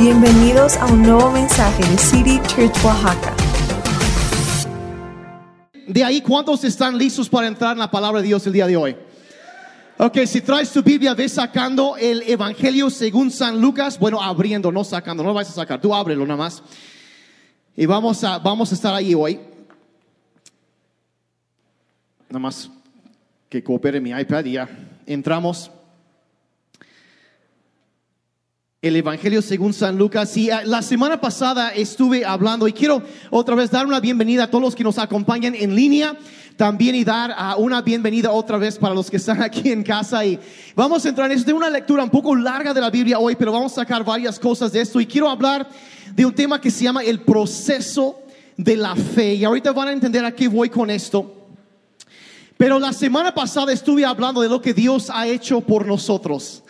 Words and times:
Bienvenidos 0.00 0.78
a 0.78 0.86
un 0.86 1.02
nuevo 1.02 1.30
mensaje 1.30 1.86
de 1.86 1.98
City 1.98 2.40
Church 2.48 2.74
Oaxaca. 2.82 3.36
De 5.86 6.02
ahí, 6.02 6.22
¿cuántos 6.22 6.64
están 6.64 6.96
listos 6.96 7.28
para 7.28 7.46
entrar 7.46 7.72
en 7.72 7.80
la 7.80 7.90
palabra 7.90 8.22
de 8.22 8.28
Dios 8.28 8.46
el 8.46 8.54
día 8.54 8.66
de 8.66 8.78
hoy? 8.78 8.96
Ok, 9.98 10.20
si 10.24 10.40
traes 10.40 10.72
tu 10.72 10.82
Biblia, 10.82 11.12
ves 11.12 11.32
sacando 11.32 11.98
el 11.98 12.22
Evangelio 12.22 12.88
según 12.88 13.30
San 13.30 13.60
Lucas. 13.60 13.98
Bueno, 13.98 14.22
abriendo, 14.22 14.72
no 14.72 14.84
sacando, 14.84 15.22
no 15.22 15.28
lo 15.28 15.34
vas 15.34 15.50
a 15.50 15.52
sacar, 15.52 15.82
tú 15.82 15.94
ábrelo 15.94 16.24
nada 16.24 16.38
más. 16.38 16.62
Y 17.76 17.84
vamos 17.84 18.24
a, 18.24 18.38
vamos 18.38 18.72
a 18.72 18.74
estar 18.76 18.94
ahí 18.94 19.14
hoy. 19.14 19.38
Nada 22.30 22.38
más 22.38 22.70
que 23.50 23.62
coopere 23.62 24.00
mi 24.00 24.12
iPad 24.12 24.46
y 24.46 24.52
ya 24.52 24.66
entramos. 25.04 25.70
El 28.82 28.96
Evangelio 28.96 29.42
según 29.42 29.74
San 29.74 29.98
Lucas. 29.98 30.34
Y 30.38 30.48
ah, 30.48 30.62
la 30.64 30.80
semana 30.80 31.20
pasada 31.20 31.68
estuve 31.68 32.24
hablando 32.24 32.66
y 32.66 32.72
quiero 32.72 33.02
otra 33.28 33.54
vez 33.54 33.70
dar 33.70 33.84
una 33.84 34.00
bienvenida 34.00 34.44
a 34.44 34.50
todos 34.50 34.62
los 34.62 34.74
que 34.74 34.82
nos 34.82 34.96
acompañan 34.96 35.54
en 35.54 35.74
línea. 35.74 36.16
También 36.56 36.94
y 36.94 37.04
dar 37.04 37.30
ah, 37.36 37.56
una 37.58 37.82
bienvenida 37.82 38.30
otra 38.30 38.56
vez 38.56 38.78
para 38.78 38.94
los 38.94 39.10
que 39.10 39.18
están 39.18 39.42
aquí 39.42 39.70
en 39.70 39.82
casa. 39.82 40.24
Y 40.24 40.40
vamos 40.74 41.04
a 41.04 41.10
entrar 41.10 41.30
en 41.30 41.36
esto 41.36 41.48
de 41.48 41.52
una 41.58 41.68
lectura 41.68 42.02
un 42.02 42.08
poco 42.08 42.34
larga 42.34 42.72
de 42.72 42.80
la 42.80 42.88
Biblia 42.88 43.18
hoy, 43.18 43.36
pero 43.36 43.52
vamos 43.52 43.72
a 43.72 43.82
sacar 43.82 44.02
varias 44.02 44.38
cosas 44.38 44.72
de 44.72 44.80
esto. 44.80 44.98
Y 44.98 45.04
quiero 45.04 45.28
hablar 45.28 45.68
de 46.14 46.24
un 46.24 46.34
tema 46.34 46.58
que 46.58 46.70
se 46.70 46.84
llama 46.84 47.02
el 47.02 47.20
proceso 47.20 48.22
de 48.56 48.76
la 48.76 48.96
fe. 48.96 49.34
Y 49.34 49.44
ahorita 49.44 49.72
van 49.72 49.88
a 49.88 49.92
entender 49.92 50.24
a 50.24 50.34
qué 50.34 50.48
voy 50.48 50.70
con 50.70 50.88
esto. 50.88 51.48
Pero 52.56 52.78
la 52.78 52.94
semana 52.94 53.34
pasada 53.34 53.74
estuve 53.74 54.06
hablando 54.06 54.40
de 54.40 54.48
lo 54.48 54.62
que 54.62 54.72
Dios 54.72 55.10
ha 55.12 55.26
hecho 55.26 55.60
por 55.60 55.84
nosotros. 55.84 56.62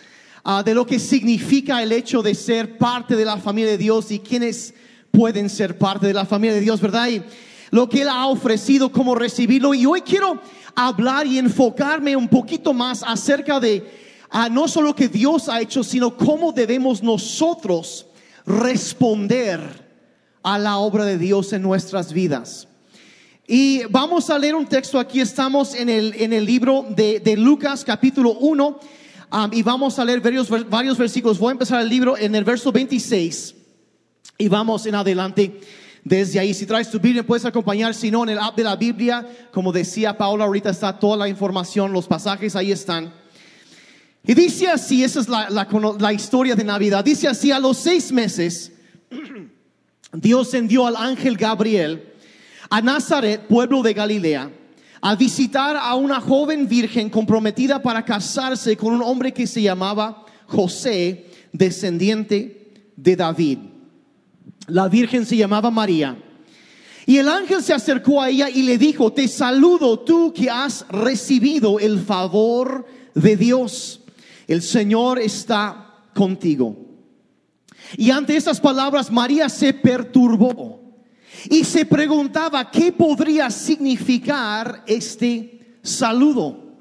Ah, 0.43 0.63
de 0.63 0.73
lo 0.73 0.87
que 0.87 0.97
significa 0.97 1.83
el 1.83 1.91
hecho 1.91 2.23
de 2.23 2.33
ser 2.33 2.79
parte 2.79 3.15
de 3.15 3.25
la 3.25 3.37
familia 3.37 3.71
de 3.71 3.77
Dios 3.77 4.09
y 4.09 4.17
quienes 4.17 4.73
pueden 5.11 5.49
ser 5.49 5.77
parte 5.77 6.07
de 6.07 6.15
la 6.15 6.25
familia 6.25 6.55
de 6.55 6.61
Dios, 6.61 6.81
¿verdad? 6.81 7.09
Y 7.09 7.21
lo 7.69 7.87
que 7.87 8.01
Él 8.01 8.09
ha 8.09 8.25
ofrecido, 8.25 8.91
cómo 8.91 9.13
recibirlo. 9.13 9.75
Y 9.75 9.85
hoy 9.85 10.01
quiero 10.01 10.41
hablar 10.75 11.27
y 11.27 11.37
enfocarme 11.37 12.15
un 12.15 12.27
poquito 12.27 12.73
más 12.73 13.03
acerca 13.05 13.59
de 13.59 13.85
ah, 14.31 14.49
no 14.49 14.67
solo 14.67 14.87
lo 14.87 14.95
que 14.95 15.09
Dios 15.09 15.47
ha 15.47 15.61
hecho, 15.61 15.83
sino 15.83 16.17
cómo 16.17 16.51
debemos 16.51 17.03
nosotros 17.03 18.07
responder 18.43 19.59
a 20.41 20.57
la 20.57 20.77
obra 20.77 21.05
de 21.05 21.19
Dios 21.19 21.53
en 21.53 21.61
nuestras 21.61 22.13
vidas. 22.13 22.67
Y 23.45 23.83
vamos 23.91 24.31
a 24.31 24.39
leer 24.39 24.55
un 24.55 24.65
texto, 24.65 24.97
aquí 24.97 25.21
estamos 25.21 25.75
en 25.75 25.87
el, 25.87 26.15
en 26.17 26.33
el 26.33 26.45
libro 26.45 26.87
de, 26.89 27.19
de 27.19 27.37
Lucas 27.37 27.83
capítulo 27.85 28.31
1 28.39 28.79
y 29.51 29.63
vamos 29.63 29.97
a 29.97 30.05
leer 30.05 30.19
varios, 30.19 30.49
varios 30.69 30.97
versículos. 30.97 31.39
Voy 31.39 31.49
a 31.49 31.51
empezar 31.53 31.81
el 31.81 31.89
libro 31.89 32.17
en 32.17 32.35
el 32.35 32.43
verso 32.43 32.71
26 32.71 33.55
y 34.37 34.47
vamos 34.49 34.85
en 34.85 34.95
adelante 34.95 35.61
desde 36.03 36.39
ahí. 36.39 36.53
Si 36.53 36.65
traes 36.65 36.91
tu 36.91 36.99
Biblia, 36.99 37.25
puedes 37.25 37.45
acompañar. 37.45 37.93
Si 37.93 38.11
no, 38.11 38.23
en 38.23 38.29
el 38.29 38.39
app 38.39 38.57
de 38.57 38.63
la 38.63 38.75
Biblia, 38.75 39.25
como 39.53 39.71
decía 39.71 40.17
Paula, 40.17 40.45
ahorita 40.45 40.69
está 40.69 40.99
toda 40.99 41.15
la 41.15 41.29
información, 41.29 41.93
los 41.93 42.07
pasajes 42.07 42.55
ahí 42.55 42.71
están. 42.71 43.13
Y 44.23 44.33
dice 44.33 44.67
así, 44.67 45.03
esa 45.03 45.21
es 45.21 45.29
la, 45.29 45.49
la, 45.49 45.67
la 45.97 46.13
historia 46.13 46.55
de 46.55 46.63
Navidad. 46.63 47.03
Dice 47.03 47.27
así, 47.27 47.51
a 47.51 47.59
los 47.59 47.77
seis 47.77 48.11
meses, 48.11 48.73
Dios 50.13 50.53
envió 50.53 50.85
al 50.87 50.97
ángel 50.97 51.37
Gabriel 51.37 52.13
a 52.69 52.81
Nazaret, 52.81 53.47
pueblo 53.47 53.81
de 53.81 53.93
Galilea 53.93 54.51
a 55.01 55.15
visitar 55.15 55.75
a 55.75 55.95
una 55.95 56.21
joven 56.21 56.67
virgen 56.67 57.09
comprometida 57.09 57.81
para 57.81 58.05
casarse 58.05 58.77
con 58.77 58.93
un 58.93 59.01
hombre 59.01 59.33
que 59.33 59.47
se 59.47 59.61
llamaba 59.61 60.25
José, 60.45 61.25
descendiente 61.51 62.91
de 62.95 63.15
David. 63.15 63.57
La 64.67 64.87
virgen 64.87 65.25
se 65.25 65.37
llamaba 65.37 65.71
María. 65.71 66.17
Y 67.07 67.17
el 67.17 67.27
ángel 67.27 67.63
se 67.63 67.73
acercó 67.73 68.21
a 68.21 68.29
ella 68.29 68.49
y 68.49 68.61
le 68.61 68.77
dijo, 68.77 69.11
te 69.11 69.27
saludo 69.27 69.99
tú 69.99 70.31
que 70.33 70.49
has 70.51 70.85
recibido 70.89 71.79
el 71.79 71.99
favor 71.99 72.85
de 73.15 73.35
Dios. 73.35 74.01
El 74.47 74.61
Señor 74.61 75.17
está 75.17 75.95
contigo. 76.13 76.77
Y 77.97 78.11
ante 78.11 78.35
estas 78.37 78.59
palabras 78.59 79.11
María 79.11 79.49
se 79.49 79.73
perturbó 79.73 80.80
y 81.49 81.63
se 81.63 81.85
preguntaba 81.85 82.69
qué 82.69 82.91
podría 82.91 83.49
significar 83.49 84.83
este 84.85 85.77
saludo. 85.81 86.71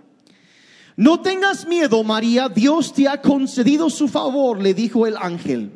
No 0.97 1.21
tengas 1.21 1.67
miedo, 1.67 2.03
María, 2.05 2.49
Dios 2.49 2.93
te 2.93 3.09
ha 3.09 3.23
concedido 3.23 3.89
su 3.89 4.09
favor, 4.09 4.61
le 4.61 4.75
dijo 4.75 5.07
el 5.07 5.17
ángel. 5.17 5.73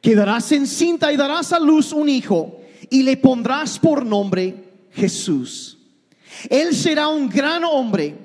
Quedarás 0.00 0.52
encinta 0.52 1.12
y 1.12 1.16
darás 1.16 1.52
a 1.52 1.58
luz 1.58 1.92
un 1.92 2.08
hijo 2.08 2.60
y 2.88 3.02
le 3.02 3.16
pondrás 3.16 3.78
por 3.78 4.06
nombre 4.06 4.86
Jesús. 4.92 5.78
Él 6.48 6.74
será 6.74 7.08
un 7.08 7.28
gran 7.28 7.64
hombre 7.64 8.16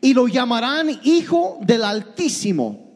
y 0.00 0.14
lo 0.14 0.26
llamarán 0.26 1.00
Hijo 1.04 1.58
del 1.60 1.84
Altísimo 1.84 2.87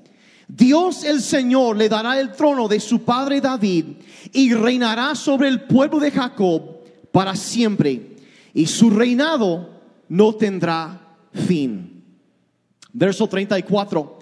Dios 0.54 1.02
el 1.04 1.22
Señor 1.22 1.78
le 1.78 1.88
dará 1.88 2.20
el 2.20 2.32
trono 2.32 2.68
de 2.68 2.78
su 2.78 3.02
padre 3.04 3.40
David 3.40 3.86
y 4.34 4.52
reinará 4.52 5.14
sobre 5.14 5.48
el 5.48 5.62
pueblo 5.62 5.98
de 5.98 6.10
Jacob 6.10 6.82
para 7.10 7.34
siempre 7.34 8.18
y 8.52 8.66
su 8.66 8.90
reinado 8.90 9.80
no 10.10 10.34
tendrá 10.34 11.16
fin. 11.32 12.04
Verso 12.92 13.26
34. 13.26 14.18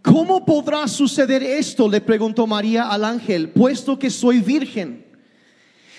¿Cómo 0.00 0.42
podrá 0.42 0.88
suceder 0.88 1.42
esto? 1.42 1.86
Le 1.86 2.00
preguntó 2.00 2.46
María 2.46 2.84
al 2.84 3.04
ángel, 3.04 3.50
puesto 3.50 3.98
que 3.98 4.08
soy 4.08 4.40
virgen. 4.40 5.04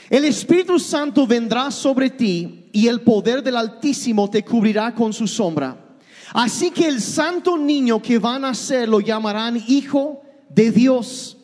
El 0.09 0.25
Espíritu 0.25 0.79
Santo 0.79 1.27
vendrá 1.27 1.69
sobre 1.69 2.09
ti 2.09 2.69
y 2.71 2.87
el 2.87 3.01
poder 3.01 3.43
del 3.43 3.57
Altísimo 3.57 4.31
te 4.31 4.43
cubrirá 4.43 4.95
con 4.95 5.13
su 5.13 5.27
sombra. 5.27 5.88
Así 6.33 6.71
que 6.71 6.87
el 6.87 7.01
santo 7.01 7.57
niño 7.57 8.01
que 8.01 8.19
van 8.19 8.45
a 8.45 8.53
ser 8.53 8.87
lo 8.87 8.99
llamarán 8.99 9.61
hijo 9.67 10.21
de 10.49 10.71
Dios. 10.71 11.37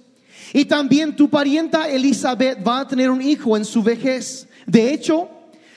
Y 0.54 0.66
también 0.66 1.16
tu 1.16 1.30
parienta 1.30 1.90
Elizabeth 1.90 2.66
va 2.66 2.82
a 2.82 2.88
tener 2.88 3.10
un 3.10 3.22
hijo 3.22 3.58
en 3.58 3.66
su 3.66 3.82
vejez. 3.82 4.48
De 4.66 4.94
hecho, 4.94 5.30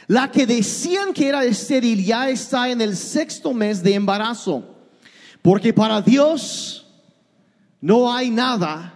la 0.07 0.31
que 0.31 0.47
decían 0.47 1.13
que 1.13 1.29
era 1.29 1.45
estéril 1.45 2.05
ya 2.05 2.29
está 2.29 2.71
en 2.71 2.81
el 2.81 2.97
sexto 2.97 3.53
mes 3.53 3.83
de 3.83 3.95
embarazo. 3.95 4.77
Porque 5.43 5.73
para 5.73 6.01
Dios 6.01 6.87
no 7.81 8.13
hay 8.13 8.31
nada 8.31 8.95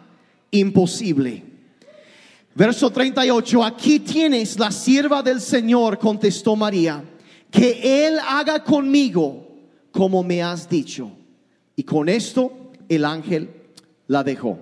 imposible. 0.50 1.44
Verso 2.55 2.91
38, 2.91 3.65
aquí 3.65 4.00
tienes 4.00 4.59
la 4.59 4.71
sierva 4.71 5.23
del 5.23 5.41
Señor, 5.41 5.99
contestó 5.99 6.55
María, 6.55 7.03
que 7.50 8.06
Él 8.06 8.19
haga 8.29 8.62
conmigo 8.62 9.51
como 9.92 10.25
me 10.25 10.42
has 10.42 10.69
dicho. 10.69 11.12
Y 11.76 11.84
con 11.84 12.08
esto 12.08 12.72
el 12.88 13.04
ángel 13.04 13.50
la 14.08 14.25
dejó. 14.25 14.58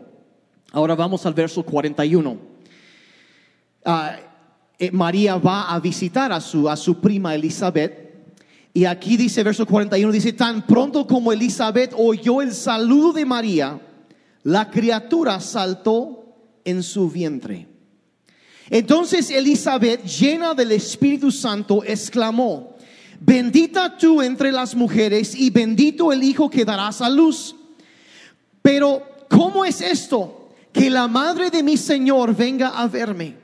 Ahora 0.72 0.94
vamos 0.94 1.24
al 1.24 1.34
verso 1.34 1.62
41. 1.62 2.38
Ah, 3.84 4.16
eh, 4.78 4.90
María 4.90 5.36
va 5.36 5.72
a 5.72 5.80
visitar 5.80 6.32
a 6.32 6.40
su, 6.40 6.68
a 6.68 6.76
su 6.76 7.00
prima 7.00 7.34
Elizabeth. 7.34 8.10
Y 8.72 8.84
aquí 8.84 9.16
dice, 9.16 9.42
verso 9.42 9.66
41, 9.66 10.12
dice, 10.12 10.32
tan 10.32 10.66
pronto 10.66 11.06
como 11.06 11.32
Elizabeth 11.32 11.92
oyó 11.96 12.40
el 12.40 12.52
saludo 12.52 13.12
de 13.12 13.24
María, 13.24 13.80
la 14.44 14.70
criatura 14.70 15.40
saltó 15.40 16.36
en 16.64 16.82
su 16.82 17.10
vientre. 17.10 17.66
Entonces 18.68 19.30
Elizabeth, 19.30 20.04
llena 20.04 20.54
del 20.54 20.70
Espíritu 20.70 21.32
Santo, 21.32 21.82
exclamó, 21.84 22.76
bendita 23.20 23.96
tú 23.96 24.22
entre 24.22 24.50
las 24.50 24.74
mujeres 24.74 25.34
y 25.34 25.50
bendito 25.50 26.12
el 26.12 26.22
hijo 26.22 26.50
que 26.50 26.64
darás 26.64 27.00
a 27.00 27.08
luz. 27.08 27.54
Pero, 28.62 29.02
¿cómo 29.28 29.64
es 29.64 29.80
esto? 29.80 30.48
Que 30.72 30.90
la 30.90 31.06
madre 31.06 31.50
de 31.50 31.62
mi 31.62 31.76
Señor 31.76 32.34
venga 32.34 32.68
a 32.68 32.88
verme. 32.88 33.36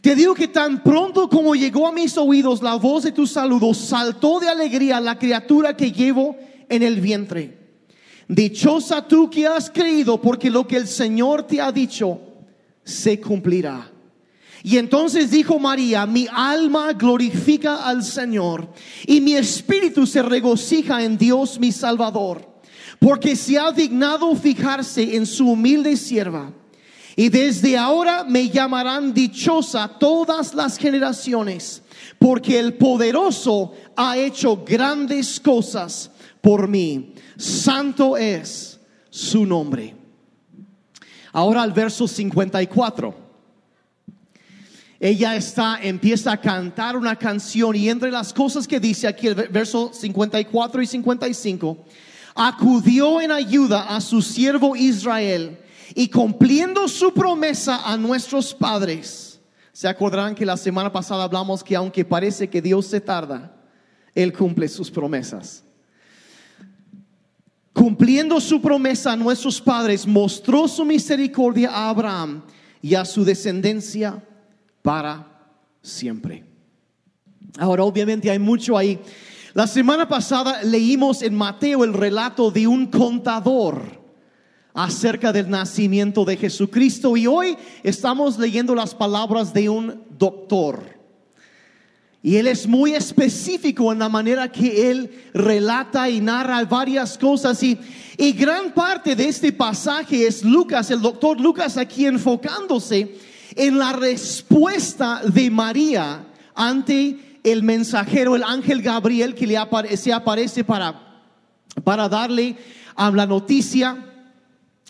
Te 0.00 0.16
digo 0.16 0.34
que 0.34 0.48
tan 0.48 0.82
pronto 0.82 1.28
como 1.28 1.54
llegó 1.54 1.86
a 1.86 1.92
mis 1.92 2.16
oídos 2.18 2.60
la 2.60 2.74
voz 2.74 3.04
de 3.04 3.12
tu 3.12 3.26
saludo, 3.26 3.72
saltó 3.72 4.40
de 4.40 4.48
alegría 4.48 4.98
la 5.00 5.18
criatura 5.18 5.76
que 5.76 5.92
llevo 5.92 6.36
en 6.68 6.82
el 6.82 7.00
vientre. 7.00 7.58
Dichosa 8.26 9.06
tú 9.06 9.30
que 9.30 9.46
has 9.46 9.70
creído, 9.70 10.20
porque 10.20 10.50
lo 10.50 10.66
que 10.66 10.76
el 10.76 10.88
Señor 10.88 11.44
te 11.44 11.60
ha 11.60 11.70
dicho 11.70 12.20
se 12.82 13.20
cumplirá. 13.20 13.91
Y 14.64 14.78
entonces 14.78 15.30
dijo 15.30 15.58
María, 15.58 16.06
mi 16.06 16.28
alma 16.32 16.92
glorifica 16.92 17.84
al 17.84 18.04
Señor 18.04 18.68
y 19.06 19.20
mi 19.20 19.34
espíritu 19.34 20.06
se 20.06 20.22
regocija 20.22 21.02
en 21.02 21.18
Dios 21.18 21.58
mi 21.58 21.72
Salvador, 21.72 22.48
porque 23.00 23.34
se 23.34 23.58
ha 23.58 23.72
dignado 23.72 24.34
fijarse 24.36 25.16
en 25.16 25.26
su 25.26 25.48
humilde 25.50 25.96
sierva. 25.96 26.52
Y 27.16 27.28
desde 27.28 27.76
ahora 27.76 28.24
me 28.24 28.48
llamarán 28.48 29.12
dichosa 29.12 29.88
todas 29.98 30.54
las 30.54 30.78
generaciones, 30.78 31.82
porque 32.18 32.58
el 32.58 32.74
poderoso 32.74 33.72
ha 33.96 34.16
hecho 34.16 34.64
grandes 34.64 35.40
cosas 35.40 36.10
por 36.40 36.68
mí. 36.68 37.14
Santo 37.36 38.16
es 38.16 38.80
su 39.10 39.44
nombre. 39.44 39.94
Ahora 41.32 41.62
al 41.62 41.72
verso 41.72 42.06
54. 42.06 43.21
Ella 45.04 45.34
está, 45.34 45.80
empieza 45.82 46.30
a 46.30 46.40
cantar 46.40 46.96
una 46.96 47.16
canción 47.16 47.74
y 47.74 47.88
entre 47.88 48.12
las 48.12 48.32
cosas 48.32 48.68
que 48.68 48.78
dice 48.78 49.08
aquí 49.08 49.26
el 49.26 49.34
verso 49.34 49.90
54 49.92 50.80
y 50.80 50.86
55, 50.86 51.84
acudió 52.36 53.20
en 53.20 53.32
ayuda 53.32 53.96
a 53.96 54.00
su 54.00 54.22
siervo 54.22 54.76
Israel 54.76 55.58
y 55.96 56.06
cumpliendo 56.06 56.86
su 56.86 57.12
promesa 57.12 57.80
a 57.84 57.96
nuestros 57.96 58.54
padres. 58.54 59.40
Se 59.72 59.88
acordarán 59.88 60.36
que 60.36 60.46
la 60.46 60.56
semana 60.56 60.92
pasada 60.92 61.24
hablamos 61.24 61.64
que 61.64 61.74
aunque 61.74 62.04
parece 62.04 62.48
que 62.48 62.62
Dios 62.62 62.86
se 62.86 63.00
tarda, 63.00 63.56
Él 64.14 64.32
cumple 64.32 64.68
sus 64.68 64.88
promesas. 64.88 65.64
Cumpliendo 67.72 68.40
su 68.40 68.62
promesa 68.62 69.14
a 69.14 69.16
nuestros 69.16 69.60
padres, 69.60 70.06
mostró 70.06 70.68
su 70.68 70.84
misericordia 70.84 71.70
a 71.70 71.88
Abraham 71.88 72.44
y 72.80 72.94
a 72.94 73.04
su 73.04 73.24
descendencia 73.24 74.22
para 74.82 75.26
siempre. 75.80 76.44
Ahora, 77.58 77.84
obviamente 77.84 78.30
hay 78.30 78.38
mucho 78.38 78.76
ahí. 78.76 78.98
La 79.54 79.66
semana 79.66 80.08
pasada 80.08 80.62
leímos 80.62 81.22
en 81.22 81.34
Mateo 81.34 81.84
el 81.84 81.92
relato 81.92 82.50
de 82.50 82.66
un 82.66 82.86
contador 82.86 84.00
acerca 84.74 85.32
del 85.32 85.50
nacimiento 85.50 86.24
de 86.24 86.38
Jesucristo 86.38 87.16
y 87.16 87.26
hoy 87.26 87.56
estamos 87.82 88.38
leyendo 88.38 88.74
las 88.74 88.94
palabras 88.94 89.52
de 89.52 89.68
un 89.68 90.02
doctor. 90.18 91.00
Y 92.22 92.36
él 92.36 92.46
es 92.46 92.66
muy 92.66 92.94
específico 92.94 93.92
en 93.92 93.98
la 93.98 94.08
manera 94.08 94.50
que 94.50 94.90
él 94.90 95.10
relata 95.34 96.08
y 96.08 96.20
narra 96.20 96.64
varias 96.64 97.18
cosas. 97.18 97.60
Y, 97.64 97.78
y 98.16 98.32
gran 98.32 98.72
parte 98.72 99.16
de 99.16 99.26
este 99.26 99.52
pasaje 99.52 100.26
es 100.26 100.44
Lucas, 100.44 100.90
el 100.92 101.02
doctor 101.02 101.40
Lucas 101.40 101.76
aquí 101.76 102.06
enfocándose 102.06 103.18
en 103.56 103.78
la 103.78 103.92
respuesta 103.92 105.22
de 105.24 105.50
María 105.50 106.24
ante 106.54 107.38
el 107.44 107.62
mensajero, 107.62 108.36
el 108.36 108.42
ángel 108.42 108.82
Gabriel 108.82 109.34
que 109.34 109.46
le 109.46 109.56
aparece, 109.56 110.12
aparece 110.12 110.64
para, 110.64 111.22
para 111.82 112.08
darle 112.08 112.56
a 112.94 113.10
la 113.10 113.26
noticia 113.26 113.96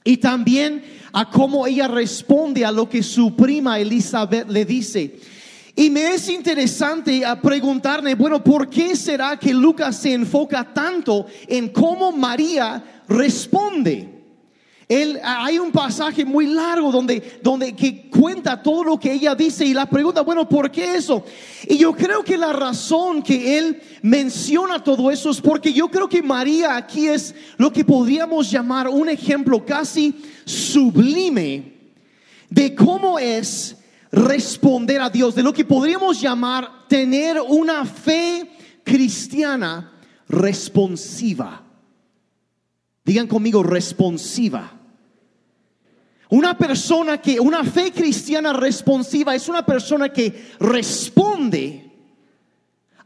y 0.04 0.16
también 0.16 0.84
a 1.12 1.30
cómo 1.30 1.66
ella 1.66 1.88
responde 1.88 2.64
a 2.64 2.72
lo 2.72 2.88
que 2.88 3.02
su 3.02 3.36
prima 3.36 3.78
Elizabeth 3.78 4.48
le 4.48 4.64
dice. 4.64 5.20
Y 5.74 5.88
me 5.88 6.14
es 6.14 6.28
interesante 6.28 7.22
preguntarme, 7.42 8.14
bueno, 8.14 8.44
¿por 8.44 8.68
qué 8.68 8.94
será 8.94 9.38
que 9.38 9.54
Lucas 9.54 9.96
se 9.96 10.12
enfoca 10.12 10.72
tanto 10.74 11.26
en 11.46 11.70
cómo 11.70 12.12
María 12.12 13.02
responde? 13.08 14.11
Hay 15.22 15.58
un 15.58 15.72
pasaje 15.72 16.24
muy 16.24 16.46
largo 16.46 16.92
donde, 16.92 17.40
donde 17.42 17.74
que 17.74 18.08
cuenta 18.10 18.62
todo 18.62 18.84
lo 18.84 18.98
que 18.98 19.12
ella 19.12 19.34
dice 19.34 19.64
y 19.64 19.72
la 19.72 19.86
pregunta, 19.86 20.22
bueno, 20.22 20.48
¿por 20.48 20.70
qué 20.70 20.96
eso? 20.96 21.24
Y 21.66 21.78
yo 21.78 21.94
creo 21.94 22.22
que 22.22 22.36
la 22.36 22.52
razón 22.52 23.22
que 23.22 23.58
él 23.58 23.82
menciona 24.02 24.82
todo 24.82 25.10
eso 25.10 25.30
es 25.30 25.40
porque 25.40 25.72
yo 25.72 25.88
creo 25.88 26.08
que 26.08 26.22
María 26.22 26.76
aquí 26.76 27.08
es 27.08 27.34
lo 27.56 27.72
que 27.72 27.84
podríamos 27.84 28.50
llamar 28.50 28.88
un 28.88 29.08
ejemplo 29.08 29.64
casi 29.64 30.14
sublime 30.44 31.72
de 32.50 32.74
cómo 32.74 33.18
es 33.18 33.76
responder 34.10 35.00
a 35.00 35.08
Dios, 35.08 35.34
de 35.34 35.42
lo 35.42 35.54
que 35.54 35.64
podríamos 35.64 36.20
llamar 36.20 36.86
tener 36.86 37.40
una 37.40 37.86
fe 37.86 38.50
cristiana 38.84 39.92
responsiva. 40.28 41.62
Digan 43.04 43.26
conmigo, 43.26 43.62
responsiva. 43.62 44.78
Una 46.30 46.56
persona 46.56 47.20
que, 47.20 47.38
una 47.38 47.62
fe 47.64 47.92
cristiana 47.92 48.52
responsiva 48.52 49.34
es 49.34 49.48
una 49.48 49.66
persona 49.66 50.10
que 50.10 50.52
responde 50.58 51.90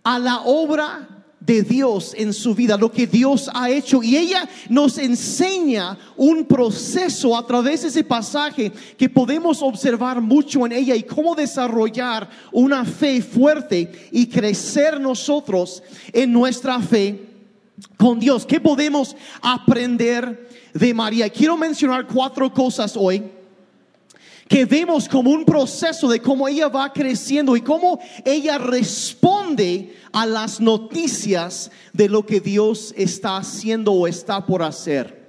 a 0.05 0.19
la 0.19 0.43
obra 0.43 1.17
de 1.41 1.63
Dios 1.63 2.15
en 2.17 2.33
su 2.33 2.55
vida, 2.55 2.77
lo 2.77 2.93
que 2.93 3.07
Dios 3.07 3.51
ha 3.53 3.71
hecho. 3.71 4.03
Y 4.03 4.17
ella 4.17 4.49
nos 4.69 4.99
enseña 4.99 5.99
un 6.17 6.45
proceso 6.45 7.37
a 7.37 7.47
través 7.47 7.83
de 7.83 7.89
ese 7.89 8.05
pasaje 8.05 8.71
que 8.97 9.09
podemos 9.09 9.63
observar 9.63 10.21
mucho 10.21 10.67
en 10.67 10.73
ella 10.73 10.95
y 10.95 11.03
cómo 11.03 11.35
desarrollar 11.35 12.29
una 12.53 12.85
fe 12.85 13.23
fuerte 13.23 14.09
y 14.13 14.27
crecer 14.27 15.01
nosotros 15.01 15.83
en 16.13 16.33
nuestra 16.33 16.81
fe 16.81 17.36
con 17.97 18.19
Dios. 18.19 18.47
¿Qué 18.47 18.61
podemos 18.61 19.17
aprender 19.43 20.49
de 20.73 20.95
María? 20.95 21.29
Quiero 21.31 21.57
mencionar 21.57 22.07
cuatro 22.07 22.53
cosas 22.53 22.97
hoy 22.97 23.23
que 24.49 24.65
vemos 24.65 25.09
como 25.09 25.31
un 25.31 25.45
proceso 25.45 26.09
de 26.09 26.21
cómo 26.21 26.47
ella 26.47 26.69
va 26.69 26.93
creciendo 26.93 27.57
y 27.57 27.63
cómo 27.63 27.99
ella 28.25 28.59
responde 28.59 29.97
a 30.13 30.25
las 30.25 30.61
noticias 30.61 31.71
de 31.93 32.09
lo 32.09 32.25
que 32.25 32.41
Dios 32.41 32.95
está 32.97 33.39
haciendo 33.39 33.93
o 33.93 34.07
está 34.07 34.47
por 34.47 34.63
hacer. 34.63 35.27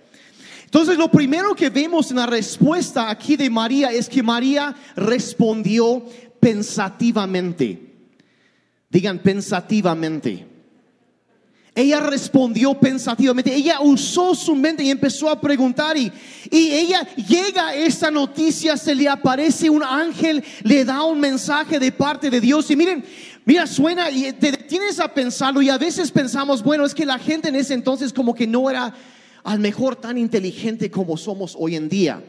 Entonces 0.65 0.97
lo 0.97 1.09
primero 1.09 1.55
que 1.55 1.69
vemos 1.69 2.11
en 2.11 2.17
la 2.17 2.27
respuesta 2.27 3.09
aquí 3.09 3.37
de 3.37 3.49
María 3.49 3.91
es 3.91 4.07
que 4.07 4.21
María 4.21 4.75
respondió 4.95 6.05
pensativamente. 6.39 7.95
Digan 8.89 9.19
pensativamente. 9.19 10.56
Ella 11.77 11.99
respondió 11.99 12.73
pensativamente, 12.73 13.53
ella 13.53 13.81
usó 13.81 14.33
su 14.33 14.55
mente 14.55 14.83
y 14.83 14.89
empezó 14.89 15.29
a 15.29 15.39
preguntar 15.39 15.95
y, 15.95 16.11
y 16.49 16.71
ella 16.71 17.07
llega 17.15 17.67
a 17.67 17.75
esta 17.75 18.09
noticia, 18.09 18.75
se 18.77 18.95
le 18.95 19.07
aparece 19.07 19.69
un 19.69 19.83
ángel, 19.83 20.43
le 20.63 20.83
da 20.83 21.03
un 21.03 21.19
mensaje 21.19 21.77
de 21.77 21.91
parte 21.91 22.31
de 22.31 22.41
Dios 22.41 22.71
y 22.71 22.75
miren, 22.75 23.05
mira, 23.45 23.67
suena 23.67 24.09
y 24.09 24.33
te 24.33 24.53
detienes 24.53 24.99
a 24.99 25.13
pensarlo 25.13 25.61
y 25.61 25.69
a 25.69 25.77
veces 25.77 26.09
pensamos, 26.09 26.63
bueno, 26.63 26.83
es 26.83 26.95
que 26.95 27.05
la 27.05 27.19
gente 27.19 27.49
en 27.49 27.55
ese 27.55 27.75
entonces 27.75 28.11
como 28.11 28.33
que 28.33 28.47
no 28.47 28.71
era 28.71 28.95
al 29.43 29.59
mejor 29.59 29.97
tan 29.97 30.17
inteligente 30.17 30.89
como 30.89 31.15
somos 31.15 31.55
hoy 31.59 31.75
en 31.75 31.89
día. 31.89 32.23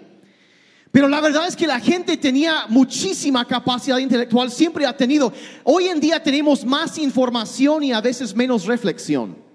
Pero 0.90 1.08
la 1.08 1.20
verdad 1.20 1.46
es 1.46 1.55
que 1.55 1.67
la 1.67 1.81
gente 1.81 2.17
tenía 2.17 2.64
muchísima 2.69 3.46
capacidad 3.46 3.99
intelectual, 3.99 4.50
siempre 4.50 4.87
ha 4.87 4.96
tenido. 4.96 5.32
Hoy 5.64 5.87
en 5.87 6.00
día 6.00 6.23
tenemos 6.23 6.64
más 6.64 6.96
información 6.99 7.85
y 7.85 7.93
a 7.93 8.00
veces 8.00 8.35
menos 8.35 8.64
reflexión. 8.64 9.49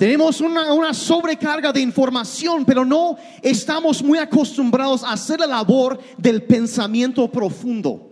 Tenemos 0.00 0.40
una, 0.40 0.94
sobrecarga 0.94 1.74
de 1.74 1.82
información, 1.82 2.64
pero 2.64 2.86
no 2.86 3.18
estamos 3.42 4.02
muy 4.02 4.16
acostumbrados 4.16 5.04
a 5.04 5.12
hacer 5.12 5.40
la 5.40 5.46
labor 5.46 6.00
del 6.16 6.42
pensamiento 6.44 7.30
profundo. 7.30 8.09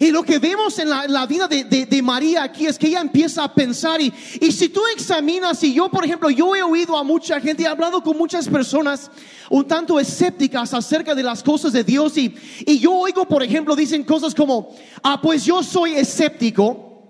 Y 0.00 0.10
lo 0.10 0.24
que 0.24 0.38
vemos 0.38 0.78
en 0.78 0.88
la, 0.88 1.26
vida 1.26 1.46
de, 1.46 2.02
María 2.02 2.42
aquí 2.42 2.66
es 2.66 2.78
que 2.78 2.88
ella 2.88 3.00
empieza 3.00 3.44
a 3.44 3.54
pensar 3.54 4.00
y, 4.00 4.12
y 4.40 4.50
si 4.50 4.68
tú 4.68 4.80
examinas, 4.94 5.62
y 5.62 5.72
yo 5.72 5.88
por 5.88 6.04
ejemplo, 6.04 6.30
yo 6.30 6.54
he 6.56 6.62
oído 6.62 6.96
a 6.96 7.04
mucha 7.04 7.40
gente, 7.40 7.62
he 7.62 7.66
hablado 7.66 8.02
con 8.02 8.18
muchas 8.18 8.48
personas 8.48 9.10
un 9.50 9.66
tanto 9.66 10.00
escépticas 10.00 10.74
acerca 10.74 11.14
de 11.14 11.22
las 11.22 11.42
cosas 11.42 11.72
de 11.72 11.84
Dios 11.84 12.16
y, 12.18 12.34
y 12.66 12.78
yo 12.78 12.92
oigo, 12.92 13.26
por 13.26 13.42
ejemplo, 13.42 13.76
dicen 13.76 14.02
cosas 14.02 14.34
como, 14.34 14.74
ah, 15.02 15.20
pues 15.20 15.44
yo 15.44 15.62
soy 15.62 15.94
escéptico, 15.94 17.02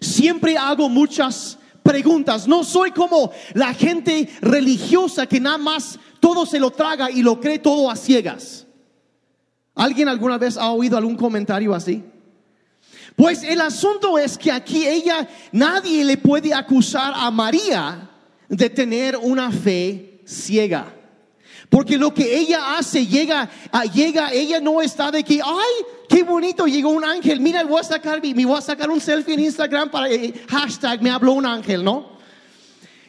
siempre 0.00 0.58
hago 0.58 0.88
muchas 0.88 1.58
preguntas, 1.82 2.46
no 2.46 2.62
soy 2.62 2.90
como 2.90 3.30
la 3.54 3.72
gente 3.72 4.28
religiosa 4.42 5.26
que 5.26 5.40
nada 5.40 5.58
más 5.58 5.98
todo 6.20 6.44
se 6.44 6.60
lo 6.60 6.70
traga 6.70 7.10
y 7.10 7.22
lo 7.22 7.40
cree 7.40 7.58
todo 7.58 7.90
a 7.90 7.96
ciegas. 7.96 8.66
¿Alguien 9.74 10.08
alguna 10.08 10.36
vez 10.36 10.56
ha 10.56 10.70
oído 10.70 10.98
algún 10.98 11.16
comentario 11.16 11.72
así? 11.74 12.04
Pues 13.18 13.42
el 13.42 13.60
asunto 13.60 14.16
es 14.16 14.38
que 14.38 14.52
aquí 14.52 14.86
ella, 14.86 15.28
nadie 15.50 16.04
le 16.04 16.18
puede 16.18 16.54
acusar 16.54 17.12
a 17.16 17.28
María 17.32 18.08
de 18.48 18.70
tener 18.70 19.16
una 19.16 19.50
fe 19.50 20.20
ciega. 20.24 20.94
Porque 21.68 21.98
lo 21.98 22.14
que 22.14 22.38
ella 22.38 22.76
hace 22.76 23.04
llega, 23.04 23.50
llega, 23.92 24.32
ella 24.32 24.60
no 24.60 24.80
está 24.80 25.10
de 25.10 25.24
que, 25.24 25.40
ay, 25.44 25.84
qué 26.08 26.22
bonito, 26.22 26.68
llegó 26.68 26.90
un 26.90 27.04
ángel, 27.04 27.40
mira, 27.40 27.64
voy 27.64 27.80
a 27.80 27.82
sacar, 27.82 28.22
me 28.22 28.46
voy 28.46 28.56
a 28.56 28.60
sacar 28.60 28.88
un 28.88 29.00
selfie 29.00 29.34
en 29.34 29.40
Instagram 29.40 29.90
para 29.90 30.08
eh, 30.08 30.32
hashtag, 30.48 31.02
me 31.02 31.10
habló 31.10 31.32
un 31.32 31.44
ángel, 31.44 31.82
¿no? 31.82 32.16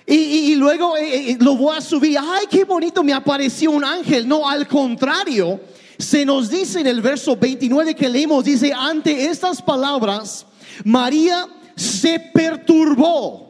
Y, 0.08 0.56
luego 0.56 0.98
eh, 0.98 1.34
eh, 1.34 1.38
lo 1.40 1.56
voy 1.56 1.78
a 1.78 1.82
subir, 1.82 2.18
ay, 2.20 2.48
qué 2.50 2.64
bonito, 2.64 3.04
me 3.04 3.14
apareció 3.14 3.70
un 3.70 3.86
ángel. 3.86 4.28
No, 4.28 4.50
al 4.50 4.68
contrario, 4.68 5.60
se 6.00 6.26
nos 6.26 6.50
dice 6.50 6.80
en 6.80 6.88
el 6.88 7.02
verso 7.02 7.36
29 7.36 7.94
que 7.94 8.08
leemos, 8.08 8.46
dice, 8.46 8.72
ante 8.74 9.26
estas 9.26 9.62
palabras, 9.62 10.46
María 10.86 11.46
se 11.76 12.18
perturbó. 12.20 13.50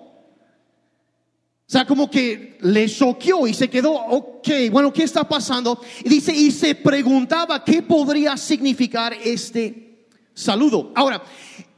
O 1.70 1.72
sea, 1.72 1.86
como 1.86 2.10
que 2.10 2.58
le 2.62 2.90
choqueó 2.90 3.46
y 3.46 3.54
se 3.54 3.70
quedó, 3.70 3.94
ok, 3.94 4.48
bueno, 4.72 4.92
¿qué 4.92 5.04
está 5.04 5.24
pasando? 5.30 5.80
Y 6.04 6.10
dice, 6.10 6.34
y 6.34 6.50
se 6.50 6.74
preguntaba 6.74 7.64
qué 7.64 7.84
podría 7.84 8.36
significar 8.36 9.14
este 9.14 10.08
saludo. 10.34 10.92
Ahora, 10.96 11.22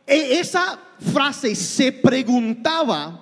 e, 0.08 0.40
esa 0.40 0.80
frase 1.12 1.54
se 1.54 1.92
preguntaba 1.92 3.21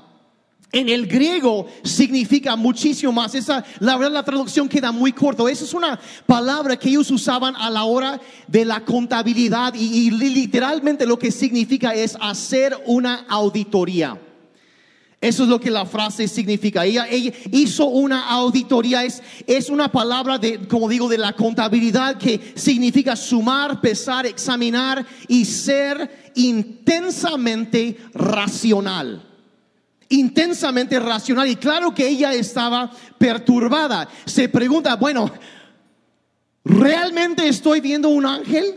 En 0.71 0.87
el 0.87 1.07
griego 1.07 1.65
significa 1.83 2.55
muchísimo 2.55 3.11
más. 3.11 3.33
Esa, 3.33 3.65
la 3.79 3.97
verdad, 3.97 4.13
la 4.13 4.23
traducción 4.23 4.69
queda 4.69 4.91
muy 4.91 5.11
corto. 5.13 5.49
Esa 5.49 5.63
es 5.63 5.73
una 5.73 5.99
palabra 6.27 6.77
que 6.77 6.89
ellos 6.89 7.09
usaban 7.09 7.55
a 7.55 7.71
la 7.71 7.85
hora 7.85 8.21
de 8.47 8.65
la 8.65 8.85
contabilidad 8.85 9.73
y, 9.73 10.07
y 10.07 10.11
literalmente 10.11 11.07
lo 11.07 11.17
que 11.17 11.31
significa 11.31 11.95
es 11.95 12.15
hacer 12.21 12.77
una 12.85 13.25
auditoría. 13.27 14.19
Eso 15.21 15.43
es 15.43 15.49
lo 15.49 15.59
que 15.59 15.71
la 15.71 15.87
frase 15.87 16.27
significa. 16.27 16.85
Ella, 16.85 17.07
ella 17.09 17.33
hizo 17.51 17.85
una 17.85 18.29
auditoría. 18.29 19.03
Es, 19.03 19.23
es 19.47 19.69
una 19.69 19.91
palabra 19.91 20.37
de, 20.37 20.67
como 20.67 20.87
digo, 20.87 21.09
de 21.09 21.17
la 21.17 21.33
contabilidad 21.33 22.17
que 22.19 22.53
significa 22.55 23.15
sumar, 23.15 23.81
pesar, 23.81 24.27
examinar 24.27 25.03
y 25.27 25.45
ser 25.45 26.31
intensamente 26.35 27.97
racional 28.13 29.28
intensamente 30.09 30.99
racional 30.99 31.47
y 31.47 31.55
claro 31.55 31.93
que 31.93 32.07
ella 32.07 32.33
estaba 32.33 32.91
perturbada. 33.17 34.09
Se 34.25 34.49
pregunta, 34.49 34.95
bueno, 34.95 35.31
¿realmente 36.63 37.47
estoy 37.47 37.79
viendo 37.79 38.09
un 38.09 38.25
ángel? 38.25 38.75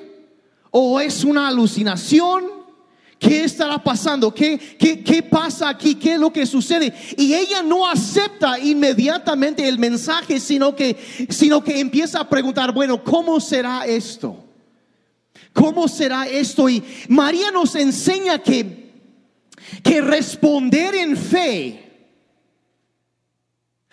¿O 0.71 1.01
es 1.01 1.25
una 1.25 1.49
alucinación? 1.49 2.45
¿Qué 3.19 3.45
estará 3.45 3.79
pasando? 3.83 4.35
¿Qué, 4.35 4.59
qué, 4.79 5.03
qué 5.05 5.23
pasa 5.23 5.69
aquí? 5.69 5.95
¿Qué 5.95 6.15
es 6.15 6.21
lo 6.21 6.33
que 6.33 6.45
sucede? 6.45 6.93
Y 7.17 7.35
ella 7.35 7.63
no 7.63 7.89
acepta 7.89 8.59
inmediatamente 8.59 9.67
el 9.69 9.79
mensaje, 9.79 10.41
sino 10.41 10.75
que, 10.75 10.97
sino 11.31 11.63
que 11.63 11.79
empieza 11.79 12.21
a 12.21 12.29
preguntar, 12.29 12.73
bueno, 12.73 13.03
¿cómo 13.05 13.39
será 13.39 13.87
esto? 13.87 14.45
¿Cómo 15.53 15.87
será 15.87 16.27
esto? 16.27 16.69
Y 16.69 16.83
María 17.09 17.51
nos 17.53 17.77
enseña 17.77 18.39
que 18.39 18.82
que 19.83 20.01
responder 20.01 20.95
en 20.95 21.17
fe 21.17 21.93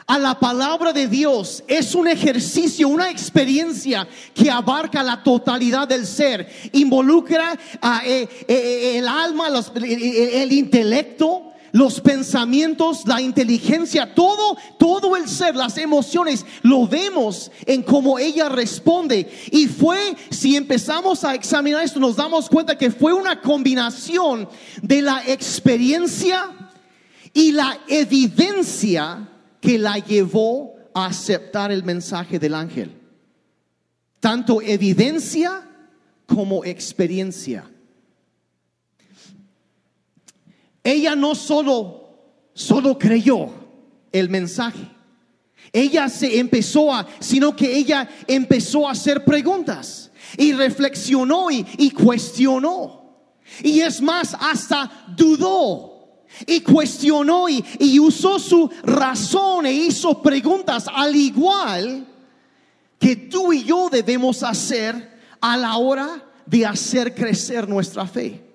a 0.10 0.18
la 0.18 0.40
palabra 0.40 0.92
de 0.92 1.08
Dios 1.08 1.64
es 1.68 1.94
un 1.94 2.08
ejercicio, 2.08 2.88
una 2.88 3.12
experiencia 3.12 4.08
que 4.34 4.50
abarca 4.50 5.04
la 5.04 5.22
totalidad 5.22 5.88
del 5.88 6.08
ser, 6.08 6.50
involucra 6.72 7.56
a, 7.80 8.02
eh, 8.04 8.24
eh, 8.24 8.28
eh, 8.48 8.98
el 8.98 9.08
alma, 9.08 9.50
el 9.50 10.52
intelecto, 10.52 11.49
los 11.72 12.02
pensamientos, 12.02 13.04
la 13.06 13.22
inteligencia, 13.22 14.14
todo, 14.14 14.58
todo 14.78 15.16
el 15.16 15.28
ser, 15.28 15.56
las 15.56 15.78
emociones, 15.78 16.46
lo 16.62 16.88
vemos 16.88 17.52
en 17.66 17.84
cómo 17.84 18.20
ella 18.20 18.50
responde. 18.50 19.30
Y 19.52 19.68
fue, 19.68 20.16
si 20.30 20.56
empezamos 20.56 21.24
a 21.24 21.36
examinar 21.36 21.84
esto, 21.84 22.00
nos 22.00 22.16
damos 22.16 22.50
cuenta 22.50 22.78
que 22.78 22.92
fue 22.92 23.14
una 23.14 23.42
combinación 23.42 24.50
de 24.82 25.02
la 25.02 25.24
experiencia 25.26 26.50
y 27.34 27.52
la 27.52 27.80
evidencia 27.88 29.30
que 29.62 29.78
la 29.78 29.98
llevó 29.98 30.76
a 30.94 31.08
aceptar 31.08 31.72
el 31.72 31.84
mensaje 31.84 32.40
del 32.40 32.56
ángel. 32.56 32.96
Tanto 34.20 34.62
evidencia 34.62 35.68
como 36.26 36.66
experiencia. 36.66 37.70
Ella 40.90 41.16
no 41.16 41.36
solo, 41.36 42.10
solo 42.54 42.98
creyó 42.98 43.50
el 44.12 44.28
mensaje. 44.28 44.90
Ella 45.72 46.10
se 46.10 46.40
empezó 46.40 46.92
a, 46.92 47.06
sino 47.20 47.56
que 47.56 47.78
ella 47.78 48.10
empezó 48.26 48.88
a 48.88 48.94
hacer 48.94 49.24
preguntas 49.24 50.10
y 50.36 50.52
reflexionó 50.54 51.52
y, 51.52 51.92
cuestionó. 51.92 53.20
Y 53.62 53.82
es 53.82 54.02
más, 54.02 54.36
hasta 54.40 55.06
dudó 55.16 56.26
y 56.48 56.62
cuestionó 56.62 57.48
y, 57.48 57.64
y, 57.78 58.00
usó 58.00 58.40
su 58.40 58.68
razón 58.82 59.68
e 59.68 59.74
hizo 59.74 60.24
preguntas 60.24 60.86
al 60.92 61.16
igual 61.16 62.08
que 62.98 63.16
tú 63.16 63.54
y 63.54 63.64
yo 63.64 63.90
debemos 63.92 64.42
hacer 64.42 65.20
a 65.40 65.56
la 65.56 65.78
hora 65.78 66.24
de 66.48 66.66
hacer 66.66 67.14
crecer 67.14 67.70
nuestra 67.70 68.08
fe 68.08 68.49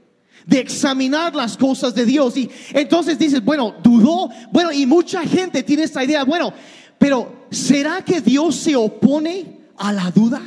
de 0.46 0.60
examinar 0.60 1.34
las 1.34 1.56
cosas 1.56 1.94
de 1.94 2.04
Dios. 2.04 2.36
Y 2.36 2.50
entonces 2.72 3.18
dices, 3.18 3.44
bueno, 3.44 3.74
dudó, 3.82 4.28
bueno, 4.52 4.72
y 4.72 4.86
mucha 4.86 5.22
gente 5.22 5.62
tiene 5.62 5.84
esta 5.84 6.04
idea, 6.04 6.24
bueno, 6.24 6.52
pero 6.98 7.46
¿será 7.50 8.02
que 8.02 8.20
Dios 8.20 8.56
se 8.56 8.76
opone 8.76 9.60
a 9.76 9.92
la 9.92 10.10
duda? 10.10 10.40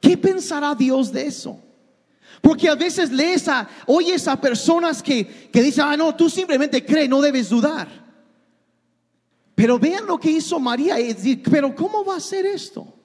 ¿Qué 0.00 0.16
pensará 0.16 0.74
Dios 0.74 1.12
de 1.12 1.26
eso? 1.26 1.60
Porque 2.40 2.68
a 2.68 2.74
veces 2.74 3.10
lees 3.10 3.48
a, 3.48 3.68
oyes 3.86 4.28
a 4.28 4.40
personas 4.40 5.02
que, 5.02 5.26
que 5.52 5.62
dicen, 5.62 5.84
ah, 5.86 5.96
no, 5.96 6.14
tú 6.14 6.30
simplemente 6.30 6.84
crees, 6.84 7.08
no 7.08 7.20
debes 7.20 7.48
dudar. 7.48 8.06
Pero 9.54 9.78
vean 9.78 10.06
lo 10.06 10.18
que 10.18 10.30
hizo 10.30 10.60
María 10.60 10.96
pero 11.50 11.74
¿cómo 11.74 12.04
va 12.04 12.16
a 12.16 12.20
ser 12.20 12.44
esto? 12.44 12.95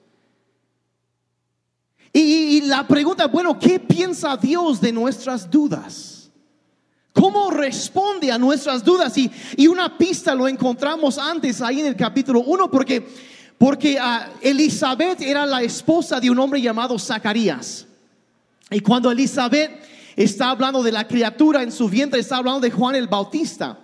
Y, 2.12 2.60
la 2.62 2.86
pregunta, 2.86 3.26
bueno, 3.26 3.58
¿qué 3.58 3.80
piensa 3.80 4.36
Dios 4.36 4.80
de 4.80 4.92
nuestras 4.92 5.50
dudas? 5.50 6.30
¿Cómo 7.14 7.50
responde 7.50 8.30
a 8.30 8.38
nuestras 8.38 8.84
dudas? 8.84 9.16
Y, 9.16 9.30
y 9.56 9.66
una 9.66 9.96
pista 9.96 10.34
lo 10.34 10.46
encontramos 10.46 11.16
antes 11.16 11.62
ahí 11.62 11.80
en 11.80 11.86
el 11.86 11.96
capítulo 11.96 12.40
1 12.40 12.70
porque, 12.70 13.06
porque 13.56 13.98
ah, 13.98 14.30
Elizabeth 14.42 15.22
era 15.22 15.46
la 15.46 15.62
esposa 15.62 16.20
de 16.20 16.30
un 16.30 16.38
hombre 16.38 16.60
llamado 16.60 16.98
Zacarías. 16.98 17.86
Y 18.70 18.80
cuando 18.80 19.10
Elizabeth 19.10 19.70
está 20.14 20.50
hablando 20.50 20.82
de 20.82 20.92
la 20.92 21.06
criatura 21.06 21.62
en 21.62 21.72
su 21.72 21.88
vientre, 21.88 22.20
está 22.20 22.36
hablando 22.36 22.60
de 22.60 22.70
Juan 22.70 22.94
el 22.94 23.08
Bautista. 23.08 23.78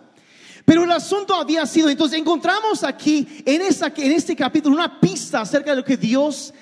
Pero 0.65 0.85
el 0.85 0.93
asunto 0.93 1.35
había 1.35 1.65
sido, 1.65 1.89
entonces 1.89 2.19
encontramos 2.19 2.85
aquí 2.85 3.27
en, 3.47 3.63
esa, 3.63 3.91
en 3.97 4.13
este 4.13 4.37
capítulo 4.37 4.77
una 4.77 5.01
pista 5.01 5.41
acerca 5.41 5.71
de 5.71 5.79
lo 5.79 5.85
que 5.85 5.97
Dios 5.97 6.53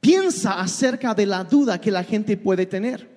piensa 0.00 0.60
acerca 0.60 1.14
de 1.14 1.26
la 1.26 1.44
duda 1.44 1.80
que 1.80 1.90
la 1.90 2.04
gente 2.04 2.36
puede 2.36 2.66
tener. 2.66 3.08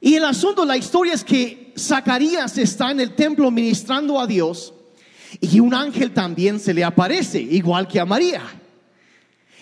Y 0.00 0.14
el 0.14 0.24
asunto, 0.24 0.64
la 0.64 0.76
historia 0.76 1.14
es 1.14 1.22
que 1.22 1.72
Zacarías 1.78 2.58
está 2.58 2.90
en 2.90 3.00
el 3.00 3.14
templo 3.14 3.50
ministrando 3.50 4.20
a 4.20 4.26
Dios 4.26 4.74
y 5.40 5.60
un 5.60 5.72
ángel 5.74 6.12
también 6.12 6.58
se 6.58 6.74
le 6.74 6.84
aparece, 6.84 7.40
igual 7.40 7.86
que 7.86 8.00
a 8.00 8.04
María. 8.04 8.42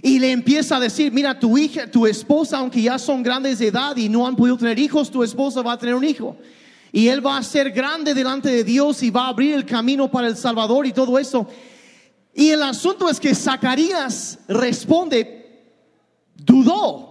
Y 0.02 0.18
le 0.18 0.32
empieza 0.32 0.76
a 0.76 0.80
decir, 0.80 1.12
mira, 1.12 1.38
tu 1.38 1.58
hija, 1.58 1.90
tu 1.90 2.06
esposa, 2.06 2.58
aunque 2.58 2.80
ya 2.80 2.98
son 2.98 3.22
grandes 3.22 3.58
de 3.58 3.68
edad 3.68 3.94
y 3.96 4.08
no 4.08 4.26
han 4.26 4.34
podido 4.34 4.56
tener 4.56 4.78
hijos, 4.78 5.10
tu 5.10 5.22
esposa 5.22 5.60
va 5.60 5.74
a 5.74 5.78
tener 5.78 5.94
un 5.94 6.04
hijo. 6.04 6.36
Y 6.90 7.08
él 7.08 7.24
va 7.24 7.36
a 7.36 7.42
ser 7.42 7.70
grande 7.70 8.14
delante 8.14 8.48
de 8.48 8.64
Dios 8.64 9.02
y 9.02 9.10
va 9.10 9.26
a 9.26 9.28
abrir 9.28 9.54
el 9.54 9.66
camino 9.66 10.10
para 10.10 10.28
el 10.28 10.36
Salvador 10.36 10.86
y 10.86 10.92
todo 10.92 11.18
eso. 11.18 11.46
Y 12.34 12.48
el 12.48 12.62
asunto 12.62 13.10
es 13.10 13.20
que 13.20 13.34
Zacarías 13.34 14.38
responde, 14.48 15.39
dudó. 16.44 17.10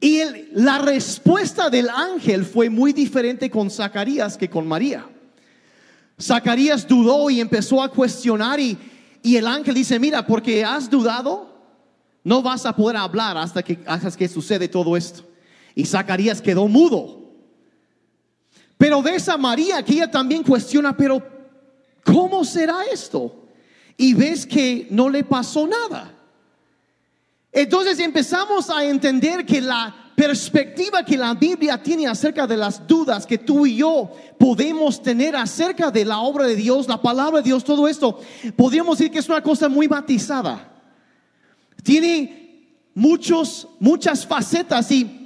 Y 0.00 0.20
la 0.52 0.78
respuesta 0.78 1.70
del 1.70 1.88
ángel 1.88 2.44
fue 2.44 2.70
muy 2.70 2.92
diferente 2.92 3.50
con 3.50 3.70
Zacarías 3.70 4.36
que 4.36 4.48
con 4.48 4.66
María. 4.66 5.08
Zacarías 6.20 6.86
dudó 6.86 7.30
y 7.30 7.40
empezó 7.40 7.82
a 7.82 7.90
cuestionar 7.90 8.60
y, 8.60 8.78
y 9.22 9.36
el 9.36 9.46
ángel 9.46 9.74
dice, 9.74 9.98
mira, 9.98 10.26
porque 10.26 10.64
has 10.64 10.88
dudado, 10.88 11.48
no 12.22 12.42
vas 12.42 12.64
a 12.66 12.74
poder 12.74 12.96
hablar 12.96 13.36
hasta 13.36 13.62
que, 13.62 13.78
hasta 13.86 14.10
que 14.12 14.28
sucede 14.28 14.68
todo 14.68 14.96
esto. 14.96 15.24
Y 15.74 15.84
Zacarías 15.84 16.40
quedó 16.40 16.68
mudo. 16.68 17.18
Pero 18.76 19.02
ves 19.02 19.28
a 19.28 19.36
María 19.36 19.82
que 19.82 19.94
ella 19.94 20.10
también 20.10 20.44
cuestiona, 20.44 20.96
pero 20.96 21.20
¿cómo 22.04 22.44
será 22.44 22.84
esto? 22.92 23.46
Y 23.96 24.14
ves 24.14 24.46
que 24.46 24.86
no 24.90 25.08
le 25.08 25.24
pasó 25.24 25.66
nada. 25.66 26.17
Entonces 27.60 27.98
empezamos 27.98 28.70
a 28.70 28.84
entender 28.84 29.44
que 29.44 29.60
la 29.60 30.12
perspectiva 30.14 31.04
que 31.04 31.16
la 31.16 31.34
Biblia 31.34 31.82
tiene 31.82 32.06
acerca 32.06 32.46
de 32.46 32.56
las 32.56 32.86
dudas 32.86 33.26
que 33.26 33.38
tú 33.38 33.66
y 33.66 33.78
yo 33.78 34.12
podemos 34.38 35.02
tener 35.02 35.34
acerca 35.34 35.90
de 35.90 36.04
la 36.04 36.20
obra 36.20 36.46
de 36.46 36.54
Dios, 36.54 36.86
la 36.86 37.02
palabra 37.02 37.38
de 37.38 37.48
Dios, 37.48 37.64
todo 37.64 37.88
esto, 37.88 38.20
podríamos 38.54 38.96
decir 38.96 39.10
que 39.10 39.18
es 39.18 39.28
una 39.28 39.42
cosa 39.42 39.68
muy 39.68 39.88
matizada. 39.88 40.72
Tiene 41.82 42.76
muchos, 42.94 43.66
muchas 43.80 44.24
facetas 44.24 44.92
y 44.92 45.16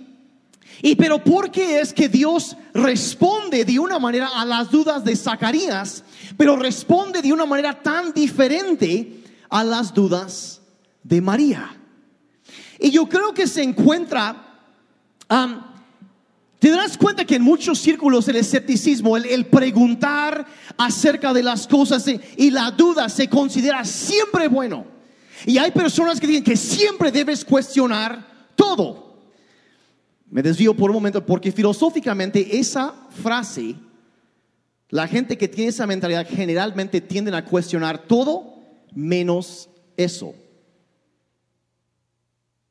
y 0.81 0.97
pero 0.97 1.23
¿por 1.23 1.51
qué 1.51 1.81
es 1.81 1.93
que 1.93 2.09
Dios 2.09 2.57
responde 2.73 3.67
de 3.67 3.79
una 3.79 3.99
manera 3.99 4.31
a 4.35 4.47
las 4.47 4.71
dudas 4.71 5.05
de 5.05 5.15
Zacarías, 5.17 6.03
pero 6.39 6.57
responde 6.57 7.21
de 7.21 7.31
una 7.31 7.45
manera 7.45 7.83
tan 7.83 8.15
diferente 8.15 9.23
a 9.51 9.63
las 9.63 9.93
dudas 9.93 10.63
de 11.03 11.21
María? 11.21 11.82
Y 12.83 12.91
yo 12.91 13.09
creo 13.09 13.33
que 13.33 13.47
se 13.47 13.63
encuentra, 13.63 14.45
te 16.59 16.69
darás 16.69 16.99
cuenta 16.99 17.25
que 17.25 17.37
en 17.37 17.43
muchos 17.43 17.79
círculos 17.79 18.27
el 18.27 18.35
escepticismo, 18.35 19.17
el, 19.17 19.47
preguntar 19.47 20.45
acerca 20.77 21.33
de 21.33 21.45
las 21.45 21.69
cosas 21.69 22.05
y 22.37 22.51
la 22.51 22.73
duda 22.73 23.09
se 23.09 23.29
considera 23.29 23.85
siempre 23.85 24.49
bueno. 24.49 24.85
Y 25.47 25.59
hay 25.59 25.71
personas 25.71 26.19
que 26.19 26.27
dicen 26.27 26.43
que 26.43 26.57
siempre 26.57 27.13
debes 27.13 27.45
cuestionar 27.45 28.27
todo. 28.57 29.17
Me 30.29 30.43
desvío 30.43 30.75
por 30.75 30.91
un 30.91 30.97
momento 30.97 31.25
porque 31.25 31.53
filosóficamente 31.53 32.59
esa 32.59 32.93
frase, 33.23 33.77
la 34.89 35.07
gente 35.07 35.39
que 35.39 35.47
tiene 35.47 35.71
esa 35.71 35.87
mentalidad 35.87 36.27
generalmente 36.29 37.01
tienden 37.01 37.35
a 37.35 37.45
cuestionar 37.45 38.09
todo 38.09 38.57
menos 38.93 39.69
eso. 39.97 40.35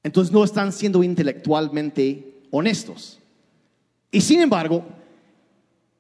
Entonces 0.04 0.34
no 0.34 0.44
están 0.44 0.72
siendo 0.72 1.04
intelectualmente 1.04 2.42
honestos. 2.50 3.20
Y 4.12 4.22
sin 4.22 4.42
embargo, 4.42 4.84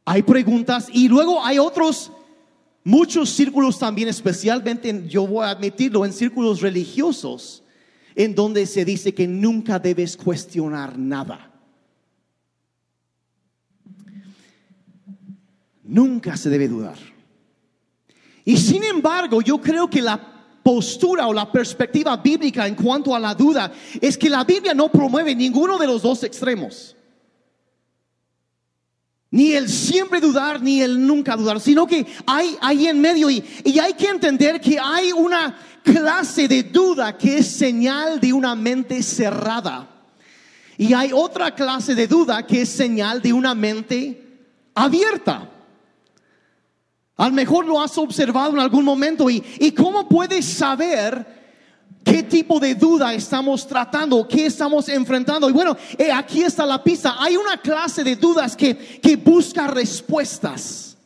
hay 0.05 0.23
preguntas 0.23 0.87
y 0.91 1.07
luego 1.07 1.43
hay 1.43 1.59
otros, 1.59 2.11
muchos 2.83 3.29
círculos 3.29 3.77
también, 3.77 4.09
especialmente, 4.09 5.07
yo 5.07 5.27
voy 5.27 5.45
a 5.45 5.51
admitirlo, 5.51 6.05
en 6.05 6.13
círculos 6.13 6.61
religiosos, 6.61 7.63
en 8.15 8.35
donde 8.35 8.65
se 8.65 8.83
dice 8.83 9.13
que 9.13 9.27
nunca 9.27 9.79
debes 9.79 10.17
cuestionar 10.17 10.97
nada. 10.97 11.47
Nunca 15.83 16.35
se 16.37 16.49
debe 16.49 16.67
dudar. 16.67 16.97
Y 18.43 18.57
sin 18.57 18.83
embargo, 18.83 19.41
yo 19.41 19.61
creo 19.61 19.89
que 19.89 20.01
la 20.01 20.30
postura 20.63 21.27
o 21.27 21.33
la 21.33 21.51
perspectiva 21.51 22.17
bíblica 22.17 22.67
en 22.67 22.75
cuanto 22.75 23.15
a 23.15 23.19
la 23.19 23.33
duda 23.33 23.71
es 23.99 24.17
que 24.17 24.29
la 24.29 24.43
Biblia 24.43 24.73
no 24.73 24.91
promueve 24.91 25.35
ninguno 25.35 25.77
de 25.77 25.87
los 25.87 26.01
dos 26.01 26.23
extremos. 26.23 26.95
Ni 29.31 29.53
el 29.53 29.69
siempre 29.69 30.19
dudar, 30.19 30.61
ni 30.61 30.81
el 30.81 31.07
nunca 31.07 31.37
dudar, 31.37 31.61
sino 31.61 31.87
que 31.87 32.05
hay 32.25 32.57
ahí 32.61 32.87
en 32.87 32.99
medio 32.99 33.29
y, 33.29 33.43
y 33.63 33.79
hay 33.79 33.93
que 33.93 34.07
entender 34.07 34.59
que 34.59 34.77
hay 34.77 35.13
una 35.13 35.57
clase 35.83 36.47
de 36.47 36.63
duda 36.63 37.17
que 37.17 37.37
es 37.37 37.47
señal 37.47 38.19
de 38.19 38.33
una 38.33 38.55
mente 38.55 39.01
cerrada. 39.01 39.87
Y 40.77 40.93
hay 40.93 41.11
otra 41.13 41.55
clase 41.55 41.95
de 41.95 42.07
duda 42.07 42.45
que 42.45 42.63
es 42.63 42.69
señal 42.69 43.21
de 43.21 43.31
una 43.31 43.55
mente 43.55 44.21
abierta. 44.73 45.49
A 47.21 47.27
lo 47.27 47.33
mejor 47.35 47.67
lo 47.67 47.79
has 47.79 47.95
observado 47.99 48.53
en 48.53 48.59
algún 48.59 48.83
momento 48.83 49.29
y, 49.29 49.43
y 49.59 49.73
cómo 49.73 50.09
puedes 50.09 50.43
saber 50.43 51.23
qué 52.03 52.23
tipo 52.23 52.59
de 52.59 52.73
duda 52.73 53.13
estamos 53.13 53.67
tratando, 53.67 54.27
qué 54.27 54.47
estamos 54.47 54.89
enfrentando. 54.89 55.47
Y 55.47 55.53
bueno, 55.53 55.77
eh, 55.99 56.11
aquí 56.11 56.41
está 56.41 56.65
la 56.65 56.83
pista. 56.83 57.17
Hay 57.19 57.37
una 57.37 57.57
clase 57.57 58.03
de 58.03 58.15
dudas 58.15 58.55
que, 58.55 58.75
que 58.75 59.17
busca 59.17 59.67
respuestas. 59.67 60.97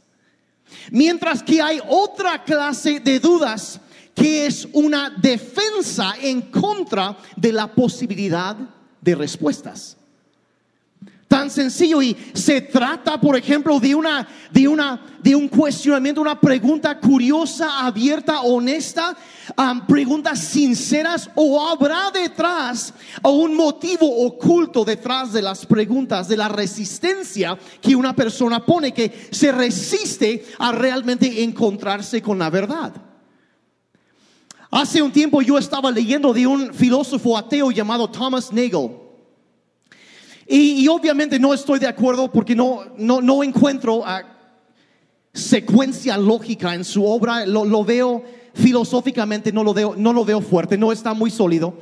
Mientras 0.90 1.44
que 1.44 1.62
hay 1.62 1.82
otra 1.86 2.46
clase 2.46 3.02
de 3.02 3.20
dudas 3.20 3.82
que 4.14 4.46
es 4.46 4.70
una 4.72 5.10
defensa 5.10 6.14
en 6.22 6.44
contra 6.44 7.18
de 7.36 7.52
la 7.52 7.68
posibilidad 7.68 8.56
de 9.02 9.16
respuestas. 9.16 9.98
Tan 11.36 11.52
sencillo 11.52 12.02
y 12.02 12.16
se 12.34 12.62
trata, 12.62 13.20
por 13.20 13.36
ejemplo, 13.36 13.78
de 13.78 13.94
una 13.94 14.26
de 14.52 14.70
una 14.70 15.18
de 15.22 15.36
un 15.36 15.50
cuestionamiento, 15.50 16.22
una 16.22 16.40
pregunta 16.40 16.98
curiosa, 16.98 17.86
abierta, 17.86 18.40
honesta, 18.40 19.18
preguntas 19.86 20.40
sinceras 20.40 21.30
o 21.36 21.68
habrá 21.68 22.10
detrás 22.10 22.94
o 23.22 23.32
un 23.32 23.54
motivo 23.54 24.08
oculto 24.26 24.86
detrás 24.86 25.34
de 25.34 25.42
las 25.42 25.66
preguntas, 25.66 26.30
de 26.30 26.38
la 26.38 26.48
resistencia 26.48 27.60
que 27.82 27.98
una 27.98 28.16
persona 28.16 28.66
pone 28.66 28.94
que 28.94 29.28
se 29.30 29.52
resiste 29.52 30.46
a 30.58 30.72
realmente 30.72 31.44
encontrarse 31.44 32.22
con 32.22 32.40
la 32.40 32.50
verdad. 32.50 32.94
Hace 34.72 35.02
un 35.02 35.12
tiempo 35.12 35.42
yo 35.42 35.58
estaba 35.58 35.92
leyendo 35.92 36.32
de 36.32 36.48
un 36.48 36.74
filósofo 36.74 37.38
ateo 37.38 37.72
llamado 37.72 38.10
Thomas 38.10 38.54
Nagel. 38.54 39.05
Y, 40.48 40.88
obviamente 40.88 41.40
no 41.40 41.54
estoy 41.54 41.80
de 41.80 41.88
acuerdo 41.88 42.32
porque 42.32 42.56
no, 42.56 42.84
no, 42.98 43.20
no 43.20 43.44
encuentro 43.44 43.98
uh, 43.98 44.04
secuencia 45.34 46.18
lógica 46.18 46.76
en 46.76 46.84
su 46.84 47.04
obra. 47.04 47.46
Lo, 47.46 47.66
lo, 47.66 47.84
veo 47.84 48.24
filosóficamente, 48.54 49.52
no 49.52 49.64
lo, 49.64 49.74
veo, 49.74 49.96
no 49.98 50.14
lo 50.14 50.24
veo 50.24 50.42
fuerte, 50.42 50.78
no 50.78 50.92
está 50.92 51.14
muy 51.14 51.32
sólido. 51.32 51.74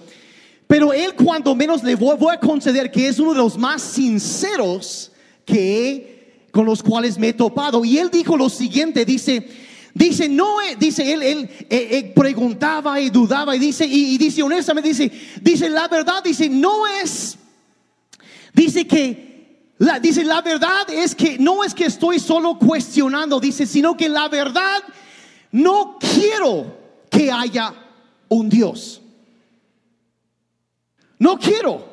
Pero 0.66 0.94
él 0.94 1.14
cuando 1.16 1.54
menos 1.56 1.84
le 1.84 1.96
voy, 1.96 2.16
voy 2.18 2.34
a 2.36 2.40
conceder 2.40 2.90
que 2.90 3.08
es 3.08 3.20
uno 3.20 3.34
de 3.34 3.40
los 3.40 3.58
más 3.58 3.82
sinceros 3.82 5.12
que 5.46 6.48
con 6.52 6.66
los 6.66 6.82
cuales 6.82 7.18
me 7.18 7.30
he 7.30 7.34
topado. 7.34 7.84
Y 7.84 7.98
él 7.98 8.10
dijo 8.10 8.38
lo 8.38 8.48
siguiente, 8.48 9.04
dice, 9.04 9.46
dice, 9.94 10.30
no, 10.30 10.56
dice, 10.80 11.12
él, 11.12 11.22
él, 11.22 11.50
eh, 11.70 11.88
eh, 11.92 12.14
preguntaba 12.16 13.02
y 13.02 13.10
dudaba 13.10 13.58
y 13.58 13.60
dice, 13.60 13.86
y, 13.86 14.16
y 14.16 14.18
dice 14.18 14.42
honestamente, 14.42 14.88
dice, 14.88 15.12
dice, 15.42 15.70
la 15.70 15.90
verdad, 15.90 16.24
dice, 16.24 16.48
no 16.48 16.88
es 16.88 17.38
Dice 18.54 18.86
que, 18.86 19.74
la, 19.80 20.00
dice, 20.00 20.24
la 20.24 20.42
verdad 20.42 20.90
es 20.90 21.16
que 21.16 21.38
no 21.40 21.64
es 21.64 21.74
que 21.74 21.86
estoy 21.86 22.20
solo 22.20 22.58
cuestionando, 22.60 23.40
dice, 23.40 23.66
sino 23.66 23.98
que 23.98 24.08
la 24.08 24.30
verdad 24.30 24.84
no 25.52 25.98
quiero 26.00 26.78
que 27.10 27.32
haya 27.32 27.74
un 28.30 28.50
Dios. 28.50 29.02
No 31.18 31.38
quiero. 31.38 31.92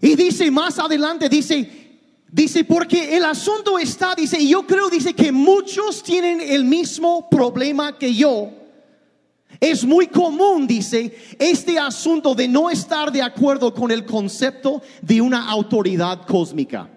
Y 0.00 0.16
dice 0.16 0.50
más 0.50 0.78
adelante, 0.78 1.28
dice, 1.28 1.90
dice, 2.30 2.64
porque 2.64 3.16
el 3.16 3.24
asunto 3.24 3.78
está, 3.78 4.14
dice, 4.14 4.40
y 4.40 4.48
yo 4.48 4.66
creo, 4.66 4.88
dice, 4.88 5.14
que 5.14 5.30
muchos 5.30 6.02
tienen 6.02 6.40
el 6.40 6.64
mismo 6.64 7.28
problema 7.28 7.98
que 7.98 8.14
yo 8.14 8.61
es 9.62 9.84
muy 9.84 10.08
común, 10.08 10.66
dice, 10.66 11.16
este 11.38 11.78
asunto 11.78 12.34
de 12.34 12.48
no 12.48 12.68
estar 12.68 13.12
de 13.12 13.22
acuerdo 13.22 13.72
con 13.72 13.92
el 13.92 14.04
concepto 14.04 14.82
de 15.00 15.20
una 15.20 15.48
autoridad 15.48 16.26
cósmica. 16.26 16.90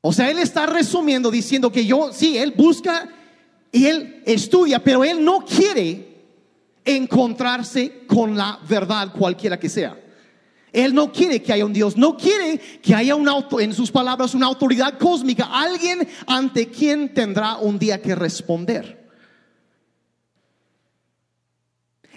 O 0.00 0.12
sea, 0.12 0.30
él 0.30 0.38
está 0.38 0.66
resumiendo 0.66 1.28
diciendo 1.28 1.72
que 1.72 1.84
yo, 1.84 2.12
sí, 2.12 2.38
él 2.38 2.54
busca 2.56 3.08
y 3.72 3.86
él 3.86 4.22
estudia, 4.24 4.78
pero 4.84 5.02
él 5.02 5.24
no 5.24 5.44
quiere 5.44 6.22
encontrarse 6.84 8.04
con 8.06 8.36
la 8.36 8.60
verdad 8.68 9.12
cualquiera 9.12 9.58
que 9.58 9.68
sea. 9.68 10.05
Él 10.76 10.94
no 10.94 11.10
quiere 11.10 11.40
que 11.42 11.54
haya 11.54 11.64
un 11.64 11.72
Dios, 11.72 11.96
no 11.96 12.18
quiere 12.18 12.58
que 12.82 12.94
haya 12.94 13.16
un 13.16 13.26
en 13.58 13.72
sus 13.72 13.90
palabras, 13.90 14.34
una 14.34 14.44
autoridad 14.44 14.98
cósmica, 14.98 15.48
alguien 15.50 16.06
ante 16.26 16.68
quien 16.68 17.14
tendrá 17.14 17.56
un 17.56 17.78
día 17.78 18.02
que 18.02 18.14
responder. 18.14 19.08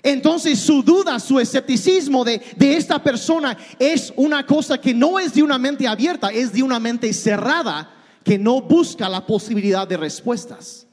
Entonces 0.04 0.60
su 0.60 0.84
duda, 0.84 1.22
su 1.22 1.39
escepticismo 1.39 2.26
de, 2.26 2.41
de, 2.58 2.76
esta 2.76 3.02
persona 3.02 3.58
es 3.80 4.12
una 4.17 4.45
cosa 4.45 4.80
que 4.80 4.93
no 4.93 5.19
es 5.19 5.34
de 5.34 5.41
una 5.41 5.58
mente 5.58 5.88
abierta, 5.88 6.28
es 6.28 6.52
de 6.52 6.62
una 6.62 6.82
mente 6.82 7.13
cerrada 7.13 7.93
que 8.26 8.38
no 8.38 8.62
busca 8.62 9.08
la 9.08 9.26
posibilidad 9.26 9.88
de 9.88 9.95
respuestas. 9.95 10.88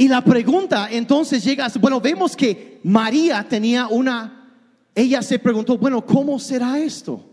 Y 0.00 0.06
la 0.06 0.22
pregunta 0.22 0.88
entonces 0.92 1.42
llega, 1.42 1.66
bueno, 1.80 2.00
vemos 2.00 2.36
que 2.36 2.78
María 2.84 3.44
tenía 3.48 3.88
una, 3.88 4.48
ella 4.94 5.20
se 5.22 5.40
preguntó, 5.40 5.76
bueno, 5.76 6.06
¿cómo 6.06 6.38
será 6.38 6.78
esto? 6.78 7.28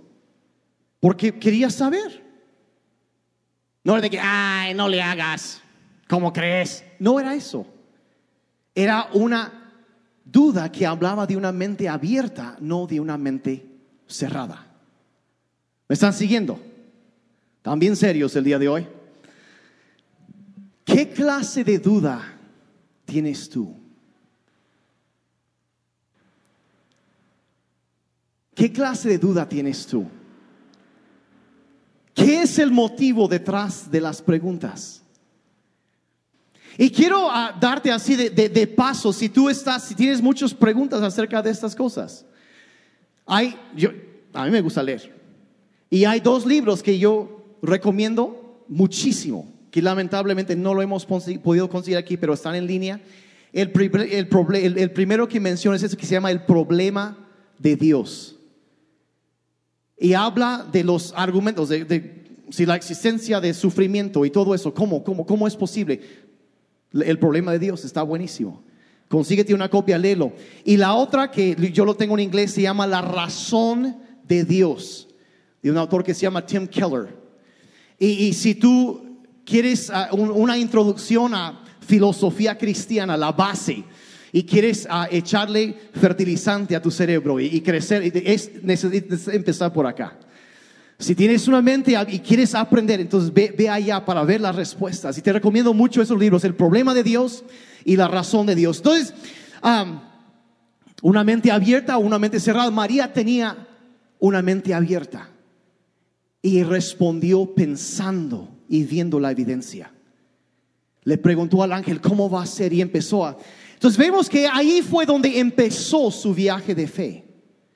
Porque 1.00 1.38
quería 1.38 1.70
saber. 1.70 2.26
No 3.84 3.94
era 3.94 4.02
de 4.02 4.10
que, 4.10 4.20
ay, 4.20 4.74
no 4.74 4.90
le 4.90 5.00
hagas, 5.00 5.62
¿cómo 6.10 6.34
crees? 6.34 6.84
No 6.98 7.20
era 7.20 7.36
eso. 7.36 7.68
Era 8.74 9.10
una 9.14 9.72
duda 10.26 10.72
que 10.72 10.88
hablaba 10.88 11.28
de 11.28 11.38
una 11.38 11.52
mente 11.52 11.88
abierta, 11.88 12.58
no 12.60 12.88
de 12.88 13.00
una 13.00 13.16
mente 13.16 13.64
cerrada. 14.08 14.66
¿Me 15.88 15.94
están 15.94 16.14
siguiendo? 16.14 16.60
También 17.62 17.96
serios 17.96 18.36
el 18.36 18.44
día 18.44 18.58
de 18.58 18.68
hoy. 18.70 18.88
¿Qué 20.84 21.10
clase 21.10 21.64
de 21.64 21.78
duda 21.78 22.35
tienes 23.06 23.50
tú? 23.50 23.76
¿Qué 28.54 28.72
clase 28.72 29.10
de 29.10 29.18
duda 29.18 29.48
tienes 29.48 29.86
tú? 29.86 30.08
¿Qué 32.14 32.44
es 32.44 32.58
el 32.60 32.72
motivo 32.72 33.28
detrás 33.28 33.92
de 33.92 34.00
las 34.00 34.22
preguntas? 34.22 35.02
Y 36.78 36.90
quiero 36.90 37.30
ah, 37.30 37.56
darte 37.60 37.92
así 37.92 38.16
de, 38.16 38.68
paso, 38.68 39.14
si 39.14 39.30
tú 39.30 39.50
estás, 39.50 39.84
si 39.84 39.96
tienes 39.96 40.22
muchas 40.22 40.54
preguntas 40.54 41.02
acerca 41.02 41.42
de 41.42 41.52
estas 41.52 41.76
cosas. 41.76 42.26
Hay, 43.26 43.56
yo, 43.76 43.90
a 44.34 44.46
mí 44.46 44.52
me 44.52 44.62
gusta 44.62 44.84
leer. 44.84 45.14
Y 45.90 46.06
hay 46.06 46.20
dos 46.20 46.46
libros 46.46 46.82
que 46.84 46.98
yo 46.98 47.58
recomiendo 47.62 48.64
muchísimo 48.68 49.55
que 49.76 49.82
lamentablemente 49.82 50.56
no 50.56 50.74
lo 50.74 50.82
hemos 50.82 51.06
podido 51.06 51.70
conseguir 51.70 51.98
aquí, 51.98 52.16
pero 52.16 52.34
están 52.34 52.56
en 52.56 52.66
línea. 52.66 53.02
El, 53.52 53.74
el, 54.10 54.92
primero 54.92 55.28
que 55.28 55.38
menciono 55.42 55.76
es 55.76 55.84
ese 55.84 55.98
que 55.98 56.06
se 56.06 56.14
llama 56.14 56.32
el 56.32 56.46
problema 56.46 57.28
de 57.60 57.76
Dios. 57.76 58.38
Y 60.00 60.14
habla 60.14 60.66
de 60.72 60.86
los 60.86 61.14
argumentos, 61.18 61.68
de, 61.68 62.24
si 62.52 62.66
la 62.66 62.78
existencia 62.78 63.42
de 63.42 63.54
sufrimiento 63.54 64.24
y 64.24 64.30
todo 64.30 64.56
eso, 64.56 64.74
¿cómo, 64.74 65.04
cómo, 65.04 65.26
cómo 65.26 65.46
es 65.46 65.58
posible? 65.58 66.00
El 66.94 67.20
problema 67.20 67.52
de 67.52 67.60
Dios 67.60 67.84
está 67.84 68.02
buenísimo. 68.02 68.64
Consíguete 69.10 69.54
una 69.54 69.70
copia, 69.70 69.98
léelo. 69.98 70.32
Y 70.64 70.78
la 70.78 70.94
otra 70.94 71.30
que 71.30 71.54
yo 71.74 71.84
lo 71.84 71.98
tengo 71.98 72.14
en 72.14 72.24
inglés 72.24 72.54
se 72.54 72.62
llama 72.62 72.88
La 72.88 73.02
razón 73.02 73.98
de 74.24 74.46
Dios, 74.46 75.10
de 75.62 75.70
un 75.70 75.78
autor 75.78 76.02
que 76.02 76.14
se 76.14 76.22
llama 76.22 76.46
Tim 76.46 76.66
Keller. 76.66 77.26
Y, 77.98 78.34
si 78.34 78.56
tú 78.56 79.05
quieres 79.46 79.90
ah, 79.90 80.10
una 80.12 80.58
introducción 80.58 81.34
a 81.34 81.62
filosofía 81.80 82.58
cristiana, 82.58 83.16
la 83.16 83.32
base, 83.32 83.84
y 84.32 84.44
quieres 84.44 84.88
ah, 84.90 85.08
echarle 85.10 85.78
fertilizante 85.94 86.76
a 86.76 86.82
tu 86.82 86.92
cerebro 86.92 87.40
y, 87.40 87.62
crecer, 87.62 88.12
es, 88.26 88.52
necesitas 88.64 89.28
empezar 89.30 89.72
por 89.72 89.88
acá. 89.88 90.18
Si 90.98 91.14
tienes 91.14 91.48
una 91.48 91.62
mente 91.62 91.96
y 92.08 92.20
quieres 92.20 92.56
aprender, 92.56 93.02
entonces 93.02 93.34
ve, 93.34 93.70
allá 93.70 94.04
para 94.04 94.24
ver 94.24 94.40
las 94.42 94.56
respuestas. 94.56 95.18
Y 95.18 95.22
te 95.22 95.34
recomiendo 95.34 95.74
mucho 95.74 96.02
esos 96.02 96.18
libros, 96.18 96.44
El 96.46 96.56
problema 96.56 96.94
de 96.94 97.04
Dios 97.04 97.44
y 97.84 97.98
la 97.98 98.08
razón 98.08 98.46
de 98.46 98.56
Dios. 98.56 98.78
Entonces, 98.78 99.14
una 101.02 101.24
mente 101.26 101.52
abierta 101.52 101.98
o 101.98 102.00
una 102.00 102.18
mente 102.18 102.40
cerrada. 102.40 102.72
María 102.72 103.12
tenía 103.12 103.68
una 104.20 104.42
mente 104.42 104.74
abierta 104.74 105.30
y 106.42 106.64
respondió 106.64 107.54
pensando 107.54 108.55
y 108.68 108.84
viendo 108.84 109.20
la 109.20 109.32
evidencia. 109.32 109.92
Le 111.04 111.18
preguntó 111.18 111.62
al 111.62 111.72
ángel, 111.72 112.02
¿cómo 112.02 112.30
va 112.30 112.44
a 112.44 112.48
ser? 112.48 112.74
Y 112.74 112.82
empezó 112.82 113.26
a... 113.26 113.38
Entonces 113.74 113.98
vemos 113.98 114.30
que 114.30 114.48
ahí 114.48 114.82
fue 114.82 115.06
donde 115.06 115.40
empezó 115.40 116.10
su 116.10 116.34
viaje 116.34 116.74
de 116.74 116.88
fe, 116.88 117.26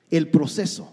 el 0.10 0.30
proceso. 0.30 0.91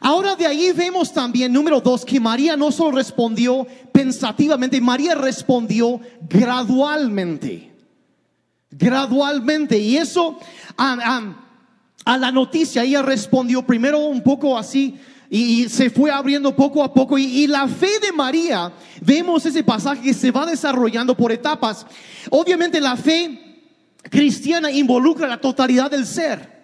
Ahora 0.00 0.36
de 0.36 0.46
ahí 0.46 0.70
vemos 0.72 1.14
también, 1.14 1.50
número 1.50 1.80
dos, 1.80 2.04
que 2.04 2.20
María 2.20 2.58
no 2.58 2.70
solo 2.70 2.98
respondió 2.98 3.66
pensativamente, 3.90 4.78
María 4.78 5.14
respondió 5.14 5.98
gradualmente. 6.28 7.72
Gradualmente. 8.70 9.78
Y 9.78 9.96
eso 9.96 10.38
a, 10.76 12.18
la 12.18 12.30
noticia, 12.30 12.84
ella 12.84 13.00
respondió 13.00 13.62
primero 13.64 14.00
un 14.00 14.22
poco 14.22 14.58
así 14.58 14.98
y, 15.30 15.68
se 15.68 15.90
fue 15.90 16.10
abriendo 16.10 16.54
poco 16.54 16.82
a 16.82 16.92
poco. 16.92 17.18
y, 17.18 17.46
la 17.46 17.66
fe 17.68 17.98
de 18.00 18.12
María, 18.12 18.72
vemos 19.00 19.44
ese 19.46 19.62
pasaje 19.62 20.02
que 20.02 20.14
se 20.14 20.30
va 20.30 20.46
desarrollando 20.46 21.16
por 21.16 21.32
etapas. 21.32 21.86
Obviamente 22.30 22.80
la 22.80 22.96
fe 22.96 23.44
cristiana 24.10 24.70
involucra 24.70 25.26
la 25.26 25.40
totalidad 25.40 25.90
del 25.90 26.06
ser. 26.06 26.54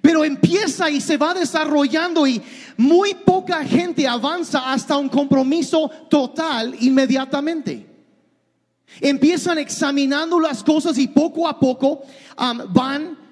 Pero 0.00 0.22
empieza 0.22 0.90
y 0.90 1.00
se 1.00 1.16
va 1.16 1.32
desarrollando 1.32 2.26
y 2.26 2.42
muy 2.76 3.14
poca 3.14 3.64
gente 3.64 4.06
avanza 4.06 4.70
hasta 4.70 4.98
un 4.98 5.08
compromiso 5.08 5.90
total 6.10 6.76
inmediatamente. 6.80 7.86
Empiezan 9.00 9.58
examinando 9.58 10.38
las 10.38 10.62
cosas 10.62 10.98
y 10.98 11.08
poco 11.08 11.48
a 11.48 11.58
poco 11.58 12.02
um, 12.38 12.72
van 12.72 13.23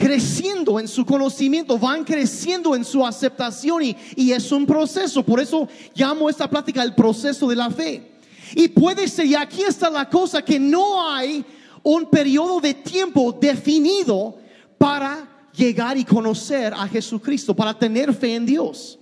creciendo 0.00 0.80
en 0.80 0.88
su 0.88 1.04
conocimiento, 1.04 1.78
van 1.78 2.04
creciendo 2.04 2.74
en 2.74 2.86
su 2.86 3.06
aceptación 3.06 3.82
y, 3.82 3.96
y, 4.16 4.32
es 4.32 4.50
un 4.50 4.64
proceso. 4.64 5.22
Por 5.22 5.40
eso 5.40 5.68
llamo 5.94 6.30
esta 6.30 6.48
plática 6.48 6.82
el 6.82 6.94
proceso 6.94 7.46
de 7.46 7.56
la 7.56 7.70
fe. 7.70 8.12
Y 8.54 8.68
puede 8.68 9.06
ser, 9.06 9.26
y 9.26 9.34
aquí 9.34 9.60
está 9.62 9.90
la 9.90 10.08
cosa, 10.08 10.42
que 10.42 10.58
no 10.58 11.06
hay 11.06 11.44
un 11.82 12.06
periodo 12.06 12.60
de 12.60 12.72
tiempo 12.72 13.36
definido 13.38 14.36
para 14.78 15.48
llegar 15.52 15.98
y 15.98 16.04
conocer 16.04 16.72
a 16.72 16.88
Jesucristo, 16.88 17.54
para 17.54 17.78
tener 17.78 18.14
fe 18.14 18.36
en 18.36 18.46
Dios. 18.46 18.98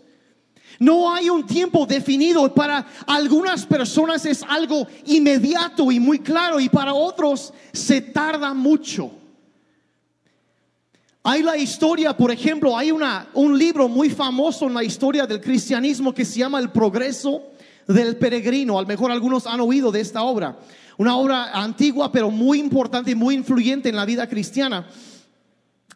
No 0.80 1.12
hay 1.14 1.30
un 1.30 1.46
tiempo 1.46 1.86
definido. 1.86 2.52
Para 2.52 2.84
algunas 3.06 3.64
personas 3.64 4.26
es 4.26 4.42
algo 4.42 4.88
inmediato 5.06 5.92
y 5.92 6.00
muy 6.00 6.18
claro 6.18 6.58
y 6.58 6.68
para 6.68 6.92
otros 6.92 7.52
se 7.72 8.00
tarda 8.00 8.52
mucho. 8.52 9.12
Hay 11.24 11.42
la 11.42 11.56
historia, 11.56 12.16
por 12.16 12.30
ejemplo, 12.30 12.76
hay 12.76 12.92
una, 12.92 13.28
un 13.34 13.58
libro 13.58 13.88
muy 13.88 14.08
famoso 14.08 14.66
en 14.66 14.74
la 14.74 14.84
historia 14.84 15.26
del 15.26 15.40
cristianismo 15.40 16.14
que 16.14 16.24
se 16.24 16.38
llama 16.38 16.60
El 16.60 16.70
progreso 16.70 17.42
del 17.86 18.16
peregrino. 18.16 18.78
A 18.78 18.82
lo 18.82 18.88
mejor 18.88 19.10
algunos 19.10 19.46
han 19.46 19.60
oído 19.60 19.90
de 19.90 20.00
esta 20.00 20.22
obra. 20.22 20.58
Una 20.96 21.16
obra 21.16 21.50
antigua 21.52 22.10
pero 22.12 22.30
muy 22.30 22.58
importante 22.60 23.10
y 23.10 23.14
muy 23.14 23.34
influyente 23.34 23.88
en 23.88 23.96
la 23.96 24.04
vida 24.04 24.28
cristiana. 24.28 24.86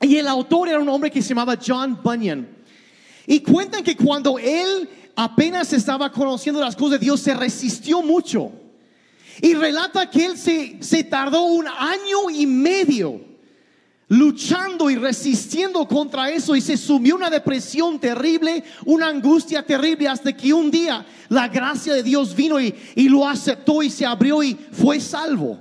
Y 0.00 0.16
el 0.16 0.26
autor 0.26 0.68
era 0.68 0.80
un 0.80 0.88
hombre 0.88 1.10
que 1.10 1.22
se 1.22 1.30
llamaba 1.30 1.58
John 1.64 1.98
Bunyan. 2.02 2.48
Y 3.26 3.40
cuentan 3.40 3.84
que 3.84 3.96
cuando 3.96 4.38
él 4.38 4.88
apenas 5.14 5.72
estaba 5.72 6.10
conociendo 6.10 6.60
las 6.60 6.74
cosas 6.74 6.98
de 6.98 7.06
Dios, 7.06 7.20
se 7.20 7.34
resistió 7.34 8.02
mucho. 8.02 8.50
Y 9.40 9.54
relata 9.54 10.10
que 10.10 10.26
él 10.26 10.36
se, 10.36 10.82
se 10.82 11.04
tardó 11.04 11.44
un 11.44 11.66
año 11.68 12.30
y 12.34 12.46
medio 12.46 13.31
luchando 14.12 14.90
y 14.90 14.96
resistiendo 14.96 15.88
contra 15.88 16.28
eso 16.28 16.54
y 16.54 16.60
se 16.60 16.76
sumió 16.76 17.16
una 17.16 17.30
depresión 17.30 17.98
terrible, 17.98 18.62
una 18.84 19.08
angustia 19.08 19.64
terrible 19.64 20.06
hasta 20.06 20.36
que 20.36 20.52
un 20.52 20.70
día 20.70 21.06
la 21.30 21.48
gracia 21.48 21.94
de 21.94 22.02
Dios 22.02 22.36
vino 22.36 22.60
y, 22.60 22.74
y 22.94 23.08
lo 23.08 23.26
aceptó 23.26 23.82
y 23.82 23.88
se 23.88 24.04
abrió 24.04 24.42
y 24.42 24.54
fue 24.54 25.00
salvo. 25.00 25.58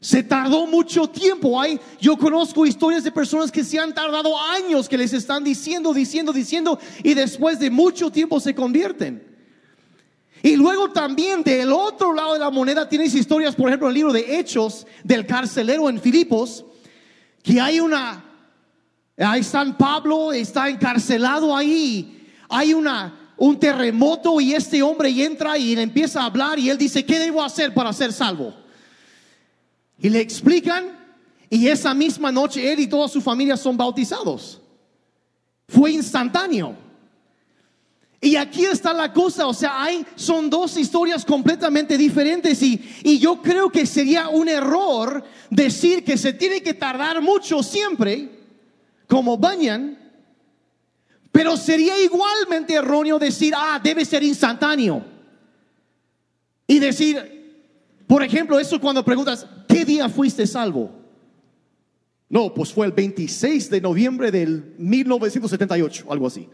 Se 0.00 0.22
tardó 0.22 0.68
mucho 0.68 1.08
tiempo. 1.08 1.60
Hay, 1.60 1.80
yo 2.00 2.16
conozco 2.16 2.64
historias 2.64 3.02
de 3.02 3.10
personas 3.10 3.50
que 3.50 3.64
se 3.64 3.80
han 3.80 3.92
tardado 3.92 4.40
años, 4.40 4.88
que 4.88 4.96
les 4.96 5.12
están 5.12 5.42
diciendo, 5.42 5.92
diciendo, 5.92 6.32
diciendo, 6.32 6.78
y 7.02 7.14
después 7.14 7.58
de 7.58 7.70
mucho 7.70 8.08
tiempo 8.12 8.38
se 8.38 8.54
convierten. 8.54 9.20
Y 10.44 10.54
luego 10.54 10.92
también 10.92 11.42
del 11.42 11.72
otro 11.72 12.12
lado 12.12 12.34
de 12.34 12.38
la 12.38 12.50
moneda 12.50 12.88
tienes 12.88 13.16
historias, 13.16 13.56
por 13.56 13.66
ejemplo, 13.68 13.88
el 13.88 13.94
libro 13.94 14.12
de 14.12 14.38
Hechos 14.38 14.86
del 15.02 15.26
carcelero 15.26 15.90
en 15.90 16.00
Filipos, 16.00 16.64
que 17.48 17.58
hay 17.58 17.80
una, 17.80 18.22
ahí 19.16 19.40
está 19.40 19.64
Pablo, 19.78 20.34
está 20.34 20.68
encarcelado 20.68 21.56
ahí, 21.56 22.30
hay 22.46 22.74
una, 22.74 23.32
un 23.38 23.58
terremoto 23.58 24.38
y 24.38 24.52
este 24.52 24.82
hombre 24.82 25.08
entra 25.24 25.56
y 25.56 25.74
le 25.74 25.80
empieza 25.80 26.20
a 26.20 26.26
hablar 26.26 26.58
y 26.58 26.68
él 26.68 26.76
dice, 26.76 27.06
¿qué 27.06 27.18
debo 27.18 27.42
hacer 27.42 27.72
para 27.72 27.90
ser 27.94 28.12
salvo? 28.12 28.54
Y 29.98 30.10
le 30.10 30.20
explican 30.20 30.94
y 31.48 31.68
esa 31.68 31.94
misma 31.94 32.30
noche 32.30 32.70
él 32.70 32.80
y 32.80 32.86
toda 32.86 33.08
su 33.08 33.22
familia 33.22 33.56
son 33.56 33.78
bautizados. 33.78 34.60
Fue 35.68 35.92
instantáneo. 35.92 36.76
Y 38.20 38.34
aquí 38.34 38.64
está 38.64 38.92
la 38.92 39.12
cosa, 39.12 39.46
o 39.46 39.54
sea, 39.54 39.80
hay, 39.82 40.04
son 40.16 40.50
dos 40.50 40.76
historias 40.76 41.24
completamente 41.24 41.96
diferentes 41.96 42.60
y, 42.62 42.82
y 43.04 43.18
yo 43.20 43.40
creo 43.40 43.70
que 43.70 43.86
sería 43.86 44.28
un 44.28 44.48
error 44.48 45.22
decir 45.50 46.02
que 46.02 46.18
se 46.18 46.32
tiene 46.32 46.60
que 46.60 46.74
tardar 46.74 47.22
mucho 47.22 47.62
siempre, 47.62 48.28
como 49.06 49.38
bañan, 49.38 49.96
pero 51.30 51.56
sería 51.56 52.00
igualmente 52.00 52.74
erróneo 52.74 53.20
decir, 53.20 53.54
ah, 53.56 53.80
debe 53.82 54.04
ser 54.04 54.24
instantáneo. 54.24 55.04
Y 56.66 56.80
decir, 56.80 57.38
por 58.08 58.24
ejemplo, 58.24 58.58
eso 58.58 58.80
cuando 58.80 59.04
preguntas, 59.04 59.46
¿qué 59.68 59.84
día 59.84 60.08
fuiste 60.08 60.44
salvo? 60.46 60.90
No, 62.28 62.52
pues 62.52 62.72
fue 62.72 62.86
el 62.86 62.92
26 62.92 63.70
de 63.70 63.80
noviembre 63.80 64.32
del 64.32 64.74
1978, 64.78 66.06
algo 66.10 66.26
así. 66.26 66.48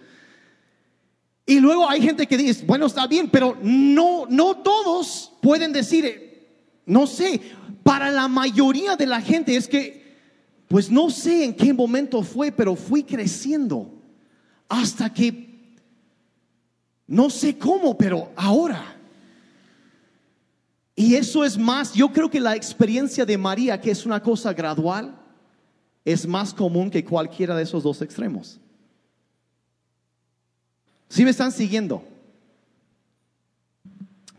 Y 1.47 1.61
luego 1.61 1.89
hay 1.89 2.01
gente 2.01 2.27
que 2.27 2.37
dice, 2.39 2.65
bueno, 2.65 2.87
está 2.87 3.07
bien, 3.07 3.29
pero 3.29 3.57
no, 3.63 4.27
no 4.29 4.57
todos 4.57 5.33
pueden 5.43 5.73
decir, 5.73 6.49
no 6.87 7.07
sé, 7.07 7.41
para 7.83 8.11
la 8.11 8.29
mayoría 8.29 8.97
de 8.97 9.07
la 9.07 9.21
gente 9.21 9.55
es 9.55 9.69
que, 9.69 10.05
pues 10.69 10.91
no 10.91 11.11
sé 11.11 11.45
en 11.45 11.55
qué 11.55 11.75
momento 11.75 12.23
fue, 12.23 12.51
pero 12.51 12.75
fui 12.75 13.03
creciendo 13.03 13.93
hasta 14.69 15.13
que, 15.13 15.77
no 17.07 17.29
sé 17.29 17.59
cómo, 17.59 17.97
pero 17.99 18.33
ahora. 18.37 18.97
Y 20.97 21.17
eso 21.17 21.45
es 21.45 21.59
más, 21.59 21.93
yo 21.93 22.11
creo 22.11 22.31
que 22.31 22.41
la 22.41 22.57
experiencia 22.57 23.27
de 23.27 23.37
María, 23.37 23.79
que 23.79 23.91
es 23.91 24.07
una 24.07 24.23
cosa 24.23 24.55
gradual, 24.55 25.21
es 26.05 26.27
más 26.27 26.55
común 26.55 26.91
que 26.91 27.05
cualquiera 27.05 27.55
de 27.55 27.65
esos 27.65 27.83
dos 27.83 28.01
extremos. 28.01 28.61
Si 31.15 31.23
me 31.23 31.31
están 31.31 31.53
siguiendo? 31.53 32.03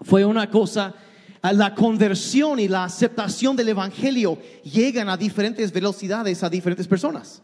Fue 0.02 0.26
una 0.26 0.50
cosa, 0.50 0.94
la 1.42 1.74
conversión 1.74 2.60
y 2.60 2.68
la 2.68 2.84
aceptación 2.84 3.56
del 3.56 3.70
Evangelio 3.70 4.38
llegan 4.62 5.08
a 5.08 5.16
diferentes 5.16 5.72
velocidades 5.72 6.44
a 6.44 6.50
diferentes 6.50 6.86
personas. 6.86 7.42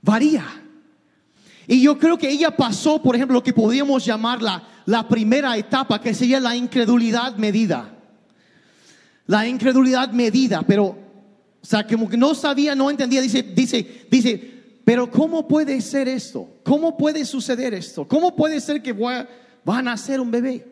Varía. 0.00 0.42
Y 1.66 1.82
yo 1.82 1.98
creo 1.98 2.16
que 2.16 2.30
ella 2.30 2.56
pasó, 2.56 3.02
por 3.02 3.14
ejemplo, 3.14 3.34
lo 3.34 3.42
que 3.42 3.52
podríamos 3.52 4.06
llamar 4.06 4.40
la, 4.40 4.66
la 4.86 5.06
primera 5.06 5.54
etapa, 5.58 6.00
que 6.00 6.14
sería 6.14 6.40
la 6.40 6.56
incredulidad 6.56 7.36
medida. 7.36 7.94
La 9.26 9.46
incredulidad 9.46 10.12
medida, 10.12 10.62
pero, 10.62 10.84
o 10.86 10.96
sea, 11.60 11.86
como 11.86 12.08
que 12.08 12.16
no 12.16 12.34
sabía, 12.34 12.74
no 12.74 12.88
entendía, 12.88 13.20
dice, 13.20 13.42
dice, 13.42 14.06
dice, 14.10 14.57
pero 14.88 15.10
¿cómo 15.10 15.46
puede 15.46 15.82
ser 15.82 16.08
esto? 16.08 16.48
¿Cómo 16.64 16.96
puede 16.96 17.26
suceder 17.26 17.74
esto? 17.74 18.08
¿Cómo 18.08 18.34
puede 18.34 18.58
ser 18.58 18.82
que 18.82 18.94
va 18.94 19.28
a 19.66 19.82
nacer 19.82 20.18
un 20.18 20.30
bebé? 20.30 20.66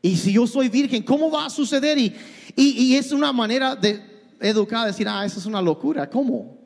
Y 0.00 0.16
si 0.16 0.32
yo 0.32 0.46
soy 0.46 0.70
virgen, 0.70 1.02
¿cómo 1.02 1.30
va 1.30 1.44
a 1.44 1.50
suceder? 1.50 1.98
Y, 1.98 2.16
Y, 2.56 2.96
es 2.96 3.12
una 3.12 3.34
manera 3.34 3.76
de 3.76 4.02
educar, 4.40 4.86
decir, 4.86 5.06
ah, 5.06 5.26
eso 5.26 5.38
es 5.38 5.44
una 5.44 5.60
locura. 5.60 6.08
¿Cómo? 6.08 6.56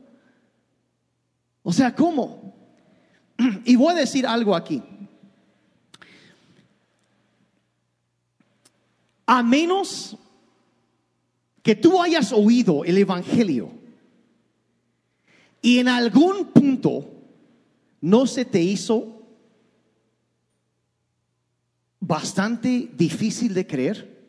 O 1.64 1.72
sea, 1.72 1.92
¿cómo? 1.92 2.54
Y 3.64 3.74
voy 3.74 3.92
a 3.92 3.98
decir 3.98 4.24
algo 4.24 4.54
aquí. 4.54 4.80
A 9.26 9.42
menos 9.42 10.16
que 11.60 11.74
tú 11.74 12.00
hayas 12.00 12.32
oído 12.32 12.84
el 12.84 12.98
Evangelio 12.98 13.82
y 15.64 15.78
en 15.78 15.88
algún 15.88 16.48
punto 16.52 17.10
no 18.02 18.26
se 18.26 18.44
te 18.44 18.60
hizo 18.60 19.26
bastante 22.00 22.90
difícil 22.94 23.54
de 23.54 23.66
creer, 23.66 24.28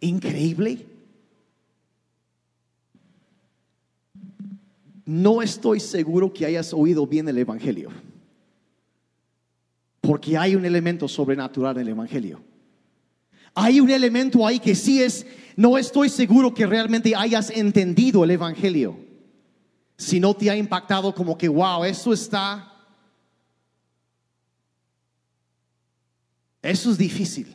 increíble. 0.00 0.86
No 5.04 5.42
estoy 5.42 5.80
seguro 5.80 6.32
que 6.32 6.46
hayas 6.46 6.72
oído 6.72 7.06
bien 7.06 7.28
el 7.28 7.36
Evangelio, 7.36 7.90
porque 10.00 10.38
hay 10.38 10.56
un 10.56 10.64
elemento 10.64 11.06
sobrenatural 11.06 11.76
en 11.76 11.82
el 11.82 11.88
Evangelio. 11.88 12.40
Hay 13.52 13.80
un 13.80 13.90
elemento 13.90 14.46
ahí 14.46 14.60
que 14.60 14.74
sí 14.74 15.02
es, 15.02 15.26
no 15.56 15.76
estoy 15.76 16.08
seguro 16.08 16.54
que 16.54 16.64
realmente 16.64 17.14
hayas 17.14 17.50
entendido 17.50 18.24
el 18.24 18.30
Evangelio. 18.30 19.07
Si 19.98 20.20
no 20.20 20.32
te 20.32 20.48
ha 20.48 20.56
impactado 20.56 21.12
como 21.12 21.36
que, 21.36 21.48
wow, 21.48 21.84
eso 21.84 22.12
está... 22.12 22.72
Eso 26.62 26.90
es 26.90 26.98
difícil. 26.98 27.54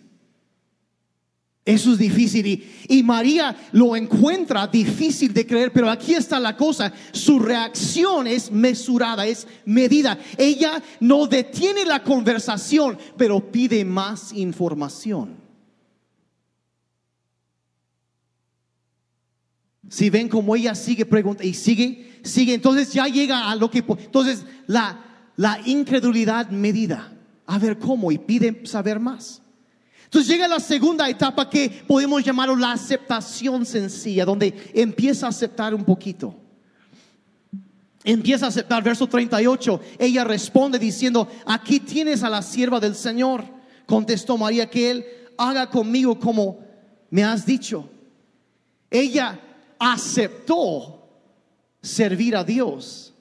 Eso 1.66 1.94
es 1.94 1.98
difícil 1.98 2.46
y, 2.46 2.70
y, 2.90 3.04
María 3.04 3.56
lo 3.72 3.96
encuentra 3.96 4.68
difícil 4.68 5.34
de 5.34 5.48
creer, 5.48 5.72
pero 5.72 5.90
aquí 5.90 6.14
está 6.14 6.38
la 6.38 6.58
cosa, 6.58 6.92
su 7.14 7.40
reacción 7.40 8.28
es 8.28 8.52
mesurada, 8.52 9.26
es 9.26 9.48
medida. 9.64 10.20
Ella 10.38 10.84
no 11.00 11.26
detiene 11.26 11.86
la 11.86 12.04
conversación, 12.04 12.98
pero 13.18 13.50
pide 13.50 13.86
más 13.86 14.34
información. 14.34 15.43
Si 19.94 20.10
ven 20.10 20.28
como 20.28 20.56
ella 20.56 20.74
sigue 20.74 21.06
preguntando 21.06 21.48
y 21.48 21.54
sigue, 21.54 22.20
sigue, 22.24 22.56
entonces 22.56 22.92
ya 22.92 23.06
llega 23.06 23.52
a 23.52 23.56
lo 23.56 23.70
que... 23.70 23.86
Entonces 23.88 24.44
la, 24.66 25.30
la 25.36 25.60
incredulidad 25.66 26.50
medida. 26.50 27.14
A 27.46 27.60
ver 27.60 27.78
cómo 27.78 28.12
y 28.12 28.18
pide 28.18 28.66
saber 28.66 29.00
más. 29.00 29.44
Entonces 30.06 30.28
llega 30.28 30.48
la 30.48 30.60
segunda 30.60 31.08
etapa 31.08 31.48
que 31.48 31.84
podemos 31.88 32.24
llamarlo 32.24 32.56
la 32.56 32.72
aceptación 32.72 33.68
sencilla, 33.68 34.26
donde 34.26 34.72
empieza 34.74 35.28
a 35.28 35.30
aceptar 35.30 35.76
un 35.76 35.84
poquito. 35.84 36.34
Empieza 38.04 38.48
a 38.48 38.50
aceptar, 38.50 38.82
verso 38.82 39.06
38, 39.06 39.80
ella 40.00 40.24
responde 40.24 40.80
diciendo, 40.80 41.28
aquí 41.46 41.80
tienes 41.80 42.24
a 42.24 42.32
la 42.32 42.42
sierva 42.42 42.80
del 42.80 42.96
Señor. 42.96 43.44
Contestó 43.86 44.40
María 44.40 44.68
que 44.68 44.90
él 44.90 45.06
haga 45.38 45.70
conmigo 45.70 46.20
como 46.20 46.66
me 47.12 47.24
has 47.24 47.46
dicho. 47.46 47.88
Ella 48.90 49.40
aceptó 49.84 51.10
servir 51.82 52.36
a 52.36 52.44
Dios 52.44 53.14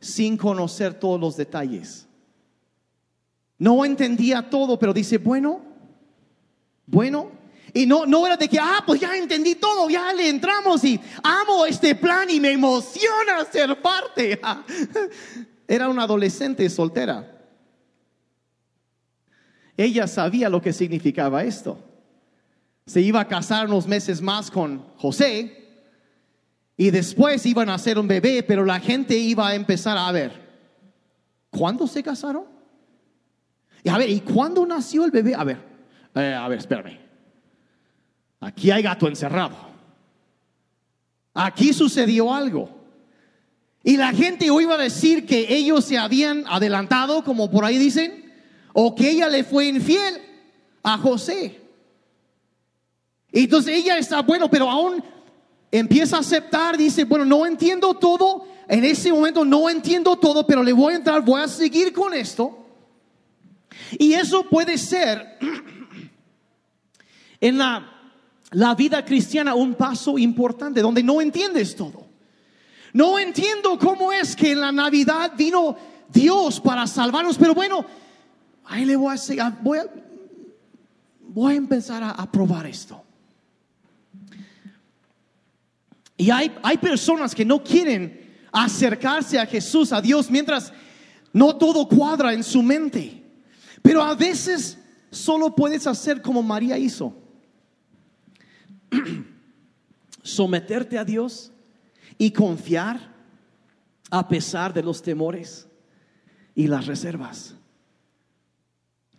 sin 0.00 0.36
conocer 0.36 0.94
todos 0.94 1.20
los 1.20 1.36
detalles. 1.36 2.08
No 3.58 3.84
entendía 3.84 4.50
todo, 4.50 4.78
pero 4.78 4.92
dice, 4.92 5.18
bueno, 5.18 5.60
bueno. 6.86 7.30
Y 7.72 7.86
no, 7.86 8.04
no 8.04 8.26
era 8.26 8.36
de 8.36 8.48
que, 8.48 8.58
ah, 8.58 8.82
pues 8.84 9.00
ya 9.00 9.16
entendí 9.16 9.54
todo, 9.54 9.88
ya 9.88 10.12
le 10.12 10.28
entramos 10.28 10.82
y 10.84 11.00
amo 11.22 11.64
este 11.64 11.94
plan 11.94 12.28
y 12.28 12.40
me 12.40 12.50
emociona 12.50 13.44
ser 13.50 13.80
parte. 13.80 14.40
Era 15.68 15.88
una 15.88 16.02
adolescente 16.02 16.68
soltera. 16.68 17.40
Ella 19.76 20.06
sabía 20.06 20.50
lo 20.50 20.60
que 20.60 20.72
significaba 20.72 21.44
esto. 21.44 21.78
Se 22.84 23.00
iba 23.00 23.20
a 23.20 23.28
casar 23.28 23.68
unos 23.68 23.86
meses 23.86 24.20
más 24.20 24.50
con 24.50 24.84
José 24.96 25.61
y 26.76 26.90
después 26.90 27.44
iban 27.46 27.68
a 27.68 27.74
hacer 27.74 27.98
un 27.98 28.08
bebé, 28.08 28.42
pero 28.42 28.64
la 28.64 28.80
gente 28.80 29.16
iba 29.16 29.48
a 29.48 29.54
empezar 29.54 29.96
a 29.98 30.10
ver, 30.10 30.32
¿cuándo 31.50 31.86
se 31.86 32.02
casaron? 32.02 32.44
Y 33.84 33.88
a 33.88 33.98
ver, 33.98 34.10
¿y 34.10 34.20
cuándo 34.20 34.64
nació 34.64 35.04
el 35.04 35.10
bebé? 35.10 35.34
A 35.34 35.44
ver, 35.44 35.58
eh, 36.14 36.34
a 36.34 36.48
ver, 36.48 36.58
espérame. 36.58 36.98
Aquí 38.40 38.70
hay 38.70 38.82
gato 38.82 39.06
encerrado. 39.08 39.56
Aquí 41.34 41.72
sucedió 41.72 42.32
algo. 42.32 42.82
Y 43.84 43.96
la 43.96 44.12
gente 44.12 44.50
hoy 44.50 44.64
iba 44.64 44.74
a 44.74 44.78
decir 44.78 45.26
que 45.26 45.54
ellos 45.54 45.84
se 45.84 45.98
habían 45.98 46.44
adelantado, 46.46 47.24
como 47.24 47.50
por 47.50 47.64
ahí 47.64 47.78
dicen, 47.78 48.32
o 48.72 48.94
que 48.94 49.10
ella 49.10 49.28
le 49.28 49.44
fue 49.44 49.66
infiel 49.66 50.20
a 50.82 50.98
José. 50.98 51.60
Y 53.32 53.44
entonces 53.44 53.74
ella 53.74 53.98
está, 53.98 54.22
bueno, 54.22 54.48
pero 54.48 54.70
aún 54.70 55.02
empieza 55.72 56.18
a 56.18 56.20
aceptar, 56.20 56.76
dice, 56.76 57.04
bueno, 57.04 57.24
no 57.24 57.46
entiendo 57.46 57.94
todo, 57.94 58.46
en 58.68 58.84
ese 58.84 59.10
momento 59.10 59.44
no 59.44 59.68
entiendo 59.68 60.16
todo, 60.16 60.46
pero 60.46 60.62
le 60.62 60.72
voy 60.72 60.92
a 60.92 60.96
entrar, 60.98 61.22
voy 61.22 61.40
a 61.40 61.48
seguir 61.48 61.92
con 61.92 62.14
esto. 62.14 62.58
Y 63.98 64.12
eso 64.12 64.48
puede 64.48 64.76
ser 64.76 65.38
en 67.40 67.58
la, 67.58 67.90
la 68.50 68.74
vida 68.74 69.04
cristiana 69.04 69.54
un 69.54 69.74
paso 69.74 70.18
importante, 70.18 70.82
donde 70.82 71.02
no 71.02 71.20
entiendes 71.20 71.74
todo. 71.74 72.06
No 72.92 73.18
entiendo 73.18 73.78
cómo 73.78 74.12
es 74.12 74.36
que 74.36 74.52
en 74.52 74.60
la 74.60 74.70
Navidad 74.70 75.32
vino 75.36 75.74
Dios 76.12 76.60
para 76.60 76.86
salvarnos, 76.86 77.38
pero 77.38 77.54
bueno, 77.54 77.86
ahí 78.66 78.84
le 78.84 78.96
voy 78.96 79.16
a, 79.16 79.58
voy 79.62 79.78
a, 79.78 79.86
voy 81.20 81.54
a 81.54 81.56
empezar 81.56 82.02
a, 82.02 82.10
a 82.10 82.30
probar 82.30 82.66
esto. 82.66 83.02
Y 86.22 86.30
hay, 86.30 86.56
hay 86.62 86.78
personas 86.78 87.34
que 87.34 87.44
no 87.44 87.64
quieren 87.64 88.30
acercarse 88.52 89.40
a 89.40 89.46
Jesús, 89.46 89.92
a 89.92 90.00
Dios, 90.00 90.30
mientras 90.30 90.72
no 91.32 91.56
todo 91.56 91.88
cuadra 91.88 92.32
en 92.32 92.44
su 92.44 92.62
mente. 92.62 93.24
Pero 93.82 94.04
a 94.04 94.14
veces 94.14 94.78
solo 95.10 95.52
puedes 95.56 95.84
hacer 95.84 96.22
como 96.22 96.40
María 96.40 96.78
hizo. 96.78 97.12
Someterte 100.22 100.96
a 100.96 101.04
Dios 101.04 101.50
y 102.16 102.30
confiar 102.30 103.00
a 104.08 104.28
pesar 104.28 104.72
de 104.72 104.84
los 104.84 105.02
temores 105.02 105.66
y 106.54 106.68
las 106.68 106.86
reservas. 106.86 107.56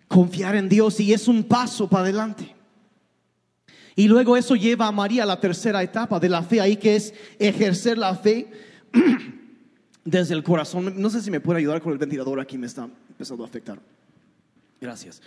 Confiar 0.08 0.56
en 0.56 0.70
Dios 0.70 1.02
y 1.02 1.12
es 1.12 1.28
un 1.28 1.44
paso 1.44 1.90
para 1.90 2.06
adelante. 2.06 2.56
Y 3.96 4.08
luego 4.08 4.36
eso 4.36 4.56
lleva 4.56 4.88
a 4.88 4.92
María 4.92 5.24
a 5.24 5.26
la 5.26 5.40
tercera 5.40 5.84
etapa 5.84 6.20
de 6.20 6.30
la 6.30 6.42
fe, 6.42 6.60
ahí 6.60 6.78
que 6.78 6.96
es 6.96 7.14
ejercer 7.38 7.98
la 7.98 8.16
fe 8.16 8.50
desde 10.04 10.34
el 10.34 10.44
corazón. 10.44 10.94
No 11.00 11.10
sé 11.10 11.22
si 11.22 11.30
me 11.30 11.40
puede 11.40 11.60
ayudar 11.60 11.82
con 11.82 11.92
el 11.94 12.00
ventilador 12.00 12.40
aquí, 12.40 12.58
me 12.58 12.68
está 12.68 12.90
empezando 13.10 13.44
a 13.44 13.48
afectar. 13.48 13.80
Gracias. 14.82 15.22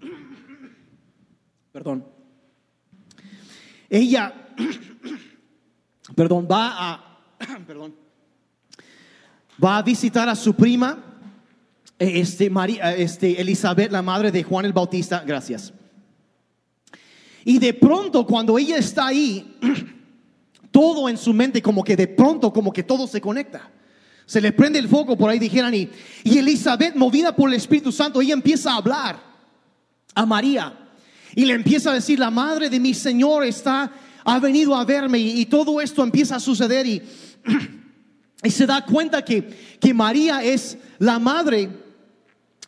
Perdón. 1.72 2.04
Ella, 3.88 4.34
perdón, 6.16 6.48
va 6.50 6.74
a, 6.76 7.20
perdón, 7.66 7.94
va 9.62 9.78
a 9.78 9.82
visitar 9.82 10.28
a 10.28 10.34
su 10.34 10.54
prima, 10.54 11.20
este, 11.98 12.50
María, 12.50 12.94
este, 12.96 13.40
Elizabeth, 13.40 13.92
la 13.92 14.02
madre 14.02 14.32
de 14.32 14.42
Juan 14.42 14.64
el 14.64 14.72
Bautista. 14.72 15.22
Gracias. 15.24 15.72
Y 17.48 17.60
de 17.60 17.72
pronto 17.74 18.26
cuando 18.26 18.58
ella 18.58 18.76
está 18.76 19.06
ahí, 19.06 19.56
todo 20.72 21.08
en 21.08 21.16
su 21.16 21.32
mente 21.32 21.62
como 21.62 21.84
que 21.84 21.94
de 21.94 22.08
pronto 22.08 22.52
como 22.52 22.72
que 22.72 22.82
todo 22.82 23.06
se 23.06 23.20
conecta. 23.20 23.70
Se 24.26 24.40
le 24.40 24.50
prende 24.50 24.80
el 24.80 24.88
foco, 24.88 25.16
por 25.16 25.30
ahí 25.30 25.38
dijeran, 25.38 25.72
y, 25.72 25.88
y 26.24 26.38
Elizabeth, 26.38 26.96
movida 26.96 27.36
por 27.36 27.48
el 27.48 27.54
Espíritu 27.54 27.92
Santo, 27.92 28.20
ella 28.20 28.34
empieza 28.34 28.72
a 28.72 28.78
hablar 28.78 29.22
a 30.12 30.26
María 30.26 30.76
y 31.36 31.44
le 31.44 31.54
empieza 31.54 31.92
a 31.92 31.94
decir, 31.94 32.18
la 32.18 32.32
madre 32.32 32.68
de 32.68 32.80
mi 32.80 32.94
Señor 32.94 33.44
está, 33.44 33.92
ha 34.24 34.40
venido 34.40 34.74
a 34.74 34.84
verme 34.84 35.20
y, 35.20 35.46
todo 35.46 35.80
esto 35.80 36.02
empieza 36.02 36.34
a 36.34 36.40
suceder 36.40 36.84
y, 36.84 37.00
y 38.42 38.50
se 38.50 38.66
da 38.66 38.84
cuenta 38.84 39.24
que, 39.24 39.78
que 39.78 39.94
María 39.94 40.42
es 40.42 40.78
la 40.98 41.20
madre 41.20 41.70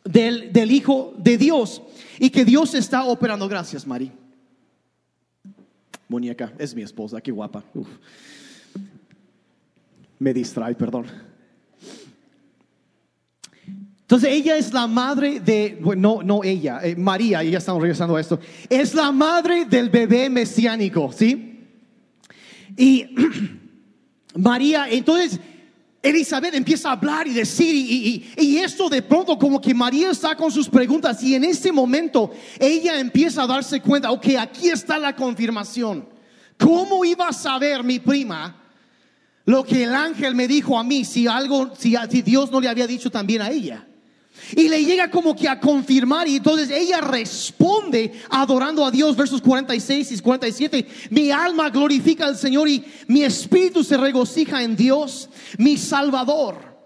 del, 0.05 0.53
del 0.53 0.71
Hijo 0.71 1.15
de 1.19 1.37
Dios 1.37 1.83
y 2.21 2.31
que 2.31 2.45
Dios 2.45 2.75
está 2.75 3.03
operando. 3.03 3.49
Gracias, 3.49 3.85
María. 3.85 4.13
Muñeca, 6.09 6.53
es 6.59 6.75
mi 6.75 6.83
esposa, 6.83 7.21
qué 7.21 7.31
guapa. 7.31 7.63
Me 10.19 10.33
distrae, 10.33 10.75
perdón. 10.75 11.07
Entonces 14.01 14.31
ella 14.33 14.57
es 14.57 14.73
la 14.73 14.87
madre 14.87 15.39
de, 15.39 15.79
bueno, 15.83 16.17
no, 16.17 16.23
no 16.23 16.45
ella, 16.45 16.81
eh, 16.83 16.97
María, 16.97 17.45
y 17.45 17.51
ya 17.51 17.59
estamos 17.59 17.83
regresando 17.83 18.17
a 18.17 18.21
esto, 18.21 18.41
es 18.71 18.95
la 18.95 19.13
madre 19.13 19.67
del 19.67 19.91
bebé 19.91 20.31
mesiánico, 20.31 21.13
¿sí? 21.13 21.67
Y 22.75 23.15
María, 24.35 24.89
entonces 24.89 25.39
Elizabeth 26.01 26.55
empieza 26.55 26.91
a 26.91 26.93
hablar 26.93 27.27
y 27.27 27.33
decir, 27.33 27.75
y, 27.75 28.33
y, 28.37 28.45
y, 28.45 28.59
esto 28.59 28.89
de 28.89 29.03
pronto 29.03 29.37
como 29.37 29.61
que 29.61 29.75
María 29.75 30.11
está 30.11 30.37
con 30.37 30.53
sus 30.53 30.69
preguntas 30.69 31.21
y 31.25 31.35
en 31.35 31.43
ese 31.43 31.73
momento 31.73 32.31
ella 32.59 33.01
empieza 33.01 33.43
a 33.43 33.47
darse 33.49 33.81
cuenta, 33.81 34.13
ok, 34.13 34.27
aquí 34.39 34.69
está 34.69 34.97
la 34.99 35.17
confirmación. 35.17 36.09
¿Cómo 36.57 37.05
iba 37.05 37.29
a 37.29 37.33
saber 37.33 37.83
mi 37.83 37.99
prima 37.99 38.63
lo 39.45 39.65
que 39.65 39.85
el 39.85 39.95
ángel 39.95 40.37
me 40.37 40.47
dijo 40.47 40.79
a 40.79 40.85
mí 40.85 41.05
si 41.05 41.27
algo, 41.27 41.75
si, 41.77 41.97
si 42.11 42.23
Dios 42.23 42.53
no 42.53 42.61
le 42.61 42.69
había 42.69 42.87
dicho 42.87 43.11
también 43.11 43.43
a 43.43 43.51
ella? 43.51 43.88
Y 44.57 44.69
le 44.69 44.85
llega 44.85 45.11
como 45.11 45.35
que 45.35 45.49
a 45.49 45.61
confirmar 45.61 46.29
y 46.29 46.37
entonces 46.37 46.71
ella 46.71 47.01
responde 47.01 48.13
adorando 48.31 48.85
a 48.85 48.91
Dios, 48.91 49.17
versos 49.17 49.43
46 49.43 50.13
y 50.13 50.19
47. 50.21 50.87
Mi 51.11 51.31
alma 51.31 51.71
glorifica 51.71 52.27
al 52.27 52.37
Señor 52.37 52.69
y 52.69 52.85
mi 53.07 53.23
espíritu 53.23 53.85
se 53.85 53.97
regocija 53.97 54.63
en 54.63 54.77
Dios, 54.77 55.29
mi 55.59 55.77
Salvador. 55.77 56.78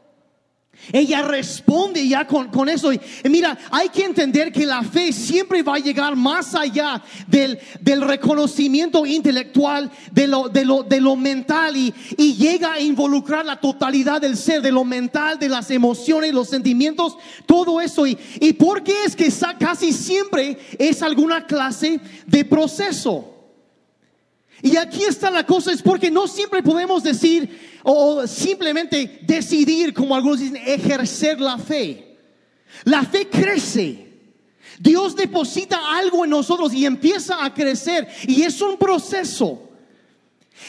Ella 0.90 1.22
responde 1.22 2.06
ya 2.08 2.26
con, 2.26 2.48
con 2.48 2.68
eso. 2.68 2.92
Y, 2.92 3.00
mira, 3.24 3.56
hay 3.70 3.88
que 3.88 4.04
entender 4.04 4.50
que 4.50 4.66
la 4.66 4.82
fe 4.82 5.12
siempre 5.12 5.62
va 5.62 5.76
a 5.76 5.78
llegar 5.78 6.16
más 6.16 6.54
allá 6.54 7.02
del, 7.26 7.58
del 7.80 8.00
reconocimiento 8.00 9.06
intelectual, 9.06 9.90
de 10.10 10.26
lo, 10.26 10.48
de 10.48 10.64
lo, 10.64 10.82
de 10.82 11.00
lo 11.00 11.14
mental 11.14 11.76
y, 11.76 11.94
y, 12.16 12.34
llega 12.34 12.72
a 12.72 12.80
involucrar 12.80 13.44
la 13.44 13.60
totalidad 13.60 14.20
del 14.20 14.36
ser, 14.36 14.62
de 14.62 14.72
lo 14.72 14.84
mental, 14.84 15.38
de 15.38 15.48
las 15.48 15.70
emociones, 15.70 16.34
los 16.34 16.48
sentimientos, 16.48 17.16
todo 17.46 17.80
eso. 17.80 18.06
¿Y, 18.06 18.18
y 18.40 18.54
por 18.54 18.82
qué 18.82 19.04
es 19.04 19.14
que 19.14 19.32
casi 19.58 19.92
siempre 19.92 20.58
es 20.78 21.02
alguna 21.02 21.46
clase 21.46 22.00
de 22.26 22.44
proceso? 22.44 23.31
Y 24.62 24.76
aquí 24.76 25.02
está 25.02 25.28
la 25.28 25.44
cosa, 25.44 25.72
es 25.72 25.82
porque 25.82 26.10
no 26.10 26.28
siempre 26.28 26.62
podemos 26.62 27.02
decir 27.02 27.80
o 27.82 28.26
simplemente 28.28 29.18
decidir, 29.22 29.92
como 29.92 30.14
algunos 30.14 30.38
dicen, 30.38 30.56
ejercer 30.64 31.40
la 31.40 31.58
fe. 31.58 32.16
La 32.84 33.02
fe 33.02 33.28
crece. 33.28 34.08
Dios 34.78 35.16
deposita 35.16 35.80
algo 35.96 36.24
en 36.24 36.30
nosotros 36.30 36.72
y 36.72 36.86
empieza 36.86 37.44
a 37.44 37.52
crecer 37.52 38.06
y 38.26 38.42
es 38.42 38.60
un 38.60 38.76
proceso. 38.76 39.71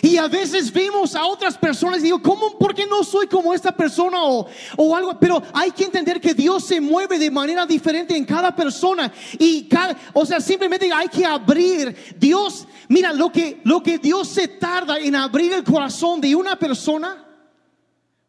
Y 0.02 0.18
a 0.18 0.28
veces 0.28 0.72
vemos 0.72 1.16
a 1.16 1.26
otras 1.26 1.58
personas 1.58 2.00
y 2.00 2.04
digo, 2.04 2.22
¿cómo? 2.22 2.58
¿Por 2.58 2.74
qué 2.74 2.86
no 2.86 3.04
soy 3.04 3.28
como 3.28 3.54
esta 3.54 3.72
persona 3.72 4.24
o, 4.24 4.48
o 4.78 4.96
algo? 4.96 5.18
Pero 5.20 5.42
hay 5.54 5.72
que 5.72 5.86
entender 5.86 6.20
que 6.20 6.34
Dios 6.34 6.66
se 6.66 6.82
mueve 6.82 7.20
de 7.20 7.32
manera 7.32 7.66
diferente 7.66 8.16
en 8.16 8.26
cada 8.26 8.56
persona. 8.56 9.12
Y 9.38 9.68
cada, 9.68 9.96
o 10.14 10.26
sea, 10.26 10.40
simplemente 10.40 10.92
hay 10.92 11.08
que 11.08 11.26
abrir. 11.26 11.96
Dios, 12.18 12.68
mira, 12.90 13.14
lo 13.14 13.32
que, 13.32 13.62
lo 13.64 13.82
que 13.82 13.98
Dios 13.98 14.28
se 14.28 14.48
tarda 14.48 15.00
en 15.00 15.16
abrir 15.16 15.54
el 15.54 15.64
corazón 15.64 16.20
de 16.20 16.36
una 16.36 16.58
persona 16.58 17.26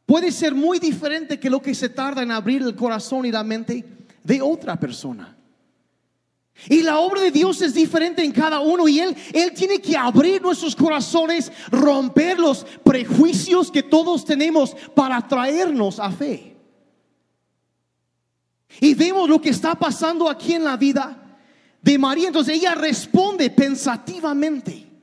puede 0.07 0.31
ser 0.31 0.55
muy 0.55 0.79
diferente 0.79 1.41
que 1.41 1.51
lo 1.51 1.61
que 1.61 1.75
se 1.75 1.89
tarda 1.89 2.23
en 2.23 2.31
abrir 2.31 2.63
el 2.63 2.77
corazón 2.77 3.25
y 3.25 3.33
la 3.33 3.43
mente 3.43 3.85
de 4.23 4.43
otra 4.43 4.79
persona. 4.79 5.34
Y 6.69 6.83
la 6.83 6.99
obra 6.99 7.21
de 7.21 7.31
Dios 7.31 7.61
es 7.61 7.75
diferente 7.75 8.25
en 8.25 8.33
cada 8.33 8.61
uno 8.61 8.89
y 8.89 9.01
Él, 9.01 9.15
Él 9.33 9.53
tiene 9.53 9.81
que 9.81 9.97
abrir 9.97 10.41
nuestros 10.41 10.75
corazones, 10.75 11.53
romper 11.71 12.39
los 12.39 12.65
prejuicios 12.83 13.71
que 13.71 13.83
todos 13.83 14.25
tenemos 14.25 14.75
para 14.95 15.27
traernos 15.27 15.99
a 15.99 16.11
fe. 16.11 16.57
Y 18.81 18.95
vemos 18.95 19.29
lo 19.29 19.41
que 19.41 19.51
está 19.51 19.75
pasando 19.75 20.29
aquí 20.29 20.55
en 20.55 20.65
la 20.65 20.77
vida 20.77 21.39
de 21.83 21.99
María. 21.99 22.29
Entonces 22.29 22.55
ella 22.55 22.75
responde 22.75 23.51
pensativamente 23.51 24.94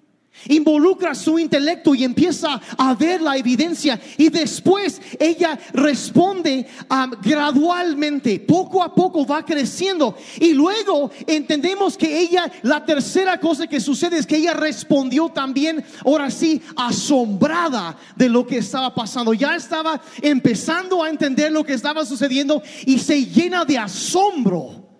involucra 0.47 1.13
su 1.13 1.37
intelecto 1.37 1.93
y 1.93 2.03
empieza 2.03 2.61
a 2.77 2.93
ver 2.95 3.21
la 3.21 3.37
evidencia 3.37 3.99
y 4.17 4.29
después 4.29 5.01
ella 5.19 5.59
responde 5.73 6.67
um, 6.89 7.11
gradualmente, 7.21 8.39
poco 8.39 8.83
a 8.83 8.93
poco 8.93 9.25
va 9.25 9.45
creciendo. 9.45 10.15
Y 10.39 10.53
luego 10.53 11.11
entendemos 11.27 11.97
que 11.97 12.19
ella, 12.19 12.51
la 12.63 12.83
tercera 12.85 13.39
cosa 13.39 13.67
que 13.67 13.79
sucede 13.79 14.17
es 14.17 14.25
que 14.25 14.37
ella 14.37 14.53
respondió 14.53 15.29
también, 15.29 15.83
ahora 16.05 16.29
sí, 16.31 16.61
asombrada 16.75 17.97
de 18.15 18.29
lo 18.29 18.45
que 18.45 18.57
estaba 18.57 18.93
pasando, 18.93 19.33
ya 19.33 19.55
estaba 19.55 20.01
empezando 20.21 21.03
a 21.03 21.09
entender 21.09 21.51
lo 21.51 21.63
que 21.63 21.73
estaba 21.73 22.05
sucediendo 22.05 22.61
y 22.85 22.99
se 22.99 23.25
llena 23.25 23.65
de 23.65 23.77
asombro 23.77 24.90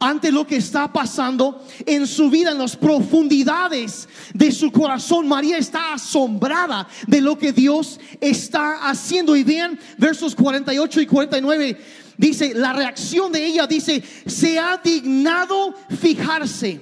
ante 0.00 0.32
lo 0.32 0.46
que 0.46 0.56
está 0.56 0.90
pasando 0.90 1.62
en 1.84 2.06
su 2.06 2.30
vida, 2.30 2.52
en 2.52 2.58
las 2.58 2.74
profundidades 2.74 4.08
de 4.32 4.50
su 4.50 4.72
corazón. 4.72 5.28
María 5.28 5.58
está 5.58 5.92
asombrada 5.92 6.88
de 7.06 7.20
lo 7.20 7.38
que 7.38 7.52
Dios 7.52 8.00
está 8.18 8.88
haciendo. 8.88 9.36
Y 9.36 9.44
vean 9.44 9.78
versos 9.98 10.34
48 10.34 11.02
y 11.02 11.06
49. 11.06 11.80
Dice, 12.16 12.54
la 12.54 12.72
reacción 12.72 13.30
de 13.30 13.44
ella 13.44 13.66
dice, 13.66 14.02
se 14.26 14.58
ha 14.58 14.78
dignado 14.82 15.74
fijarse 16.00 16.80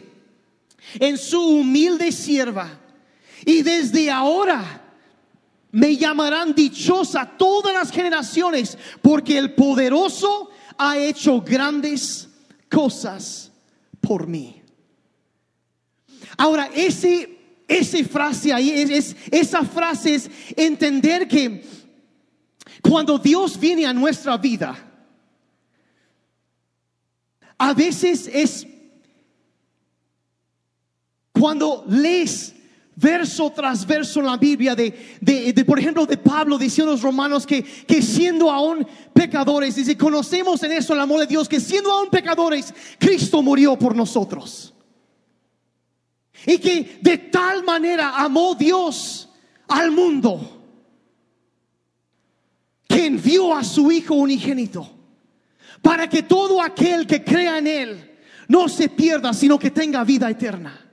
en 1.01 1.19
su 1.19 1.41
humilde 1.41 2.13
sierva. 2.13 2.71
Y 3.45 3.63
desde 3.63 4.13
ahora 4.13 4.85
me 5.73 5.97
llamarán 5.97 6.55
dichosa 6.55 7.33
todas 7.37 7.75
las 7.75 7.91
generaciones, 7.91 8.79
porque 9.03 9.39
el 9.39 9.55
poderoso 9.55 10.51
ha 10.77 10.97
hecho 10.99 11.41
grandes 11.41 12.28
cosas 12.71 13.51
por 14.01 14.27
mí. 14.27 14.63
Ahora, 16.37 16.71
ese, 16.75 17.39
esa 17.67 18.05
frase 18.05 18.53
ahí, 18.53 18.71
es, 18.71 19.17
esa 19.31 19.65
frase 19.65 20.15
es 20.15 20.31
entender 20.57 21.27
que 21.27 21.65
cuando 22.83 23.19
Dios 23.19 23.59
viene 23.59 23.87
a 23.87 23.93
nuestra 23.93 24.37
vida, 24.37 24.77
a 27.59 27.75
veces 27.75 28.31
es 28.33 28.67
cuando 31.33 31.85
lees 31.89 32.55
verso 33.01 33.51
tras 33.51 33.87
verso 33.87 34.19
en 34.19 34.27
la 34.27 34.37
Biblia 34.37 34.75
de, 34.75 34.93
de, 35.21 35.65
por 35.65 35.79
ejemplo, 35.79 36.05
de 36.05 36.17
Pablo 36.17 36.59
diciendo 36.59 36.93
a 36.93 36.95
los 36.95 37.03
romanos 37.03 37.47
que, 37.47 37.63
que 37.63 38.03
siendo 38.03 38.51
aún 38.51 38.87
pecadores, 39.13 39.77
dice, 39.77 39.97
conocemos 39.97 40.63
en 40.65 40.73
eso 40.73 40.95
el 40.95 41.01
amor 41.01 41.21
de 41.21 41.27
Dios, 41.27 41.49
que 41.49 41.61
siendo 41.61 41.93
aún 41.93 42.11
pecadores, 42.11 42.75
Cristo 42.99 43.41
murió 43.43 43.79
por 43.79 43.95
nosotros. 43.95 44.75
Y 46.45 46.59
que 46.59 46.99
de 47.01 47.19
tal 47.19 47.63
manera 47.63 48.17
amó 48.17 48.55
Dios 48.55 49.29
al 49.69 49.91
mundo 49.91 50.55
que 52.89 53.07
envió 53.07 53.55
a 53.55 53.63
su 53.63 53.93
Hijo 53.93 54.15
unigénito 54.15 54.91
para 55.83 56.09
que 56.09 56.23
todo 56.23 56.61
aquel 56.61 57.07
que 57.07 57.23
crea 57.23 57.59
en 57.59 57.67
Él 57.67 58.19
no 58.49 58.69
se 58.69 58.89
pierda, 58.89 59.33
sino 59.33 59.59
que 59.59 59.71
tenga 59.71 60.03
vida 60.05 60.29
eterna. 60.31 60.88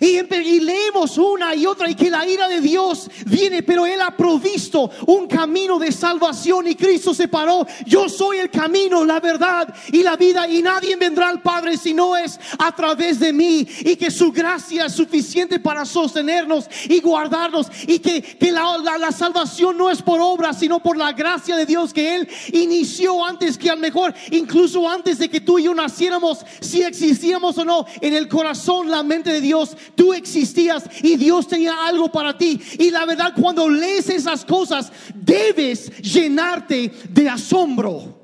Y, 0.00 0.60
leemos 0.60 1.18
una 1.18 1.54
y 1.54 1.66
otra 1.66 1.88
y 1.90 1.94
que 1.94 2.10
la 2.10 2.26
ira 2.26 2.48
de 2.48 2.60
Dios 2.60 3.10
viene, 3.26 3.62
pero 3.62 3.86
Él 3.86 4.00
ha 4.00 4.16
provisto 4.16 4.90
un 5.06 5.26
camino 5.26 5.78
de 5.78 5.92
salvación 5.92 6.66
y 6.66 6.74
Cristo 6.74 7.14
se 7.14 7.28
paró. 7.28 7.66
Yo 7.86 8.08
soy 8.08 8.38
el 8.38 8.50
camino, 8.50 9.04
la 9.04 9.20
verdad 9.20 9.72
y 9.92 10.02
la 10.02 10.16
vida 10.16 10.48
y 10.48 10.62
nadie 10.62 10.96
vendrá 10.96 11.28
al 11.28 11.42
Padre 11.42 11.76
si 11.76 11.94
no 11.94 12.16
es 12.16 12.38
a 12.58 12.74
través 12.74 13.20
de 13.20 13.32
mí. 13.32 13.66
Y 13.80 13.96
que 13.96 14.10
su 14.10 14.32
gracia 14.32 14.86
es 14.86 14.92
suficiente 14.92 15.60
para 15.60 15.84
sostenernos 15.84 16.66
y 16.88 17.00
guardarnos. 17.00 17.66
Y 17.86 17.98
que, 17.98 18.22
que 18.22 18.50
la, 18.50 18.78
la, 18.98 19.12
salvación 19.12 19.76
no 19.76 19.90
es 19.90 20.00
por 20.00 20.20
obra 20.20 20.52
sino 20.52 20.82
por 20.82 20.96
la 20.96 21.12
gracia 21.12 21.54
de 21.56 21.66
Dios 21.66 21.92
que 21.92 22.14
Él 22.16 22.28
inició 22.52 23.24
antes 23.24 23.58
que 23.58 23.70
al 23.70 23.78
mejor, 23.78 24.14
incluso 24.30 24.88
antes 24.88 25.18
de 25.18 25.28
que 25.28 25.40
tú 25.40 25.58
y 25.58 25.64
yo 25.64 25.74
naciéramos, 25.74 26.38
si 26.60 26.82
existíamos 26.82 27.58
o 27.58 27.64
no, 27.64 27.86
en 28.00 28.14
el 28.14 28.28
corazón, 28.28 28.90
la 28.90 29.02
mente 29.02 29.32
de 29.32 29.40
Dios 29.40 29.71
tú 29.94 30.12
existías 30.12 30.84
y 31.02 31.16
Dios 31.16 31.48
tenía 31.48 31.86
algo 31.86 32.10
para 32.10 32.36
ti. 32.36 32.60
Y 32.78 32.90
la 32.90 33.06
verdad, 33.06 33.32
cuando 33.38 33.68
lees 33.68 34.08
esas 34.08 34.44
cosas, 34.44 34.92
debes 35.14 35.90
llenarte 36.00 36.92
de 37.08 37.28
asombro. 37.28 38.20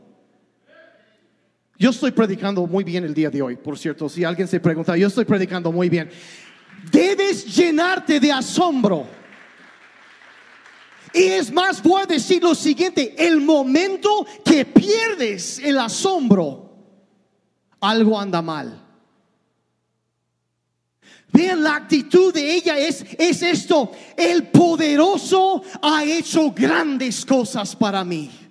Yo 1.79 1.91
estoy 1.91 2.11
predicando 2.11 2.66
muy 2.66 2.83
bien 2.83 3.05
el 3.05 3.14
día 3.14 3.31
de 3.31 3.41
hoy, 3.41 3.57
por 3.57 3.79
cierto, 3.79 4.09
si 4.09 4.25
alguien 4.25 4.49
se 4.49 4.59
pregunta, 4.59 4.97
yo 4.97 5.07
estoy 5.07 5.25
predicando 5.25 5.70
muy 5.70 5.89
bien. 5.89 6.11
Debes 6.91 7.55
llenarte 7.55 8.18
de 8.18 8.33
asombro. 8.33 9.07
Y 11.14 11.23
es 11.23 11.53
más, 11.53 11.83
voy 11.83 12.03
a 12.03 12.07
decir 12.07 12.43
lo 12.43 12.55
siguiente, 12.55 13.14
el 13.16 13.41
momento 13.41 14.27
que 14.45 14.64
pierdes 14.64 15.59
el 15.61 15.79
asombro, 15.79 16.75
algo 17.81 18.18
anda 18.18 18.43
mal. 18.43 18.88
La 21.39 21.76
actitud 21.76 22.34
de 22.34 22.57
ella 22.57 22.76
es, 22.78 23.05
es 23.16 23.43
esto. 23.43 23.93
El 24.16 24.49
poderoso 24.49 25.62
ha 25.80 26.03
hecho 26.05 26.51
grandes 26.51 27.24
cosas 27.24 27.76
para 27.76 28.05
mí. 28.05 28.48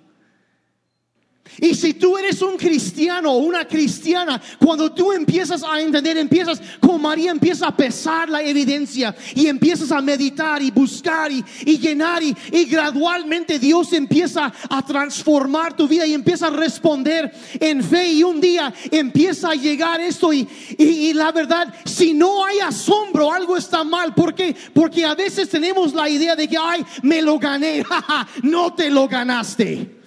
Y 1.60 1.74
si 1.74 1.94
tú 1.94 2.16
eres 2.16 2.40
un 2.42 2.56
cristiano 2.56 3.32
o 3.32 3.38
una 3.38 3.66
cristiana, 3.66 4.40
cuando 4.58 4.92
tú 4.92 5.12
empiezas 5.12 5.62
a 5.62 5.80
entender, 5.80 6.16
empiezas, 6.16 6.60
como 6.80 6.98
María 6.98 7.30
empieza 7.30 7.66
a 7.66 7.76
pesar 7.76 8.28
la 8.28 8.42
evidencia 8.42 9.14
y 9.34 9.46
empiezas 9.46 9.90
a 9.90 10.00
meditar 10.00 10.62
y 10.62 10.70
buscar 10.70 11.32
y, 11.32 11.44
llenar 11.78 12.22
y, 12.22 12.34
gradualmente 12.64 13.58
Dios 13.58 13.92
empieza 13.92 14.52
a 14.68 14.84
transformar 14.84 15.74
tu 15.74 15.88
vida 15.88 16.06
y 16.06 16.14
empieza 16.14 16.48
a 16.48 16.50
responder 16.50 17.32
en 17.58 17.82
fe 17.82 18.12
y 18.12 18.22
un 18.22 18.40
día 18.40 18.72
empieza 18.90 19.50
a 19.50 19.54
llegar 19.54 20.00
esto 20.00 20.32
y, 20.32 20.46
y 20.78 21.12
la 21.12 21.32
verdad, 21.32 21.74
si 21.84 22.14
no 22.14 22.44
hay 22.44 22.60
asombro, 22.60 23.32
algo 23.32 23.56
está 23.56 23.84
mal. 23.84 24.14
¿Por 24.14 24.34
qué? 24.34 24.54
Porque 24.72 25.04
a 25.04 25.14
veces 25.14 25.48
tenemos 25.48 25.92
la 25.94 26.08
idea 26.08 26.36
de 26.36 26.46
que, 26.46 26.56
ay, 26.56 26.84
me 27.02 27.22
lo 27.22 27.38
gané, 27.38 27.84
no 28.42 28.74
te 28.74 28.90
lo 28.90 29.08
ganaste. 29.08 29.97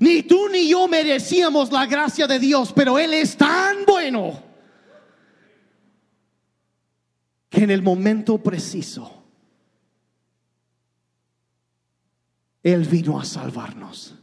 Ni 0.00 0.22
tú 0.22 0.48
ni 0.48 0.68
yo 0.68 0.88
merecíamos 0.88 1.70
la 1.70 1.86
gracia 1.86 2.26
de 2.26 2.38
Dios, 2.38 2.72
pero 2.74 2.98
Él 2.98 3.14
es 3.14 3.36
tan 3.36 3.84
bueno 3.86 4.42
que 7.48 7.62
en 7.62 7.70
el 7.70 7.82
momento 7.82 8.38
preciso 8.38 9.24
Él 12.62 12.84
vino 12.84 13.20
a 13.20 13.24
salvarnos. 13.24 14.14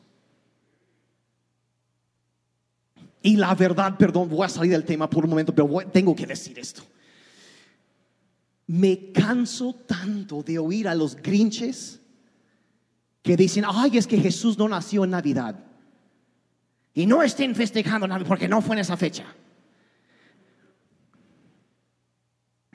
Y 3.23 3.37
la 3.37 3.53
verdad, 3.53 3.97
perdón, 3.97 4.29
voy 4.29 4.45
a 4.45 4.49
salir 4.49 4.71
del 4.71 4.83
tema 4.83 5.09
por 5.09 5.23
un 5.23 5.29
momento, 5.29 5.53
pero 5.53 5.69
tengo 5.91 6.15
que 6.15 6.25
decir 6.25 6.57
esto. 6.57 6.81
Me 8.65 9.11
canso 9.11 9.75
tanto 9.85 10.41
de 10.41 10.57
oír 10.57 10.87
a 10.87 10.95
los 10.95 11.15
grinches 11.15 12.00
que 13.21 13.37
dicen, 13.37 13.65
ay, 13.67 13.97
es 13.97 14.07
que 14.07 14.17
Jesús 14.17 14.57
no 14.57 14.67
nació 14.67 15.03
en 15.03 15.11
Navidad. 15.11 15.55
Y 16.93 17.05
no 17.05 17.23
estén 17.23 17.55
festejando 17.55 18.07
Navidad 18.07 18.27
porque 18.27 18.47
no 18.47 18.61
fue 18.61 18.75
en 18.75 18.81
esa 18.81 18.97
fecha. 18.97 19.25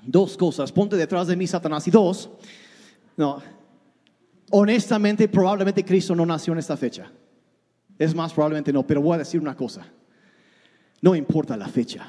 Dos 0.02 0.36
cosas, 0.36 0.70
ponte 0.70 0.96
detrás 0.96 1.26
de 1.26 1.36
mí, 1.36 1.46
Satanás. 1.46 1.86
Y 1.88 1.90
dos, 1.90 2.30
no, 3.16 3.42
honestamente, 4.50 5.28
probablemente 5.28 5.84
Cristo 5.84 6.14
no 6.14 6.24
nació 6.24 6.52
en 6.52 6.60
esta 6.60 6.76
fecha. 6.76 7.10
Es 7.98 8.14
más, 8.14 8.32
probablemente 8.32 8.72
no, 8.72 8.86
pero 8.86 9.02
voy 9.02 9.16
a 9.16 9.18
decir 9.18 9.40
una 9.40 9.56
cosa. 9.56 9.86
No 11.00 11.14
importa 11.14 11.56
la 11.56 11.68
fecha, 11.68 12.06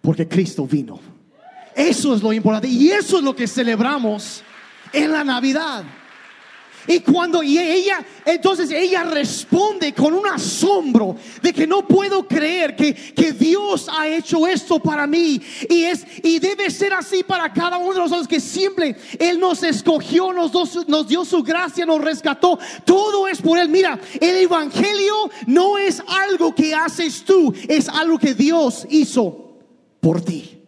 porque 0.00 0.26
Cristo 0.26 0.66
vino. 0.66 0.98
Eso 1.74 2.14
es 2.14 2.22
lo 2.22 2.32
importante 2.32 2.68
y 2.68 2.90
eso 2.90 3.18
es 3.18 3.24
lo 3.24 3.34
que 3.34 3.46
celebramos 3.46 4.42
en 4.92 5.12
la 5.12 5.22
Navidad. 5.22 5.84
Y 6.86 7.00
cuando 7.00 7.42
y 7.42 7.58
ella, 7.58 8.04
entonces 8.24 8.70
ella 8.70 9.04
responde 9.04 9.92
con 9.92 10.14
un 10.14 10.26
asombro 10.26 11.16
de 11.42 11.52
que 11.52 11.66
no 11.66 11.86
puedo 11.86 12.26
creer 12.26 12.74
que, 12.74 12.94
que 12.94 13.32
Dios 13.32 13.88
ha 13.90 14.08
hecho 14.08 14.46
esto 14.46 14.78
para 14.80 15.06
mí. 15.06 15.40
Y 15.68 15.84
es, 15.84 16.06
y 16.22 16.38
debe 16.38 16.70
ser 16.70 16.92
así 16.92 17.22
para 17.22 17.52
cada 17.52 17.78
uno 17.78 17.92
de 17.92 18.00
nosotros 18.00 18.28
que 18.28 18.40
siempre 18.40 18.96
Él 19.18 19.38
nos 19.38 19.62
escogió, 19.62 20.32
nos, 20.32 20.52
nos 20.88 21.08
dio 21.08 21.24
su 21.24 21.42
gracia, 21.42 21.86
nos 21.86 22.00
rescató. 22.00 22.58
Todo 22.84 23.28
es 23.28 23.40
por 23.40 23.58
Él. 23.58 23.68
Mira, 23.68 23.98
el 24.20 24.36
Evangelio 24.36 25.30
no 25.46 25.78
es 25.78 26.02
algo 26.06 26.54
que 26.54 26.74
haces 26.74 27.24
tú, 27.24 27.54
es 27.68 27.88
algo 27.88 28.18
que 28.18 28.34
Dios 28.34 28.86
hizo 28.90 29.58
por 30.00 30.22
ti. 30.22 30.59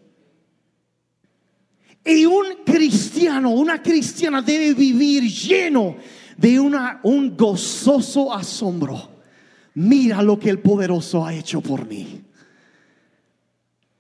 Y 2.05 2.25
un 2.25 2.65
cristiano, 2.65 3.51
una 3.51 3.81
cristiana 3.81 4.43
debe 4.43 4.75
vivir 4.75 5.23
lleno 5.25 5.97
de 6.37 6.59
una, 6.59 7.01
un 7.05 7.37
gozoso 7.37 8.35
asombro. 8.35 9.11
Mira 9.75 10.23
lo 10.23 10.39
que 10.39 10.51
el 10.51 10.59
poderoso 10.59 11.25
ha 11.25 11.33
hecho 11.33 11.61
por 11.61 11.87
mí. 11.87 12.23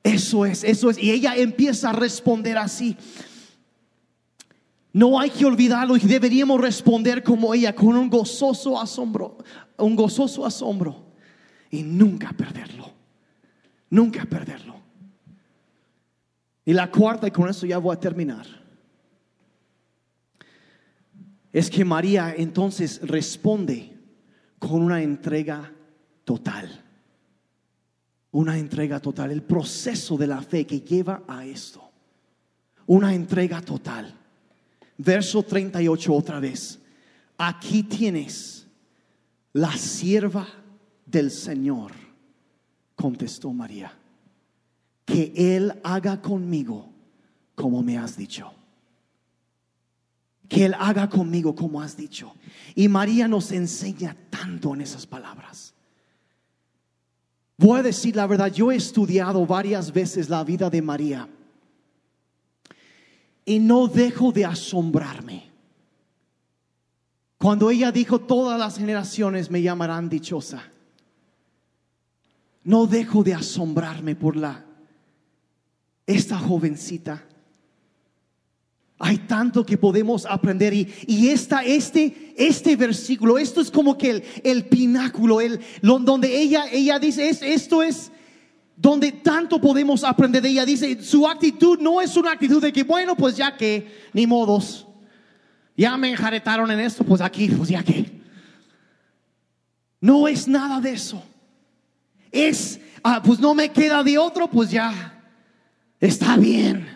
Eso 0.02 0.44
es, 0.44 0.64
eso 0.64 0.90
es. 0.90 0.98
Y 0.98 1.12
ella 1.12 1.36
empieza 1.36 1.90
a 1.90 1.92
responder 1.92 2.58
así. 2.58 2.96
No 4.92 5.18
hay 5.18 5.30
que 5.30 5.46
olvidarlo 5.46 5.96
y 5.96 6.00
deberíamos 6.00 6.60
responder 6.60 7.22
como 7.22 7.54
ella, 7.54 7.74
con 7.74 7.96
un 7.96 8.10
gozoso 8.10 8.78
asombro, 8.78 9.38
un 9.78 9.96
gozoso 9.96 10.44
asombro. 10.44 11.06
Y 11.70 11.82
nunca 11.82 12.32
perderlo. 12.32 12.92
Nunca 13.88 14.24
perderlo. 14.24 14.81
Y 16.64 16.72
la 16.72 16.90
cuarta, 16.90 17.26
y 17.26 17.30
con 17.30 17.48
eso 17.48 17.66
ya 17.66 17.78
voy 17.78 17.94
a 17.94 18.00
terminar, 18.00 18.46
es 21.52 21.68
que 21.68 21.84
María 21.84 22.34
entonces 22.36 23.00
responde 23.02 23.98
con 24.58 24.82
una 24.82 25.02
entrega 25.02 25.72
total. 26.24 26.80
Una 28.30 28.56
entrega 28.56 29.00
total, 29.00 29.30
el 29.30 29.42
proceso 29.42 30.16
de 30.16 30.26
la 30.26 30.40
fe 30.40 30.66
que 30.66 30.80
lleva 30.80 31.22
a 31.28 31.44
esto. 31.44 31.90
Una 32.86 33.14
entrega 33.14 33.60
total. 33.60 34.14
Verso 34.96 35.42
38 35.42 36.14
otra 36.14 36.40
vez. 36.40 36.78
Aquí 37.36 37.82
tienes 37.82 38.66
la 39.52 39.76
sierva 39.76 40.46
del 41.04 41.30
Señor, 41.30 41.92
contestó 42.94 43.52
María 43.52 43.92
que 45.12 45.32
Él 45.36 45.78
haga 45.84 46.22
conmigo 46.22 46.90
como 47.54 47.82
me 47.82 47.98
has 47.98 48.16
dicho. 48.16 48.50
Que 50.48 50.64
Él 50.64 50.74
haga 50.78 51.10
conmigo 51.10 51.54
como 51.54 51.82
has 51.82 51.98
dicho. 51.98 52.34
Y 52.74 52.88
María 52.88 53.28
nos 53.28 53.52
enseña 53.52 54.16
tanto 54.30 54.72
en 54.72 54.80
esas 54.80 55.06
palabras. 55.06 55.74
Voy 57.58 57.80
a 57.80 57.82
decir 57.82 58.16
la 58.16 58.26
verdad, 58.26 58.50
yo 58.50 58.72
he 58.72 58.76
estudiado 58.76 59.44
varias 59.46 59.92
veces 59.92 60.30
la 60.30 60.42
vida 60.44 60.70
de 60.70 60.80
María 60.80 61.28
y 63.44 63.58
no 63.58 63.88
dejo 63.88 64.32
de 64.32 64.46
asombrarme. 64.46 65.50
Cuando 67.36 67.70
ella 67.70 67.92
dijo, 67.92 68.18
todas 68.20 68.58
las 68.58 68.78
generaciones 68.78 69.50
me 69.50 69.60
llamarán 69.60 70.08
dichosa, 70.08 70.62
no 72.64 72.86
dejo 72.86 73.22
de 73.22 73.34
asombrarme 73.34 74.16
por 74.16 74.36
la 74.36 74.71
esta 76.06 76.38
jovencita. 76.38 77.24
Hay 78.98 79.18
tanto 79.18 79.66
que 79.66 79.76
podemos 79.76 80.24
aprender 80.26 80.72
y, 80.72 80.92
y 81.08 81.28
esta, 81.28 81.64
este, 81.64 82.34
este 82.36 82.76
versículo, 82.76 83.36
esto 83.36 83.60
es 83.60 83.70
como 83.70 83.98
que 83.98 84.10
el, 84.10 84.24
el 84.44 84.64
pináculo, 84.66 85.40
el, 85.40 85.60
donde 85.82 86.40
ella, 86.40 86.66
ella 86.70 87.00
dice, 87.00 87.28
es, 87.28 87.42
esto 87.42 87.82
es 87.82 88.12
donde 88.76 89.12
tanto 89.12 89.60
podemos 89.60 90.04
aprender 90.04 90.42
de 90.42 90.50
ella. 90.50 90.64
Dice, 90.64 91.02
su 91.02 91.26
actitud 91.26 91.78
no 91.80 92.00
es 92.00 92.16
una 92.16 92.32
actitud 92.32 92.62
de 92.62 92.72
que, 92.72 92.84
bueno, 92.84 93.16
pues 93.16 93.36
ya 93.36 93.56
que, 93.56 94.08
ni 94.12 94.26
modos, 94.26 94.86
ya 95.76 95.96
me 95.96 96.10
enjaretaron 96.10 96.70
en 96.70 96.80
esto, 96.80 97.04
pues 97.04 97.20
aquí, 97.20 97.48
pues 97.48 97.68
ya 97.68 97.82
que. 97.82 98.20
No 100.00 100.26
es 100.26 100.48
nada 100.48 100.80
de 100.80 100.90
eso. 100.90 101.22
Es, 102.30 102.80
ah, 103.02 103.22
pues 103.24 103.38
no 103.38 103.54
me 103.54 103.70
queda 103.70 104.02
de 104.02 104.18
otro, 104.18 104.48
pues 104.48 104.70
ya, 104.70 105.21
está 106.02 106.36
bien. 106.36 106.86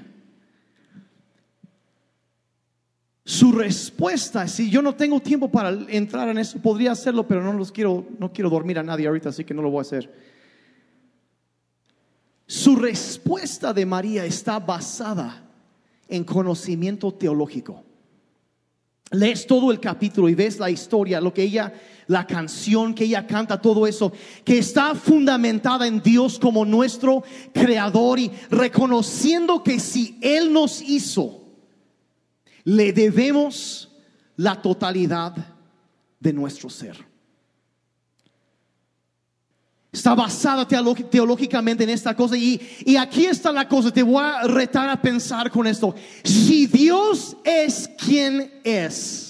Su 3.24 3.52
respuesta, 3.52 4.46
si 4.46 4.68
yo 4.68 4.82
no 4.82 4.94
tengo 4.94 5.20
tiempo 5.20 5.50
para 5.50 5.70
entrar 5.88 6.28
en 6.28 6.38
eso, 6.38 6.60
podría 6.60 6.92
hacerlo, 6.92 7.26
pero 7.26 7.42
no 7.42 7.52
los 7.52 7.72
quiero, 7.72 8.06
no 8.18 8.32
quiero 8.32 8.50
dormir 8.50 8.78
a 8.78 8.82
nadie 8.82 9.06
ahorita, 9.06 9.30
así 9.30 9.44
que 9.44 9.54
no 9.54 9.62
lo 9.62 9.70
voy 9.70 9.78
a 9.78 9.82
hacer. 9.82 10.12
Su 12.46 12.76
respuesta 12.76 13.72
de 13.72 13.86
María 13.86 14.24
está 14.24 14.58
basada 14.58 15.42
en 16.08 16.22
conocimiento 16.22 17.12
teológico. 17.12 17.85
Lees 19.12 19.46
todo 19.46 19.70
el 19.70 19.80
capítulo 19.80 20.28
y 20.28 20.34
ves 20.34 20.58
la 20.58 20.70
historia, 20.70 21.20
lo 21.20 21.32
que 21.32 21.42
ella 21.42 21.72
la 22.08 22.26
canción 22.26 22.94
que 22.94 23.04
ella 23.04 23.26
canta, 23.26 23.60
todo 23.60 23.86
eso, 23.86 24.12
que 24.44 24.58
está 24.58 24.94
fundamentada 24.94 25.86
en 25.86 26.00
Dios 26.00 26.38
como 26.38 26.64
nuestro 26.64 27.24
creador 27.52 28.18
y 28.18 28.30
reconociendo 28.50 29.62
que 29.62 29.80
si 29.80 30.18
Él 30.20 30.52
nos 30.52 30.80
hizo, 30.80 31.44
le 32.64 32.92
debemos 32.92 33.90
la 34.36 34.60
totalidad 34.60 35.34
de 36.20 36.32
nuestro 36.32 36.70
ser. 36.70 36.96
Está 39.92 40.14
basada 40.14 40.66
teológicamente 40.68 41.84
en 41.84 41.90
esta 41.90 42.14
cosa 42.14 42.36
y, 42.36 42.60
y 42.84 42.96
aquí 42.96 43.24
está 43.24 43.50
la 43.50 43.66
cosa, 43.66 43.90
te 43.90 44.02
voy 44.02 44.22
a 44.22 44.42
retar 44.42 44.90
a 44.90 45.00
pensar 45.00 45.50
con 45.50 45.66
esto. 45.66 45.94
Si 46.22 46.66
Dios 46.66 47.36
es 47.44 47.88
quien 47.96 48.60
es, 48.62 49.26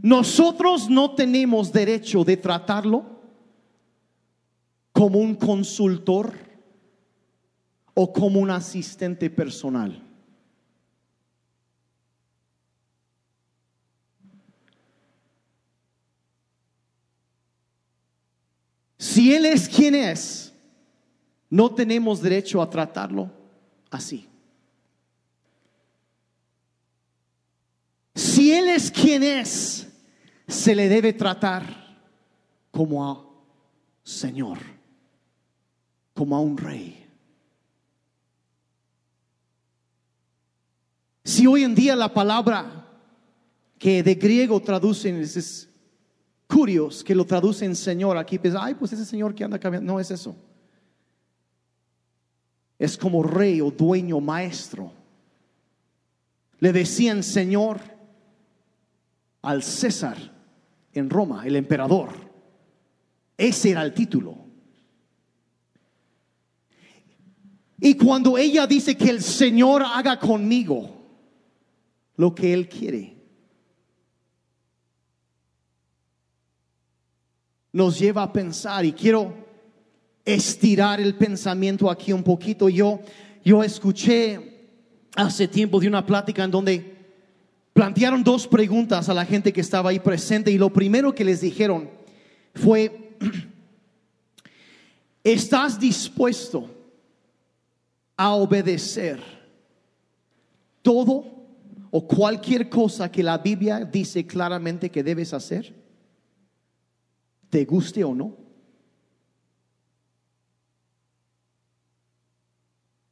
Nosotros 0.00 0.88
no 0.88 1.14
tenemos 1.14 1.72
derecho 1.72 2.22
de 2.22 2.36
tratarlo 2.36 3.04
como 4.92 5.18
un 5.18 5.34
consultor 5.34 6.34
o 7.94 8.12
como 8.12 8.38
un 8.38 8.50
asistente 8.50 9.28
personal. 9.28 10.07
Si 18.98 19.32
Él 19.32 19.46
es 19.46 19.68
quien 19.68 19.94
es, 19.94 20.52
no 21.48 21.74
tenemos 21.74 22.20
derecho 22.20 22.60
a 22.60 22.68
tratarlo 22.68 23.30
así. 23.90 24.28
Si 28.14 28.52
Él 28.52 28.68
es 28.68 28.90
quien 28.90 29.22
es, 29.22 29.86
se 30.48 30.74
le 30.74 30.88
debe 30.88 31.12
tratar 31.12 31.98
como 32.70 33.08
a 33.08 33.24
Señor, 34.02 34.58
como 36.14 36.34
a 36.34 36.40
un 36.40 36.56
rey. 36.56 37.06
Si 41.24 41.46
hoy 41.46 41.62
en 41.62 41.74
día 41.74 41.94
la 41.94 42.12
palabra 42.12 42.86
que 43.78 44.02
de 44.02 44.14
griego 44.14 44.60
traducen 44.60 45.20
es, 45.20 45.67
curios, 46.48 47.04
que 47.04 47.14
lo 47.14 47.24
traducen 47.24 47.76
Señor, 47.76 48.16
aquí 48.16 48.38
piensa, 48.38 48.64
ay, 48.64 48.74
pues 48.74 48.92
ese 48.92 49.04
Señor 49.04 49.34
que 49.34 49.44
anda 49.44 49.58
cambiando, 49.58 49.92
no 49.92 50.00
es 50.00 50.10
eso. 50.10 50.34
Es 52.78 52.96
como 52.96 53.22
rey 53.22 53.60
o 53.60 53.70
dueño, 53.70 54.20
maestro. 54.20 54.92
Le 56.58 56.72
decían 56.72 57.22
Señor 57.22 57.80
al 59.42 59.62
César 59.62 60.16
en 60.92 61.10
Roma, 61.10 61.46
el 61.46 61.56
emperador. 61.56 62.08
Ese 63.36 63.70
era 63.70 63.82
el 63.82 63.94
título. 63.94 64.36
Y 67.80 67.94
cuando 67.94 68.36
ella 68.36 68.66
dice 68.66 68.96
que 68.96 69.10
el 69.10 69.22
Señor 69.22 69.84
haga 69.84 70.18
conmigo 70.18 70.96
lo 72.16 72.34
que 72.34 72.52
Él 72.52 72.68
quiere, 72.68 73.17
nos 77.78 77.96
lleva 77.96 78.24
a 78.24 78.32
pensar 78.32 78.84
y 78.84 78.92
quiero 78.92 79.32
estirar 80.24 81.00
el 81.00 81.14
pensamiento 81.14 81.88
aquí 81.88 82.12
un 82.12 82.24
poquito. 82.24 82.68
Yo, 82.68 82.98
yo 83.44 83.62
escuché 83.62 84.66
hace 85.14 85.46
tiempo 85.46 85.78
de 85.78 85.86
una 85.86 86.04
plática 86.04 86.42
en 86.42 86.50
donde 86.50 86.96
plantearon 87.72 88.24
dos 88.24 88.48
preguntas 88.48 89.08
a 89.08 89.14
la 89.14 89.24
gente 89.24 89.52
que 89.52 89.60
estaba 89.60 89.90
ahí 89.90 90.00
presente 90.00 90.50
y 90.50 90.58
lo 90.58 90.72
primero 90.72 91.14
que 91.14 91.24
les 91.24 91.40
dijeron 91.40 91.88
fue, 92.52 93.16
¿estás 95.22 95.78
dispuesto 95.78 96.68
a 98.16 98.34
obedecer 98.34 99.22
todo 100.82 101.24
o 101.92 102.08
cualquier 102.08 102.68
cosa 102.68 103.08
que 103.08 103.22
la 103.22 103.38
Biblia 103.38 103.84
dice 103.84 104.26
claramente 104.26 104.90
que 104.90 105.04
debes 105.04 105.32
hacer? 105.32 105.87
¿Te 107.50 107.64
guste 107.64 108.04
o 108.04 108.14
no? 108.14 108.36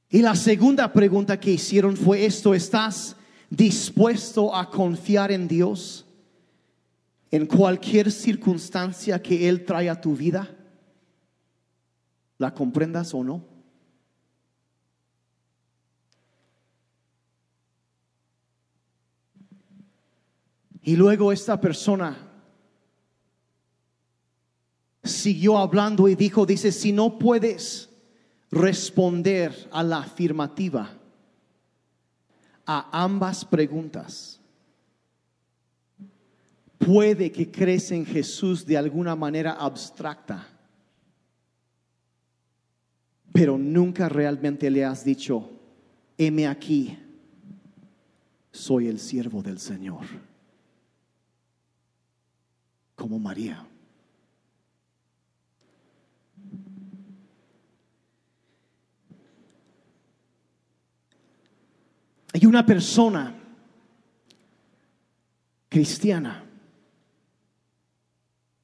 Y 0.09 0.23
la 0.23 0.35
segunda 0.35 0.93
pregunta 0.93 1.39
que 1.39 1.53
hicieron 1.53 1.97
fue 1.97 2.25
esto, 2.25 2.55
¿estás 2.55 3.17
dispuesto 3.51 4.55
a 4.55 4.71
confiar 4.71 5.31
en 5.33 5.49
Dios 5.49 6.07
en 7.31 7.47
cualquier 7.47 8.11
circunstancia 8.11 9.21
que 9.21 9.49
Él 9.49 9.65
trae 9.65 9.91
a 9.91 10.01
tu 10.01 10.17
vida, 10.17 10.57
la 12.39 12.55
comprendas 12.55 13.13
o 13.15 13.25
no. 13.25 13.45
Y 20.83 20.95
luego 20.95 21.33
esta 21.33 21.61
persona 21.61 22.26
siguió 25.27 25.59
hablando 25.59 26.09
y 26.09 26.15
dijo, 26.15 26.47
dice, 26.47 26.71
si 26.71 26.93
no 26.93 27.19
puedes 27.19 27.91
responder 28.49 29.69
a 29.73 29.83
la 29.83 29.99
afirmativa, 29.99 30.97
a 32.65 33.03
ambas 33.03 33.45
preguntas. 33.45 34.41
Puede 36.79 37.33
que 37.33 37.51
crees 37.51 37.91
en 37.91 38.07
Jesús 38.07 38.65
de 38.65 38.77
alguna 38.77 39.17
manera 39.17 39.55
abstracta, 39.55 40.47
pero 43.33 43.59
nunca 43.59 44.09
realmente 44.09 44.71
le 44.71 44.85
has 44.85 45.05
dicho, 45.05 45.51
heme 46.17 46.47
aquí, 46.47 46.97
soy 48.53 48.87
el 48.87 49.01
siervo 49.01 49.43
del 49.43 49.59
Señor, 49.59 50.05
como 52.95 53.19
María. 53.19 53.67
Hay 62.37 62.45
una 62.45 62.67
persona 62.67 63.35
cristiana 65.71 66.45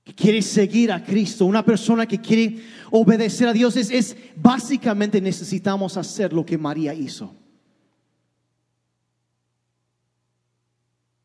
que 0.05 0.15
quiere 0.15 0.43
seguir 0.43 0.93
a 0.93 1.03
Cristo, 1.03 1.47
una 1.47 1.65
persona 1.65 2.05
que 2.05 2.21
quiere 2.21 2.63
obedecer 2.91 3.49
a 3.49 3.55
Dios, 3.55 3.77
es, 3.77 4.15
básicamente 4.37 5.23
necesitamos 5.23 5.97
hacer 5.97 6.35
lo 6.35 6.45
que 6.45 6.59
María 6.59 6.93
hizo. 6.93 7.35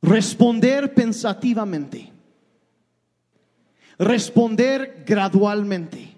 Responder 0.01 0.93
pensativamente. 0.93 2.13
Responder 3.99 5.03
gradualmente. 5.05 6.15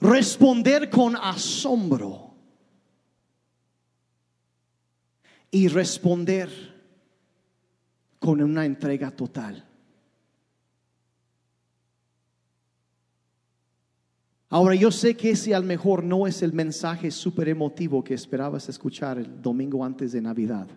Responder 0.00 0.88
con 0.88 1.16
asombro. 1.16 2.31
Y 5.54 5.68
responder 5.68 6.50
con 8.18 8.42
una 8.42 8.64
entrega 8.64 9.10
total. 9.10 9.68
Ahora 14.48 14.74
yo 14.74 14.90
sé 14.90 15.16
que 15.16 15.30
ese 15.30 15.54
al 15.54 15.64
mejor 15.64 16.04
no 16.04 16.26
es 16.26 16.42
el 16.42 16.52
mensaje 16.52 17.10
súper 17.10 17.48
emotivo 17.48 18.02
que 18.02 18.14
esperabas 18.14 18.68
escuchar 18.68 19.18
el 19.18 19.40
domingo 19.40 19.84
antes 19.84 20.12
de 20.12 20.20
Navidad. 20.20 20.68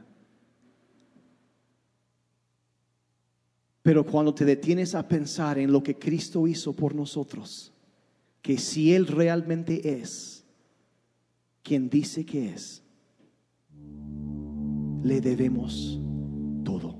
Pero 3.82 4.06
cuando 4.06 4.34
te 4.34 4.46
detienes 4.46 4.94
a 4.94 5.08
pensar 5.08 5.58
en 5.58 5.72
lo 5.72 5.84
que 5.84 5.98
Cristo 5.98 6.48
hizo 6.48 6.74
por 6.74 6.96
nosotros, 6.96 7.72
que 8.42 8.58
si 8.58 8.94
Él 8.94 9.08
realmente 9.08 10.00
es 10.00 10.44
quien 11.64 11.90
dice 11.90 12.26
que 12.26 12.50
es, 12.50 12.85
le 15.06 15.22
debemos 15.22 16.02
todo. 16.64 16.98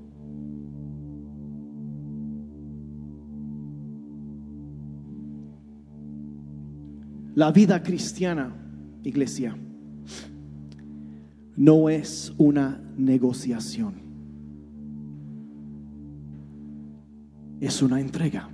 La 7.34 7.50
vida 7.50 7.82
cristiana, 7.82 8.54
iglesia, 9.02 9.56
no 11.56 11.88
es 11.88 12.32
una 12.38 12.80
negociación. 12.96 13.94
Es 17.60 17.82
una 17.82 18.00
entrega. 18.00 18.48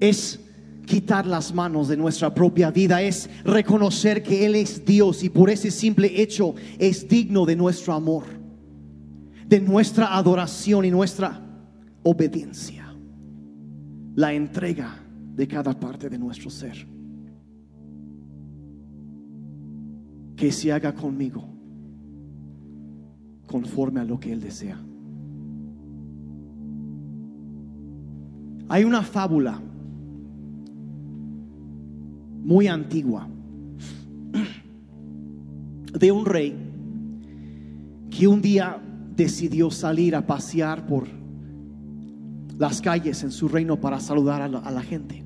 Es 0.00 0.44
quitar 0.84 1.26
las 1.26 1.54
manos 1.54 1.88
de 1.88 1.96
nuestra 1.96 2.34
propia 2.34 2.70
vida, 2.70 3.02
es 3.02 3.28
reconocer 3.44 4.22
que 4.22 4.46
Él 4.46 4.54
es 4.54 4.84
Dios 4.84 5.24
y 5.24 5.28
por 5.28 5.50
ese 5.50 5.70
simple 5.70 6.20
hecho 6.20 6.54
es 6.78 7.08
digno 7.08 7.46
de 7.46 7.56
nuestro 7.56 7.94
amor, 7.94 8.24
de 9.46 9.60
nuestra 9.60 10.16
adoración 10.16 10.84
y 10.84 10.90
nuestra 10.90 11.40
obediencia. 12.02 12.94
La 14.14 14.32
entrega 14.32 15.00
de 15.34 15.48
cada 15.48 15.78
parte 15.78 16.08
de 16.08 16.18
nuestro 16.18 16.50
ser. 16.50 16.86
Que 20.36 20.52
se 20.52 20.72
haga 20.72 20.94
conmigo 20.94 21.44
conforme 23.46 24.00
a 24.00 24.04
lo 24.04 24.18
que 24.18 24.32
Él 24.32 24.40
desea. 24.40 24.78
Hay 28.68 28.84
una 28.84 29.02
fábula 29.02 29.60
muy 32.44 32.68
antigua 32.68 33.26
de 35.98 36.12
un 36.12 36.26
rey 36.26 36.54
que 38.10 38.28
un 38.28 38.42
día 38.42 38.80
decidió 39.16 39.70
salir 39.70 40.14
a 40.14 40.26
pasear 40.26 40.86
por 40.86 41.08
las 42.58 42.80
calles 42.80 43.22
en 43.22 43.32
su 43.32 43.48
reino 43.48 43.80
para 43.80 43.98
saludar 43.98 44.42
a 44.42 44.48
la, 44.48 44.82
gente. 44.82 45.24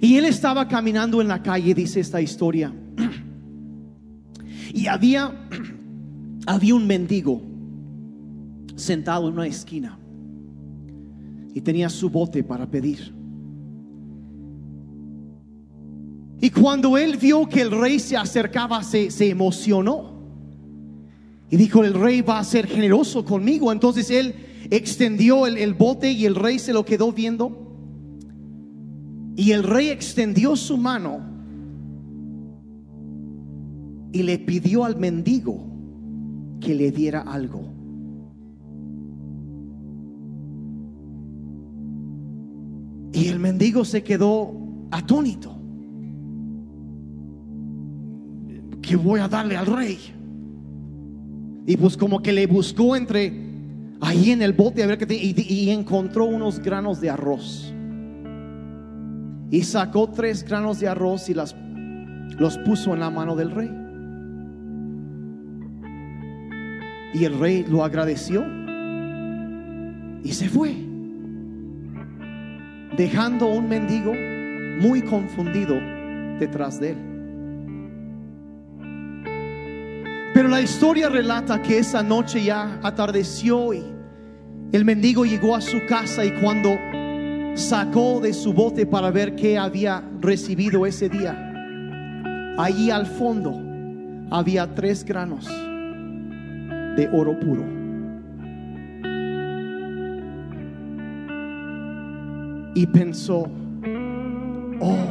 Y 0.00 0.16
él 0.16 0.24
estaba 0.24 0.66
caminando 0.66 1.20
en 1.20 1.28
la 1.28 1.42
calle, 1.42 1.74
dice 1.74 2.00
esta 2.00 2.20
historia, 2.20 2.72
y 4.72 4.86
había, 4.86 5.46
había 6.46 6.74
un 6.74 6.86
mendigo 6.86 7.42
sentado 8.74 9.28
en 9.28 9.34
una 9.34 9.46
esquina 9.46 9.98
y 11.54 11.60
tenía 11.60 11.88
su 11.88 12.10
bote 12.10 12.42
para 12.42 12.68
pedir. 12.68 13.23
Y 16.44 16.50
cuando 16.50 16.98
él 16.98 17.16
vio 17.16 17.48
que 17.48 17.62
el 17.62 17.70
rey 17.70 17.98
se 17.98 18.18
acercaba, 18.18 18.82
se, 18.82 19.10
se 19.10 19.30
emocionó. 19.30 20.12
Y 21.48 21.56
dijo, 21.56 21.82
el 21.82 21.94
rey 21.94 22.20
va 22.20 22.38
a 22.38 22.44
ser 22.44 22.66
generoso 22.66 23.24
conmigo. 23.24 23.72
Entonces 23.72 24.10
él 24.10 24.34
extendió 24.68 25.46
el, 25.46 25.56
el 25.56 25.72
bote 25.72 26.12
y 26.12 26.26
el 26.26 26.34
rey 26.34 26.58
se 26.58 26.74
lo 26.74 26.84
quedó 26.84 27.12
viendo. 27.12 27.72
Y 29.36 29.52
el 29.52 29.62
rey 29.62 29.88
extendió 29.88 30.54
su 30.54 30.76
mano 30.76 31.20
y 34.12 34.22
le 34.22 34.38
pidió 34.38 34.84
al 34.84 34.98
mendigo 34.98 35.64
que 36.60 36.74
le 36.74 36.90
diera 36.90 37.22
algo. 37.22 37.62
Y 43.14 43.28
el 43.28 43.40
mendigo 43.40 43.86
se 43.86 44.02
quedó 44.02 44.52
atónito. 44.90 45.53
¿Qué 48.86 48.96
voy 48.96 49.20
a 49.20 49.28
darle 49.28 49.56
al 49.56 49.66
rey? 49.66 49.98
Y 51.66 51.76
pues 51.76 51.96
como 51.96 52.20
que 52.20 52.32
le 52.32 52.46
buscó 52.46 52.94
entre 52.94 53.32
ahí 54.00 54.30
en 54.30 54.42
el 54.42 54.52
bote 54.52 54.82
a 54.82 54.86
ver 54.86 54.98
qué 54.98 55.14
y, 55.14 55.34
y 55.40 55.70
encontró 55.70 56.26
unos 56.26 56.58
granos 56.58 57.00
de 57.00 57.08
arroz. 57.08 57.72
Y 59.50 59.62
sacó 59.62 60.10
tres 60.10 60.44
granos 60.44 60.80
de 60.80 60.88
arroz 60.88 61.30
y 61.30 61.34
las, 61.34 61.56
los 62.38 62.58
puso 62.58 62.92
en 62.92 63.00
la 63.00 63.08
mano 63.08 63.34
del 63.36 63.50
rey. 63.50 63.70
Y 67.14 67.24
el 67.24 67.38
rey 67.38 67.64
lo 67.66 67.84
agradeció 67.84 68.44
y 70.24 70.32
se 70.32 70.48
fue, 70.48 70.74
dejando 72.96 73.46
un 73.46 73.68
mendigo 73.68 74.12
muy 74.80 75.00
confundido 75.02 75.76
detrás 76.38 76.80
de 76.80 76.90
él. 76.90 77.13
Pero 80.34 80.48
la 80.48 80.60
historia 80.60 81.08
relata 81.08 81.62
que 81.62 81.78
esa 81.78 82.02
noche 82.02 82.42
ya 82.42 82.80
atardeció 82.82 83.72
y 83.72 83.84
el 84.72 84.84
mendigo 84.84 85.24
llegó 85.24 85.54
a 85.54 85.60
su 85.60 85.86
casa 85.86 86.24
y 86.24 86.32
cuando 86.40 86.70
sacó 87.54 88.18
de 88.20 88.32
su 88.32 88.52
bote 88.52 88.84
para 88.84 89.12
ver 89.12 89.36
qué 89.36 89.56
había 89.56 90.02
recibido 90.20 90.86
ese 90.86 91.08
día, 91.08 91.38
allí 92.58 92.90
al 92.90 93.06
fondo 93.06 93.54
había 94.32 94.74
tres 94.74 95.04
granos 95.04 95.46
de 95.46 97.08
oro 97.12 97.38
puro. 97.38 97.64
Y 102.74 102.86
pensó, 102.88 103.46
oh, 104.80 105.06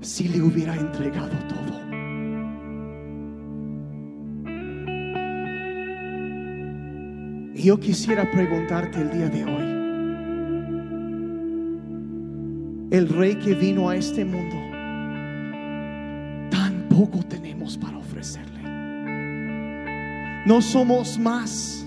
si 0.00 0.28
le 0.28 0.40
hubiera 0.40 0.74
entregado 0.74 1.36
todo. 1.46 1.77
Y 7.58 7.64
yo 7.64 7.80
quisiera 7.80 8.30
preguntarte 8.30 9.00
el 9.00 9.10
día 9.10 9.28
de 9.28 9.44
hoy, 9.44 9.64
el 12.92 13.08
rey 13.08 13.34
que 13.34 13.52
vino 13.54 13.88
a 13.88 13.96
este 13.96 14.24
mundo, 14.24 14.54
tan 16.52 16.86
poco 16.88 17.18
tenemos 17.24 17.76
para 17.76 17.98
ofrecerle. 17.98 18.62
No 20.46 20.62
somos 20.62 21.18
más 21.18 21.84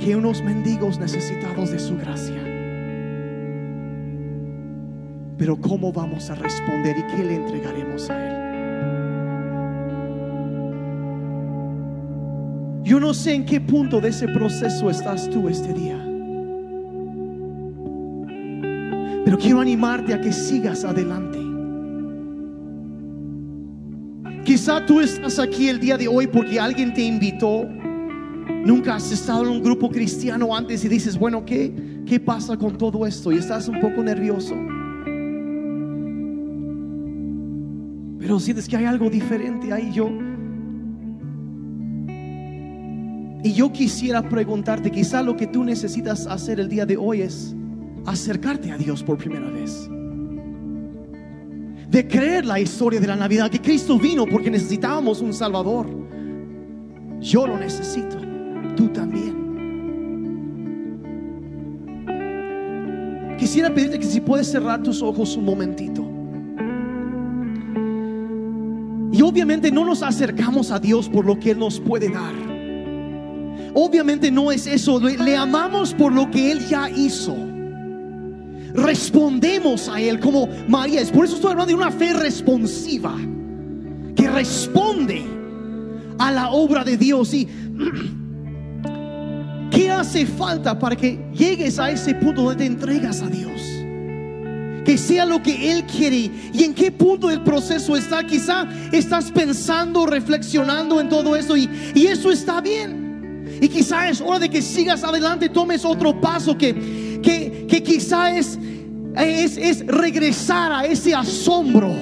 que 0.00 0.16
unos 0.16 0.42
mendigos 0.42 0.98
necesitados 0.98 1.70
de 1.70 1.78
su 1.78 1.96
gracia. 1.96 2.42
Pero 5.38 5.60
¿cómo 5.60 5.92
vamos 5.92 6.30
a 6.30 6.34
responder 6.34 6.98
y 6.98 7.06
qué 7.14 7.22
le 7.22 7.36
entregaremos 7.36 8.10
a 8.10 8.26
Él? 8.26 8.39
Yo 12.90 12.98
no 12.98 13.14
sé 13.14 13.34
en 13.34 13.46
qué 13.46 13.60
punto 13.60 14.00
de 14.00 14.08
ese 14.08 14.26
proceso 14.26 14.90
estás 14.90 15.30
tú 15.30 15.48
este 15.48 15.72
día. 15.72 15.96
Pero 19.24 19.38
quiero 19.38 19.60
animarte 19.60 20.12
a 20.12 20.20
que 20.20 20.32
sigas 20.32 20.82
adelante. 20.84 21.38
Quizá 24.44 24.84
tú 24.86 25.00
estás 25.00 25.38
aquí 25.38 25.68
el 25.68 25.78
día 25.78 25.96
de 25.96 26.08
hoy 26.08 26.26
porque 26.26 26.58
alguien 26.58 26.92
te 26.92 27.02
invitó. 27.02 27.64
Nunca 28.66 28.96
has 28.96 29.12
estado 29.12 29.44
en 29.44 29.50
un 29.50 29.62
grupo 29.62 29.88
cristiano 29.88 30.52
antes 30.52 30.84
y 30.84 30.88
dices, 30.88 31.16
bueno, 31.16 31.44
¿qué, 31.44 31.72
qué 32.04 32.18
pasa 32.18 32.56
con 32.56 32.76
todo 32.76 33.06
esto? 33.06 33.30
Y 33.30 33.36
estás 33.36 33.68
un 33.68 33.78
poco 33.78 34.02
nervioso. 34.02 34.56
Pero 38.18 38.40
sientes 38.40 38.66
que 38.66 38.76
hay 38.76 38.86
algo 38.86 39.08
diferente 39.08 39.72
ahí. 39.72 39.92
Yo, 39.92 40.10
Y 43.42 43.52
yo 43.52 43.72
quisiera 43.72 44.28
preguntarte, 44.28 44.90
quizá 44.90 45.22
lo 45.22 45.36
que 45.36 45.46
tú 45.46 45.64
necesitas 45.64 46.26
hacer 46.26 46.60
el 46.60 46.68
día 46.68 46.84
de 46.84 46.96
hoy 46.96 47.22
es 47.22 47.54
acercarte 48.04 48.70
a 48.70 48.76
Dios 48.76 49.02
por 49.02 49.16
primera 49.16 49.48
vez. 49.48 49.88
De 51.88 52.06
creer 52.06 52.44
la 52.44 52.60
historia 52.60 53.00
de 53.00 53.06
la 53.06 53.16
Navidad, 53.16 53.50
que 53.50 53.60
Cristo 53.60 53.98
vino 53.98 54.26
porque 54.26 54.50
necesitábamos 54.50 55.20
un 55.20 55.32
Salvador. 55.32 55.86
Yo 57.20 57.46
lo 57.46 57.58
necesito, 57.58 58.16
tú 58.76 58.88
también. 58.88 59.40
Quisiera 63.38 63.72
pedirte 63.72 63.98
que 63.98 64.06
si 64.06 64.20
puedes 64.20 64.48
cerrar 64.48 64.82
tus 64.82 65.00
ojos 65.00 65.34
un 65.36 65.46
momentito. 65.46 66.06
Y 69.12 69.22
obviamente 69.22 69.72
no 69.72 69.84
nos 69.84 70.02
acercamos 70.02 70.70
a 70.70 70.78
Dios 70.78 71.08
por 71.08 71.24
lo 71.24 71.38
que 71.38 71.52
Él 71.52 71.58
nos 71.58 71.80
puede 71.80 72.10
dar. 72.10 72.49
Obviamente 73.74 74.30
no 74.30 74.50
es 74.50 74.66
eso, 74.66 75.00
le, 75.00 75.36
amamos 75.36 75.94
por 75.94 76.12
lo 76.12 76.30
que 76.30 76.52
Él 76.52 76.66
ya 76.66 76.90
hizo. 76.90 77.36
Respondemos 78.74 79.88
a 79.88 80.00
Él 80.00 80.20
como 80.20 80.48
María. 80.68 81.00
Es 81.00 81.10
por 81.10 81.24
eso 81.24 81.36
estoy 81.36 81.52
hablando 81.52 81.70
de 81.70 81.76
una 81.76 81.90
fe 81.90 82.12
responsiva, 82.12 83.16
que 84.14 84.28
responde 84.28 85.24
a 86.18 86.30
la 86.30 86.50
obra 86.50 86.84
de 86.84 86.96
Dios. 86.96 87.34
¿Y 87.34 87.46
qué 89.70 89.90
hace 89.90 90.26
falta 90.26 90.78
para 90.78 90.96
que 90.96 91.18
llegues 91.32 91.78
a 91.78 91.90
ese 91.90 92.14
punto 92.14 92.42
donde 92.42 92.64
te 92.64 92.66
entregas 92.66 93.22
a 93.22 93.28
Dios? 93.28 93.50
que 94.84 94.96
sea 94.96 95.26
lo 95.26 95.42
que 95.42 95.70
Él 95.70 95.84
quiere 95.84 96.30
y 96.52 96.64
en 96.64 96.74
qué 96.74 96.90
punto 96.90 97.28
del 97.28 97.42
proceso 97.42 97.96
está. 97.96 98.24
Quizá 98.24 98.66
estás 98.90 99.30
pensando, 99.30 100.06
reflexionando 100.06 101.00
en 101.00 101.08
todo 101.08 101.36
eso 101.36 101.56
y, 101.56 101.68
y 101.94 102.06
eso 102.06 102.32
está 102.32 102.60
bien. 102.60 102.99
Y 103.60 103.68
quizá 103.68 104.08
es 104.08 104.20
hora 104.20 104.38
de 104.38 104.48
que 104.48 104.62
sigas 104.62 105.04
adelante, 105.04 105.50
tomes 105.50 105.84
otro 105.84 106.18
paso 106.18 106.56
que, 106.56 107.20
que, 107.22 107.66
que 107.68 107.82
quizá 107.82 108.36
es, 108.36 108.58
es, 109.16 109.56
es 109.58 109.86
regresar 109.86 110.72
a 110.72 110.86
ese 110.86 111.14
asombro 111.14 111.94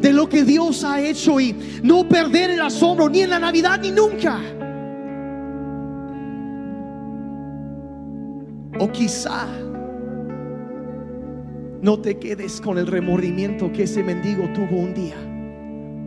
de 0.00 0.12
lo 0.12 0.28
que 0.28 0.44
Dios 0.44 0.84
ha 0.84 1.00
hecho 1.00 1.40
y 1.40 1.56
no 1.82 2.08
perder 2.08 2.50
el 2.50 2.60
asombro 2.60 3.08
ni 3.08 3.22
en 3.22 3.30
la 3.30 3.40
Navidad 3.40 3.80
ni 3.82 3.90
nunca. 3.90 4.38
O 8.78 8.92
quizá 8.92 9.46
no 11.82 11.98
te 11.98 12.18
quedes 12.18 12.60
con 12.60 12.78
el 12.78 12.86
remordimiento 12.86 13.72
que 13.72 13.84
ese 13.84 14.02
mendigo 14.02 14.48
tuvo 14.52 14.78
un 14.78 14.94
día. 14.94 15.16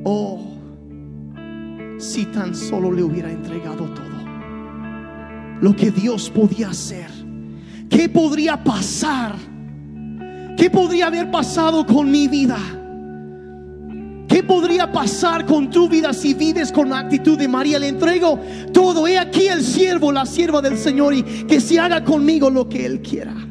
Oh, 0.04 0.40
si 1.98 2.26
tan 2.26 2.56
solo 2.56 2.92
le 2.92 3.04
hubiera 3.04 3.32
entregado 3.32 3.86
todo 3.94 4.17
lo 5.62 5.76
que 5.76 5.92
Dios 5.92 6.30
podía 6.30 6.70
hacer. 6.70 7.08
¿Qué 7.90 8.10
podría 8.10 8.64
pasar? 8.64 9.36
¿Qué 10.58 10.70
podría 10.70 11.08
haber 11.08 11.32
pasado 11.32 11.86
con 11.86 12.10
mi 12.12 12.28
vida? 12.28 12.58
¿Qué 14.28 14.44
podría 14.44 14.92
pasar 14.92 15.46
con 15.46 15.70
tu 15.70 15.88
vida 15.88 16.14
si 16.14 16.34
vives 16.34 16.72
con 16.72 16.90
la 16.90 17.00
actitud 17.00 17.38
de 17.38 17.48
María? 17.48 17.80
Le 17.80 17.88
entrego 17.88 18.40
todo. 18.74 19.08
He 19.08 19.18
aquí 19.18 19.48
el 19.48 19.64
siervo, 19.64 20.12
la 20.12 20.26
sierva 20.26 20.62
del 20.62 20.78
Señor 20.78 21.14
y 21.14 21.24
que 21.24 21.62
se 21.62 21.80
haga 21.80 22.04
conmigo 22.04 22.50
lo 22.50 22.68
que 22.68 22.86
Él 22.86 23.02
quiera. 23.02 23.47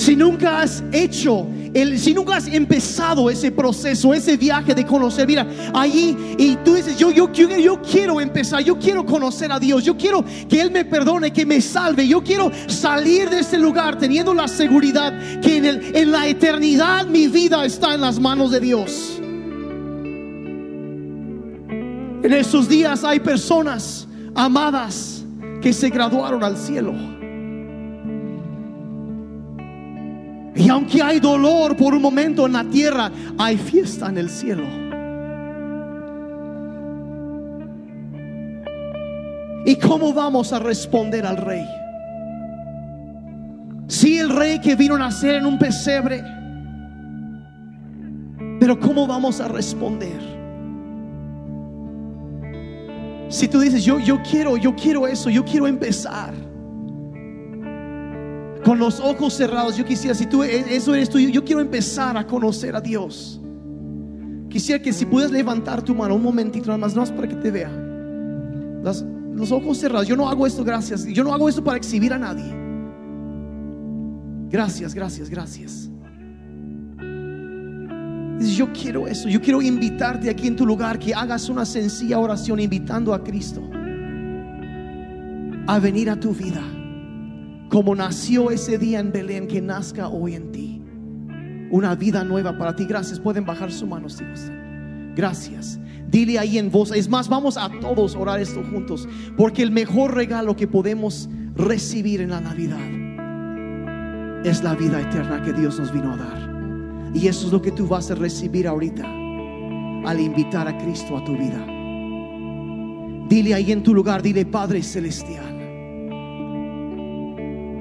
Si 0.00 0.16
nunca 0.16 0.62
has 0.62 0.82
hecho 0.92 1.46
si 1.98 2.14
nunca 2.14 2.36
has 2.36 2.48
empezado 2.48 3.28
ese 3.28 3.52
proceso, 3.52 4.14
ese 4.14 4.38
viaje 4.38 4.74
de 4.74 4.84
conocer, 4.86 5.26
mira, 5.26 5.46
allí 5.74 6.16
y 6.38 6.56
tú 6.64 6.74
dices, 6.74 6.96
yo, 6.96 7.10
yo, 7.10 7.30
yo, 7.32 7.82
quiero 7.82 8.18
empezar, 8.18 8.64
yo 8.64 8.78
quiero 8.78 9.04
conocer 9.04 9.52
a 9.52 9.60
Dios, 9.60 9.84
yo 9.84 9.96
quiero 9.98 10.24
que 10.48 10.60
Él 10.60 10.70
me 10.70 10.86
perdone, 10.86 11.32
que 11.32 11.44
me 11.44 11.60
salve, 11.60 12.08
yo 12.08 12.24
quiero 12.24 12.50
salir 12.66 13.28
de 13.28 13.40
este 13.40 13.58
lugar 13.58 13.98
teniendo 13.98 14.32
la 14.32 14.48
seguridad 14.48 15.12
que 15.42 15.58
en, 15.58 15.66
el, 15.66 15.94
en 15.94 16.10
la 16.10 16.26
eternidad 16.26 17.06
mi 17.06 17.28
vida 17.28 17.64
está 17.66 17.94
en 17.94 18.00
las 18.00 18.18
manos 18.18 18.50
de 18.50 18.60
Dios. 18.60 19.20
En 22.22 22.32
estos 22.32 22.70
días 22.70 23.04
hay 23.04 23.20
personas 23.20 24.08
amadas 24.34 25.24
que 25.60 25.74
se 25.74 25.90
graduaron 25.90 26.42
al 26.42 26.56
cielo. 26.56 27.19
Y 30.60 30.68
aunque 30.68 31.02
hay 31.02 31.20
dolor 31.20 31.74
por 31.74 31.94
un 31.94 32.02
momento 32.02 32.44
en 32.44 32.52
la 32.52 32.64
tierra, 32.64 33.10
hay 33.38 33.56
fiesta 33.56 34.10
en 34.10 34.18
el 34.18 34.28
cielo. 34.28 34.64
¿Y 39.64 39.74
cómo 39.76 40.12
vamos 40.12 40.52
a 40.52 40.58
responder 40.58 41.24
al 41.24 41.38
rey? 41.38 41.64
Si 43.88 44.18
el 44.18 44.28
rey 44.28 44.60
que 44.60 44.76
vino 44.76 44.96
a 44.96 44.98
nacer 44.98 45.36
en 45.36 45.46
un 45.46 45.58
pesebre, 45.58 46.22
pero 48.60 48.78
¿cómo 48.78 49.06
vamos 49.06 49.40
a 49.40 49.48
responder? 49.48 50.20
Si 53.30 53.48
tú 53.48 53.60
dices, 53.60 53.82
yo, 53.82 53.98
yo 53.98 54.20
quiero, 54.22 54.58
yo 54.58 54.74
quiero 54.76 55.06
eso, 55.06 55.30
yo 55.30 55.42
quiero 55.42 55.66
empezar. 55.66 56.34
Con 58.70 58.78
los 58.78 59.00
ojos 59.00 59.34
cerrados, 59.34 59.76
yo 59.76 59.84
quisiera, 59.84 60.14
si 60.14 60.26
tú, 60.26 60.44
e, 60.44 60.76
eso 60.76 60.94
eres 60.94 61.10
tú, 61.10 61.18
yo 61.18 61.44
quiero 61.44 61.60
empezar 61.60 62.16
a 62.16 62.24
conocer 62.24 62.76
a 62.76 62.80
Dios. 62.80 63.40
Quisiera 64.48 64.80
que 64.80 64.92
si 64.92 65.06
puedes 65.06 65.32
levantar 65.32 65.82
tu 65.82 65.92
mano 65.92 66.14
un 66.14 66.22
momentito 66.22 66.66
nada 66.66 66.78
más, 66.78 66.94
no 66.94 67.00
más 67.00 67.10
para 67.10 67.26
que 67.26 67.34
te 67.34 67.50
vea. 67.50 67.68
los 69.34 69.50
ojos 69.50 69.76
cerrados, 69.76 70.06
yo 70.06 70.14
no 70.14 70.28
hago 70.28 70.46
esto, 70.46 70.62
gracias. 70.62 71.04
Yo 71.06 71.24
no 71.24 71.34
hago 71.34 71.48
esto 71.48 71.64
para 71.64 71.78
exhibir 71.78 72.12
a 72.12 72.18
nadie. 72.20 72.44
Gracias, 74.48 74.94
gracias, 74.94 75.28
gracias. 75.28 75.90
Yo 78.56 78.72
quiero 78.72 79.08
eso. 79.08 79.28
Yo 79.28 79.40
quiero 79.40 79.60
invitarte 79.60 80.30
aquí 80.30 80.46
en 80.46 80.54
tu 80.54 80.64
lugar 80.64 80.96
que 81.00 81.12
hagas 81.12 81.48
una 81.48 81.66
sencilla 81.66 82.20
oración 82.20 82.60
invitando 82.60 83.12
a 83.14 83.24
Cristo 83.24 83.68
a 85.66 85.80
venir 85.80 86.08
a 86.08 86.14
tu 86.14 86.32
vida. 86.32 86.62
Como 87.70 87.94
nació 87.94 88.50
ese 88.50 88.76
día 88.78 89.00
en 89.00 89.12
Belén, 89.12 89.46
que 89.46 89.62
nazca 89.62 90.08
hoy 90.08 90.34
en 90.34 90.52
ti. 90.52 90.82
Una 91.70 91.94
vida 91.94 92.24
nueva 92.24 92.58
para 92.58 92.74
ti. 92.74 92.84
Gracias. 92.84 93.20
Pueden 93.20 93.46
bajar 93.46 93.70
su 93.72 93.86
mano 93.86 94.08
si 94.08 94.24
gustan. 94.24 95.12
Gracias. 95.14 95.78
Dile 96.10 96.38
ahí 96.38 96.58
en 96.58 96.70
voz. 96.70 96.90
Es 96.90 97.08
más, 97.08 97.28
vamos 97.28 97.56
a 97.56 97.70
todos 97.80 98.16
orar 98.16 98.40
esto 98.40 98.62
juntos. 98.64 99.08
Porque 99.36 99.62
el 99.62 99.70
mejor 99.70 100.14
regalo 100.14 100.56
que 100.56 100.66
podemos 100.66 101.30
recibir 101.54 102.20
en 102.20 102.30
la 102.30 102.40
Navidad 102.40 102.80
es 104.44 104.62
la 104.62 104.74
vida 104.74 105.00
eterna 105.00 105.42
que 105.42 105.52
Dios 105.52 105.78
nos 105.78 105.92
vino 105.92 106.12
a 106.12 106.16
dar. 106.16 106.50
Y 107.14 107.28
eso 107.28 107.46
es 107.46 107.52
lo 107.52 107.62
que 107.62 107.70
tú 107.70 107.86
vas 107.86 108.10
a 108.10 108.14
recibir 108.14 108.66
ahorita 108.66 109.04
al 109.04 110.20
invitar 110.20 110.66
a 110.66 110.76
Cristo 110.78 111.16
a 111.16 111.24
tu 111.24 111.36
vida. 111.36 111.64
Dile 113.28 113.54
ahí 113.54 113.70
en 113.70 113.82
tu 113.82 113.94
lugar, 113.94 114.22
dile 114.22 114.44
Padre 114.44 114.82
Celestial, 114.82 115.49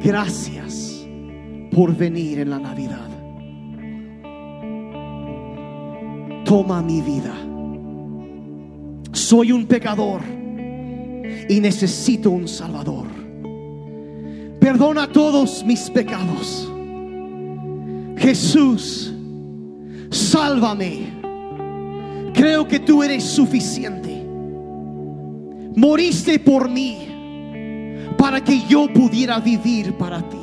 gracias 0.03 1.07
por 1.71 1.95
venir 1.95 2.39
en 2.39 2.49
la 2.49 2.59
Navidad. 2.59 3.09
Toma 6.45 6.81
mi 6.81 7.01
vida. 7.01 7.35
Soy 9.11 9.51
un 9.51 9.65
pecador 9.65 10.21
y 11.47 11.59
necesito 11.59 12.31
un 12.31 12.47
Salvador. 12.47 13.05
Perdona 14.59 15.11
todos 15.11 15.63
mis 15.63 15.89
pecados. 15.89 16.71
Jesús, 18.17 19.13
sálvame. 20.09 21.19
Creo 22.33 22.67
que 22.67 22.79
tú 22.79 23.03
eres 23.03 23.23
suficiente. 23.23 24.25
Moriste 25.75 26.39
por 26.39 26.69
mí 26.69 27.08
para 28.17 28.41
que 28.43 28.65
yo 28.67 28.87
pudiera 28.93 29.39
vivir 29.39 29.93
para 29.93 30.21
ti. 30.21 30.37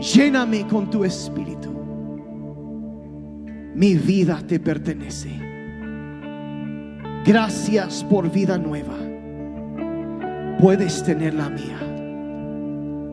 Lléname 0.00 0.66
con 0.66 0.90
tu 0.90 1.04
espíritu. 1.04 1.70
Mi 3.74 3.94
vida 3.94 4.40
te 4.46 4.60
pertenece. 4.60 5.30
Gracias 7.24 8.04
por 8.04 8.30
vida 8.30 8.58
nueva. 8.58 8.94
Puedes 10.60 11.02
tener 11.02 11.34
la 11.34 11.48
mía. 11.48 11.78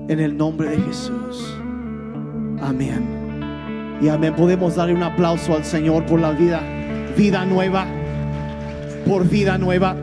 En 0.08 0.20
el 0.20 0.36
nombre 0.36 0.70
de 0.70 0.78
Jesús. 0.82 1.58
Amén. 2.62 4.00
Y 4.02 4.10
amén. 4.10 4.36
Podemos 4.36 4.76
darle 4.76 4.94
un 4.94 5.04
aplauso 5.04 5.56
al 5.56 5.64
Señor 5.64 6.06
por 6.06 6.20
la 6.20 6.32
vida, 6.32 6.62
vida 7.18 7.46
nueva, 7.46 7.86
por 9.08 9.28
vida 9.28 9.58
nueva. 9.58 9.96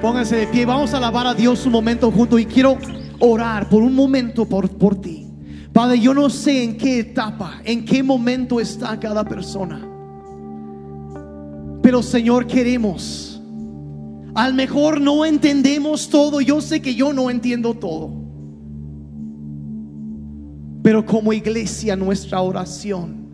Pónganse 0.00 0.36
de 0.36 0.46
pie, 0.46 0.64
vamos 0.64 0.94
a 0.94 0.98
alabar 0.98 1.26
a 1.26 1.34
Dios 1.34 1.66
un 1.66 1.72
momento 1.72 2.10
juntos 2.12 2.40
y 2.40 2.46
quiero 2.46 2.78
orar 3.18 3.68
por 3.68 3.82
un 3.82 3.96
momento 3.96 4.44
por, 4.46 4.70
por 4.70 5.00
ti. 5.00 5.26
Padre, 5.72 5.98
yo 5.98 6.14
no 6.14 6.30
sé 6.30 6.62
en 6.62 6.76
qué 6.76 7.00
etapa, 7.00 7.60
en 7.64 7.84
qué 7.84 8.02
momento 8.04 8.60
está 8.60 8.98
cada 9.00 9.24
persona. 9.24 9.84
Pero 11.82 12.02
Señor, 12.02 12.46
queremos. 12.46 13.42
Al 14.34 14.54
mejor 14.54 15.00
no 15.00 15.24
entendemos 15.24 16.08
todo. 16.08 16.40
Yo 16.40 16.60
sé 16.60 16.80
que 16.80 16.94
yo 16.94 17.12
no 17.12 17.28
entiendo 17.28 17.74
todo. 17.74 18.12
Pero 20.82 21.04
como 21.04 21.32
iglesia, 21.32 21.96
nuestra 21.96 22.40
oración, 22.40 23.28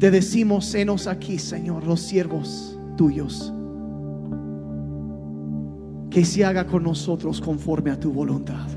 te 0.00 0.10
decimos, 0.10 0.74
enos 0.74 1.06
aquí, 1.06 1.38
Señor, 1.38 1.84
los 1.84 2.00
siervos 2.00 2.76
tuyos. 2.96 3.52
Que 6.14 6.24
se 6.24 6.44
haga 6.44 6.64
con 6.64 6.84
nosotros 6.84 7.40
conforme 7.40 7.90
a 7.90 7.98
tu 7.98 8.12
voluntad. 8.12 8.68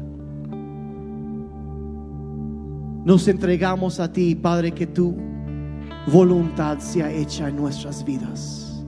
Nos 3.05 3.27
entregamos 3.27 3.99
a 3.99 4.11
ti, 4.11 4.33
Padre, 4.33 4.71
que 4.71 4.87
tu 4.87 5.15
voluntad 6.07 6.79
sea 6.79 7.11
hecha 7.11 7.47
en 7.47 7.57
nuestras 7.57 8.03
vidas. 8.03 8.83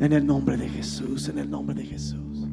En 0.00 0.14
el 0.14 0.24
nombre 0.24 0.56
de 0.56 0.70
Jesús, 0.70 1.28
en 1.28 1.38
el 1.38 1.50
nombre 1.50 1.74
de 1.74 1.84
Jesús. 1.84 2.48